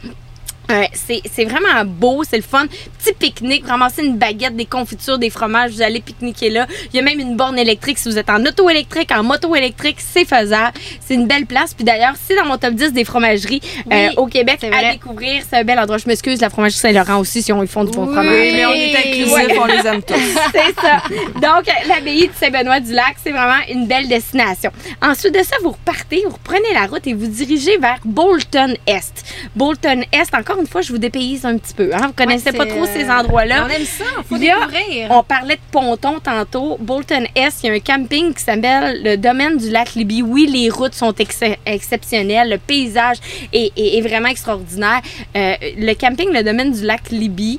Euh, 0.70 0.84
c'est 0.92 1.44
vraiment 1.44 1.84
beau, 1.84 2.22
c'est 2.28 2.36
le 2.36 2.42
fun. 2.42 2.66
Petit 2.98 3.14
pique-nique, 3.14 3.66
ramasser 3.66 4.04
une 4.04 4.16
baguette, 4.18 4.54
des 4.56 4.66
confitures, 4.66 5.18
des 5.18 5.30
fromages, 5.30 5.72
vous 5.72 5.82
allez 5.82 6.00
pique-niquer 6.00 6.50
là. 6.50 6.66
Il 6.92 6.96
y 6.96 6.98
a 6.98 7.02
même 7.02 7.18
une 7.20 7.36
borne 7.36 7.58
électrique 7.58 7.98
si 7.98 8.08
vous 8.08 8.18
êtes 8.18 8.28
en 8.30 8.44
auto 8.44 8.68
électrique, 8.68 9.10
en 9.12 9.22
moto 9.22 9.54
électrique, 9.56 9.96
c'est 9.98 10.24
faisable. 10.26 10.72
C'est 11.00 11.14
une 11.14 11.26
belle 11.26 11.46
place. 11.46 11.72
Puis 11.74 11.84
d'ailleurs, 11.84 12.14
c'est 12.22 12.36
dans 12.36 12.44
mon 12.44 12.58
top 12.58 12.74
10 12.74 12.92
des 12.92 13.04
fromageries 13.04 13.60
euh, 13.92 14.08
au 14.16 14.26
Québec 14.26 14.62
à 14.64 14.92
découvrir. 14.92 15.42
C'est 15.48 15.56
un 15.58 15.64
bel 15.64 15.78
endroit. 15.78 15.98
Je 15.98 16.06
m'excuse, 16.06 16.40
la 16.40 16.50
fromagerie 16.50 16.78
Saint-Laurent 16.78 17.18
aussi, 17.18 17.42
si 17.42 17.52
on, 17.52 17.62
ils 17.62 17.68
font 17.68 17.84
du 17.84 17.92
bon 17.92 18.06
Oui, 18.06 18.12
fromage. 18.14 18.32
Oui, 18.38 18.52
mais 18.54 18.66
on 18.66 18.72
est 18.74 18.96
inclusif, 18.96 19.32
Ouais. 19.34 19.58
on 19.58 19.64
les 19.66 19.86
aime 19.86 20.02
tous. 20.02 20.14
C'est 20.52 20.74
ça. 20.80 21.02
Donc, 21.40 21.64
l'abbaye 21.88 22.28
de 22.28 22.32
Saint-Benoît-du-Lac, 22.38 23.16
c'est 23.22 23.30
vraiment 23.30 23.62
une 23.70 23.86
belle 23.86 24.08
destination. 24.08 24.70
Ensuite 25.02 25.34
de 25.34 25.42
ça, 25.42 25.56
vous 25.62 25.70
repartez, 25.70 26.24
vous 26.26 26.34
reprenez 26.34 26.74
la 26.74 26.86
route 26.86 27.06
et 27.06 27.14
vous 27.14 27.26
dirigez 27.26 27.78
vers 27.78 27.98
Bolton 28.04 28.74
Est. 28.86 29.24
Bolton 29.56 30.02
Est, 30.12 30.34
encore 30.34 30.57
une 30.60 30.66
fois, 30.66 30.80
je 30.82 30.90
vous 30.92 30.98
dépayse 30.98 31.44
un 31.44 31.56
petit 31.58 31.74
peu. 31.74 31.90
Hein? 31.94 32.08
Vous 32.08 32.12
connaissez 32.12 32.50
Ouais, 32.50 32.56
pas 32.58 32.66
trop 32.66 32.84
ces 32.86 33.04
euh, 33.04 33.12
endroits-là. 33.18 33.66
On 33.66 33.68
aime 33.70 33.84
ça, 33.84 34.04
faut 34.28 34.36
Il 34.36 34.44
y 34.44 34.50
a- 34.50 34.56
découvrir. 34.58 35.10
On 35.10 35.22
parlait 35.22 35.56
de 35.56 35.60
ponton 35.70 36.18
tantôt. 36.20 36.76
Bolton 36.80 37.24
Est, 37.34 37.62
il 37.62 37.66
y 37.66 37.70
a 37.70 37.74
un 37.74 37.80
camping 37.80 38.34
qui 38.34 38.42
s'appelle 38.42 39.02
le 39.02 39.16
domaine 39.16 39.56
du 39.56 39.70
lac 39.70 39.94
Libye. 39.94 40.22
Oui, 40.22 40.46
les 40.46 40.70
routes 40.70 40.94
sont 40.94 41.12
ex- 41.14 41.40
exceptionnelles. 41.66 42.50
Le 42.50 42.58
paysage 42.58 43.18
est, 43.52 43.72
est- 43.76 43.98
est 43.98 44.00
vraiment 44.00 44.28
extraordinaire. 44.28 45.00
Euh, 45.36 45.54
le 45.76 45.94
camping, 45.94 46.28
le 46.32 46.42
domaine 46.42 46.72
du 46.72 46.82
lac 46.84 47.10
Libye, 47.10 47.58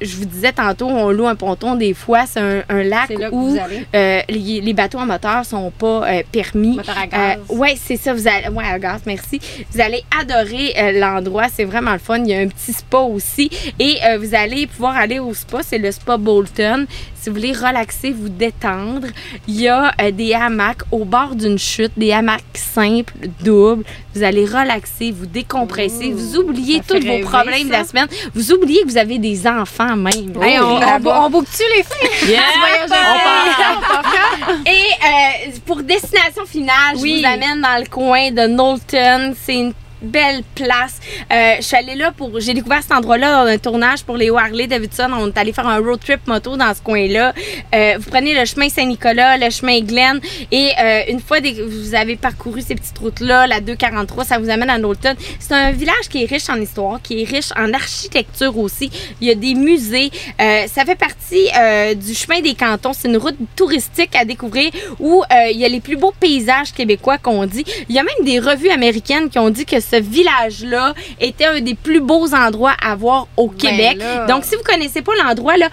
je 0.00 0.16
vous 0.16 0.24
disais 0.24 0.52
tantôt, 0.52 0.86
on 0.86 1.10
loue 1.10 1.26
un 1.26 1.34
ponton 1.34 1.74
des 1.74 1.94
fois. 1.94 2.24
C'est 2.26 2.40
un, 2.40 2.62
un 2.68 2.82
lac 2.82 3.10
où 3.32 3.56
euh, 3.94 4.20
les, 4.28 4.60
les 4.60 4.72
bateaux 4.72 4.98
à 4.98 5.04
moteur 5.06 5.44
sont 5.44 5.70
pas 5.70 6.08
euh, 6.08 6.22
permis. 6.30 6.76
Moteur 6.76 6.98
à 6.98 7.06
gaz. 7.06 7.38
oui, 7.48 7.68
c'est 7.82 7.96
ça. 7.96 8.12
Vous 8.14 8.26
allez, 8.28 8.48
ouais, 8.48 8.64
à 8.64 8.78
gaz, 8.78 9.00
merci. 9.06 9.40
Vous 9.72 9.80
allez 9.80 10.02
adorer 10.20 10.74
euh, 10.78 10.92
l'endroit. 10.98 11.46
C'est 11.52 11.64
vraiment 11.64 11.92
le 11.92 11.98
fun. 11.98 12.18
Il 12.18 12.28
y 12.28 12.34
a 12.34 12.38
un 12.40 12.48
petit 12.48 12.72
spa 12.72 12.98
aussi. 12.98 13.50
Et 13.78 13.96
euh, 14.06 14.18
vous 14.18 14.34
allez 14.34 14.66
pouvoir 14.66 14.96
aller 14.96 15.18
au 15.18 15.34
spa. 15.34 15.60
C'est 15.62 15.78
le 15.78 15.90
spa 15.92 16.16
Bolton. 16.16 16.86
Si 17.20 17.28
vous 17.30 17.36
voulez 17.36 17.52
relaxer, 17.52 18.12
vous 18.12 18.28
détendre, 18.28 19.08
il 19.46 19.60
y 19.60 19.68
a 19.68 19.92
euh, 20.00 20.10
des 20.10 20.34
hamacs 20.34 20.82
au 20.90 21.04
bord 21.04 21.34
d'une 21.34 21.58
chute, 21.58 21.92
des 21.96 22.12
hamacs 22.12 22.42
simples, 22.54 23.12
doubles. 23.42 23.84
Vous 24.14 24.22
allez 24.22 24.44
relaxer, 24.46 25.12
vous 25.12 25.26
décompresser, 25.26 26.10
vous 26.12 26.36
oubliez 26.36 26.80
tous 26.86 26.98
vos 27.04 27.20
problèmes 27.20 27.66
de 27.68 27.72
la 27.72 27.84
semaine. 27.84 28.08
Vous 28.34 28.52
oubliez 28.52 28.82
que 28.82 28.88
vous 28.88 28.96
avez 28.98 29.18
des 29.18 29.46
enfants 29.46 29.96
même. 29.96 30.32
Hey, 30.42 30.58
on, 30.60 30.76
on, 30.76 31.24
on 31.24 31.30
boucle-tu 31.30 31.62
les 31.76 31.82
filles? 31.84 32.28
Yeah. 32.28 32.40
Et 34.66 34.70
euh, 34.70 35.50
pour 35.66 35.82
destination 35.82 36.44
finale, 36.46 36.96
Oui. 36.96 37.16
je 37.16 37.28
vous 37.28 37.34
amène 37.34 37.60
dans 37.62 37.78
le 37.82 37.88
coin 37.88 38.30
de 38.30 38.46
Knowlton. 38.46 39.34
C'est 39.40 39.54
une 39.54 39.72
belle 40.02 40.42
place. 40.54 41.00
Euh, 41.32 41.56
je 41.58 41.62
suis 41.62 41.76
allée 41.76 41.94
là 41.94 42.12
pour. 42.12 42.38
J'ai 42.40 42.54
découvert 42.54 42.82
cet 42.82 42.92
endroit-là 42.92 43.44
dans 43.44 43.50
un 43.50 43.58
tournage 43.58 44.04
pour 44.04 44.16
les 44.16 44.30
Harley 44.30 44.66
Davidson. 44.66 45.10
On 45.12 45.28
est 45.28 45.38
allé 45.38 45.52
faire 45.52 45.66
un 45.66 45.78
road 45.78 46.00
trip 46.00 46.26
moto 46.26 46.56
dans 46.56 46.72
ce 46.74 46.80
coin-là. 46.82 47.32
Euh, 47.74 47.94
vous 47.98 48.10
prenez 48.10 48.38
le 48.38 48.44
chemin 48.44 48.68
Saint-Nicolas, 48.68 49.36
le 49.36 49.50
chemin 49.50 49.80
Glen, 49.80 50.20
et 50.52 50.70
euh, 50.80 51.02
une 51.08 51.20
fois 51.20 51.40
que 51.40 51.62
vous 51.62 51.94
avez 51.94 52.16
parcouru 52.16 52.60
ces 52.60 52.74
petites 52.74 52.98
routes-là, 52.98 53.46
la 53.46 53.60
243, 53.60 54.24
ça 54.24 54.38
vous 54.38 54.50
amène 54.50 54.70
à 54.70 54.78
Knowlton. 54.78 55.14
C'est 55.38 55.54
un 55.54 55.72
village 55.72 56.08
qui 56.10 56.22
est 56.22 56.26
riche 56.26 56.48
en 56.48 56.60
histoire, 56.60 57.00
qui 57.02 57.22
est 57.22 57.24
riche 57.24 57.50
en 57.56 57.72
architecture 57.72 58.56
aussi. 58.58 58.90
Il 59.20 59.28
y 59.28 59.30
a 59.30 59.34
des 59.34 59.54
musées. 59.54 60.10
Ça 60.38 60.84
fait 60.84 60.94
partie 60.94 61.48
du 61.96 62.14
chemin 62.14 62.40
des 62.40 62.54
cantons. 62.54 62.92
C'est 62.92 63.08
une 63.08 63.16
route 63.16 63.36
touristique 63.56 64.14
à 64.14 64.24
découvrir 64.24 64.70
où 64.98 65.22
il 65.50 65.56
y 65.56 65.64
a 65.64 65.68
les 65.68 65.80
plus 65.80 65.96
beaux 65.96 66.12
paysages 66.18 66.72
québécois 66.72 67.18
qu'on 67.18 67.46
dit. 67.46 67.64
Il 67.88 67.94
y 67.94 67.98
a 67.98 68.02
même 68.02 68.24
des 68.24 68.38
revues 68.38 68.70
américaines 68.70 69.28
qui 69.30 69.38
ont 69.38 69.50
dit 69.50 69.64
que 69.64 69.80
ce 69.90 69.96
village-là 70.00 70.94
était 71.20 71.46
un 71.46 71.60
des 71.60 71.74
plus 71.74 72.00
beaux 72.00 72.32
endroits 72.34 72.74
à 72.82 72.94
voir 72.94 73.28
au 73.36 73.48
Québec. 73.48 73.96
là. 73.98 74.26
Donc, 74.26 74.44
si 74.44 74.54
vous 74.56 74.62
connaissez 74.62 75.02
pas 75.02 75.12
l'endroit, 75.22 75.56
là, 75.56 75.68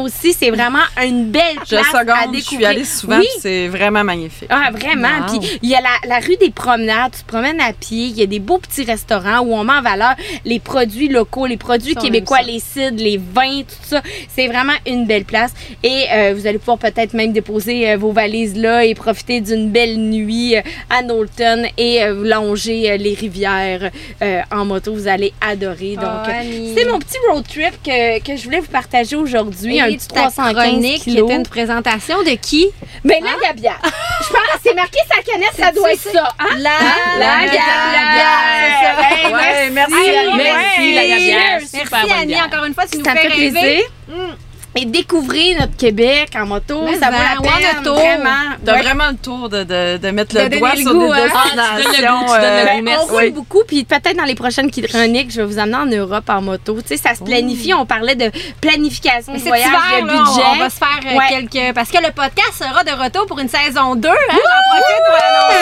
aussi, 0.00 0.32
c'est 0.32 0.50
vraiment 0.50 0.78
une 1.04 1.30
belle 1.30 1.42
place 1.68 1.94
à 1.94 2.04
découvrir. 2.04 2.32
je 2.38 2.40
suis 2.42 2.64
allée 2.64 2.84
souvent, 2.84 3.18
Oui. 3.18 3.26
c'est 3.40 3.68
vraiment 3.68 4.04
magnifique. 4.04 4.48
Ah, 4.50 4.70
vraiment. 4.72 5.08
Wow. 5.28 5.38
Puis 5.40 5.58
il 5.62 5.68
y 5.70 5.74
a 5.74 5.80
la, 5.80 6.08
la 6.08 6.18
rue 6.20 6.36
des 6.36 6.50
promenades, 6.50 7.12
tu 7.12 7.22
te 7.22 7.26
promènes 7.26 7.60
à 7.60 7.72
pied, 7.72 8.06
il 8.06 8.16
y 8.18 8.22
a 8.22 8.26
des 8.26 8.38
beaux 8.38 8.58
petits 8.58 8.84
restaurants 8.84 9.40
où 9.40 9.54
on 9.54 9.64
met 9.64 9.72
en 9.74 9.82
valeur 9.82 10.14
les 10.44 10.60
produits 10.60 11.08
locaux, 11.08 11.46
les 11.46 11.56
produits 11.56 11.94
Ça, 11.94 12.00
québécois, 12.00 12.42
les 12.42 12.60
cidres, 12.60 13.02
les 13.02 13.18
vins, 13.18 13.62
tout 13.62 13.74
ça. 13.82 14.02
C'est 14.28 14.46
vraiment 14.46 14.72
une 14.86 15.06
belle 15.06 15.24
place. 15.24 15.52
Et 15.82 16.04
euh, 16.12 16.34
vous 16.36 16.46
allez 16.46 16.58
pouvoir 16.58 16.78
peut-être 16.78 17.14
même 17.14 17.32
déposer 17.32 17.90
euh, 17.90 17.96
vos 17.96 18.12
valises 18.12 18.56
là 18.56 18.84
et 18.84 18.94
profiter 18.94 19.40
d'une 19.40 19.70
belle 19.70 19.96
nuit 19.98 20.56
euh, 20.56 20.60
à 20.90 21.02
Knowlton 21.02 21.64
et 21.76 22.00
longer 22.22 22.96
les 22.98 23.14
rivières 23.18 23.90
euh, 24.22 24.40
en 24.50 24.64
moto. 24.64 24.92
Vous 24.94 25.08
allez 25.08 25.32
adorer. 25.40 25.96
Donc, 25.96 26.04
Oh, 26.08 26.30
euh, 26.30 26.74
c'est 26.76 26.84
mon 26.86 26.98
petit 26.98 27.18
road 27.30 27.44
trip 27.46 27.82
que, 27.84 28.18
que 28.20 28.36
je 28.36 28.44
voulais 28.44 28.60
vous 28.60 28.66
partager 28.70 29.16
aujourd'hui. 29.16 29.80
Un 29.80 29.92
petit 29.92 30.08
315 30.08 30.54
chronique 30.54 31.02
qui 31.02 31.18
était 31.18 31.34
une 31.34 31.46
présentation 31.46 32.22
de 32.22 32.30
qui? 32.40 32.68
Ben, 33.04 33.22
la 33.22 33.48
gabière. 33.48 33.78
Je 33.82 34.28
pense, 34.28 34.40
c'est 34.64 34.74
marqué 34.74 34.98
sa 35.08 35.22
canette, 35.22 35.52
ça 35.58 35.70
doit 35.72 35.92
être 35.92 36.00
ça? 36.00 36.32
Hein? 36.38 36.56
La, 36.58 36.70
La 37.18 37.46
gabière. 37.46 39.32
Ouais, 39.32 39.70
merci. 39.70 39.94
Merci, 40.36 40.94
la 40.94 41.06
gabière. 41.06 41.58
Merci 41.60 42.12
Annie, 42.20 42.40
encore 42.42 42.64
une 42.64 42.74
fois, 42.74 42.84
tu 42.90 42.98
nous 42.98 43.04
fais 43.04 43.16
fait 43.16 43.28
rêver. 43.28 43.50
plaisir. 43.50 43.82
Et 44.74 44.84
découvrir 44.84 45.58
notre 45.60 45.76
Québec 45.76 46.28
en 46.36 46.44
moto, 46.46 46.82
Mais 46.84 46.98
ça 46.98 47.06
vaut 47.10 47.16
la 47.16 47.40
peine. 47.40 47.78
auto. 47.80 47.94
Vraiment. 47.94 48.28
T'as 48.64 48.74
Ouais. 48.74 48.82
vraiment 48.82 49.08
le 49.10 49.16
tour 49.16 49.48
de, 49.48 49.64
de, 49.64 49.96
de 49.96 50.10
mettre 50.10 50.36
le 50.36 50.48
doigt 50.50 50.72
le 50.76 50.82
sur 50.82 50.92
goût, 50.92 51.06
des 51.12 51.20
hein. 51.20 51.26
Ah, 51.34 51.42
tu 51.50 51.56
donnes 51.56 51.66
le 51.66 51.72
destinations. 51.84 52.18
goût, 52.20 52.26
tu 52.26 52.32
donnes 52.32 52.42
le 52.42 52.46
euh, 52.46 52.62
goût. 52.62 52.68
Ben, 52.76 52.84
Merci. 52.84 53.02
on 53.02 53.06
roule 53.12 53.22
Oui. 53.24 53.30
beaucoup, 53.30 53.62
puis 53.66 53.84
peut-être 53.84 54.16
dans 54.16 54.24
les 54.24 54.34
prochaines 54.34 54.70
chroniques, 54.70 55.30
je 55.32 55.40
vais 55.40 55.46
vous 55.46 55.58
amener 55.58 55.76
en 55.78 55.86
Europe 55.86 56.28
en 56.28 56.42
moto. 56.42 56.76
Tu 56.82 56.88
sais, 56.88 56.96
ça 56.96 57.14
se 57.14 57.22
planifie. 57.24 57.72
On 57.74 57.86
parlait 57.86 58.14
de 58.14 58.30
planification 58.60 59.32
de 59.34 59.38
voyage, 59.40 59.66
hiver, 59.66 60.02
de 60.02 60.06
là, 60.06 60.12
budget. 60.12 60.42
on 60.52 60.56
va 60.56 60.70
se 60.70 60.76
faire 60.76 61.00
euh, 61.12 61.16
Ouais. 61.16 61.28
quelques... 61.48 61.74
Parce 61.74 61.90
que 61.90 61.98
le 61.98 62.12
podcast 62.12 62.52
sera 62.58 62.84
de 62.84 62.92
retour 63.02 63.26
pour 63.26 63.38
une 63.40 63.48
saison 63.48 63.94
2. 63.96 64.08
Hein, 64.08 64.12
J'en 64.30 64.70
profite 64.70 65.02
pour 65.06 65.16
l'annoncer. 65.16 65.58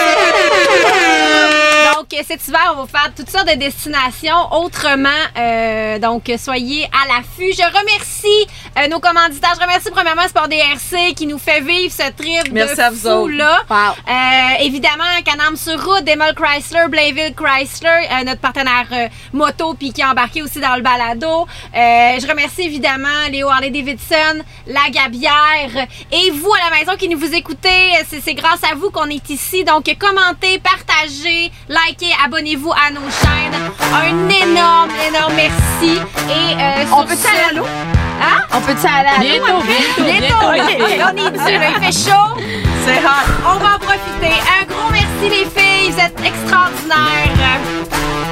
Donc, 1.95 2.12
euh, 2.14 2.22
cet 2.26 2.47
hiver, 2.49 2.74
on 2.76 2.84
va 2.84 2.87
faire 2.87 3.12
toutes 3.14 3.30
sortes 3.30 3.47
de 3.49 3.55
destinations 3.55 4.53
autrement. 4.53 5.09
Euh, 5.39 6.01
donc, 6.01 6.30
soyez 6.37 6.84
à 6.87 7.07
l'affût. 7.07 7.53
Je 7.53 7.62
remercie 7.62 8.49
euh, 8.76 8.89
nos 8.89 8.99
commanditaires. 8.99 9.53
Je 9.55 9.61
remercie 9.61 9.91
premièrement 9.93 10.26
Sport 10.26 10.49
DRC 10.49 11.14
qui 11.14 11.26
nous 11.26 11.39
fait 11.39 11.61
vivre 11.61 11.93
ce 11.93 12.11
trip 12.11 12.53
Merci 12.53 12.76
de 12.76 12.80
à 12.80 12.91
vous 12.91 12.97
fou, 12.97 13.28
là. 13.28 13.61
Wow. 13.70 13.76
Euh, 13.76 14.64
évidemment, 14.64 15.05
Canam 15.24 15.57
sur 15.57 15.74
route, 15.74 16.05
Demol 16.05 16.34
Chrysler, 16.34 16.89
Blainville 16.89 17.34
Chrysler, 17.34 18.24
notre 18.24 18.41
partenaire 18.41 18.89
moto, 19.32 19.74
puis 19.74 19.93
qui 19.93 20.01
est 20.01 20.05
embarqué 20.05 20.43
aussi 20.43 20.61
dans 20.61 20.74
le 20.74 20.82
balado. 20.82 21.47
Je 21.72 22.28
remercie 22.28 22.62
évidemment 22.62 23.28
Léo 23.30 23.49
Harley 23.49 23.70
Davidson, 23.70 24.43
La 24.66 24.91
Gabière 24.91 25.87
et 26.11 26.30
vous 26.32 26.53
à 26.53 26.70
la 26.70 26.78
maison 26.78 26.97
qui 26.97 27.09
nous 27.09 27.18
vous 27.18 27.34
écoutez. 27.34 27.93
C'est 28.09 28.34
grâce 28.34 28.64
à 28.64 28.74
vous 28.74 28.91
qu'on 28.91 29.09
est 29.09 29.30
ici. 29.30 29.62
Donc, 29.62 29.84
commentez, 29.99 30.59
partagez, 30.59 31.53
likez, 31.89 32.12
abonnez-vous 32.24 32.72
à 32.72 32.91
nos 32.91 33.01
chaînes. 33.01 33.57
Un 33.93 34.29
énorme, 34.29 34.91
énorme 35.09 35.33
merci. 35.35 36.01
Et 36.29 36.55
euh, 36.61 36.85
On 36.93 37.05
peut 37.05 37.14
ce- 37.16 37.29
aller 37.29 37.45
à 37.51 37.53
l'eau? 37.55 37.66
Hein? 37.66 38.43
On 38.53 38.61
peut-tu 38.61 38.87
aller 38.87 39.09
à 39.09 39.18
l'eau? 39.18 39.22
Bientôt, 39.22 39.62
bientôt, 39.66 40.03
Bientôt, 40.03 40.51
bientôt, 40.51 40.53
les 40.53 40.61
ok, 40.61 40.89
filles. 40.89 40.99
là, 40.99 41.12
on 41.12 41.16
est 41.27 41.31
dû, 41.31 41.59
là, 41.59 41.68
il 41.77 41.85
fait 41.93 42.11
chaud. 42.11 42.43
C'est 42.85 42.99
hot. 43.05 43.27
On 43.47 43.59
va 43.59 43.74
en 43.74 43.79
profiter. 43.79 44.35
Un 44.61 44.64
gros 44.66 44.91
merci 44.91 45.29
les 45.29 45.45
filles, 45.45 45.91
vous 45.91 46.01
êtes 46.01 46.20
extraordinaires. 46.24 47.61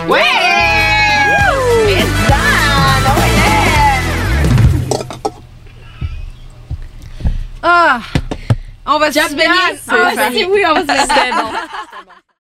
Ouais! 0.08 0.20
Ah, 7.62 8.00
on 8.86 8.98
va 8.98 9.10
se 9.10 9.18
done. 9.34 9.40
Ah, 9.88 10.28
oui, 10.50 10.62
on 10.68 10.74
va 10.74 10.80
se 10.82 10.86
C'était 11.08 12.23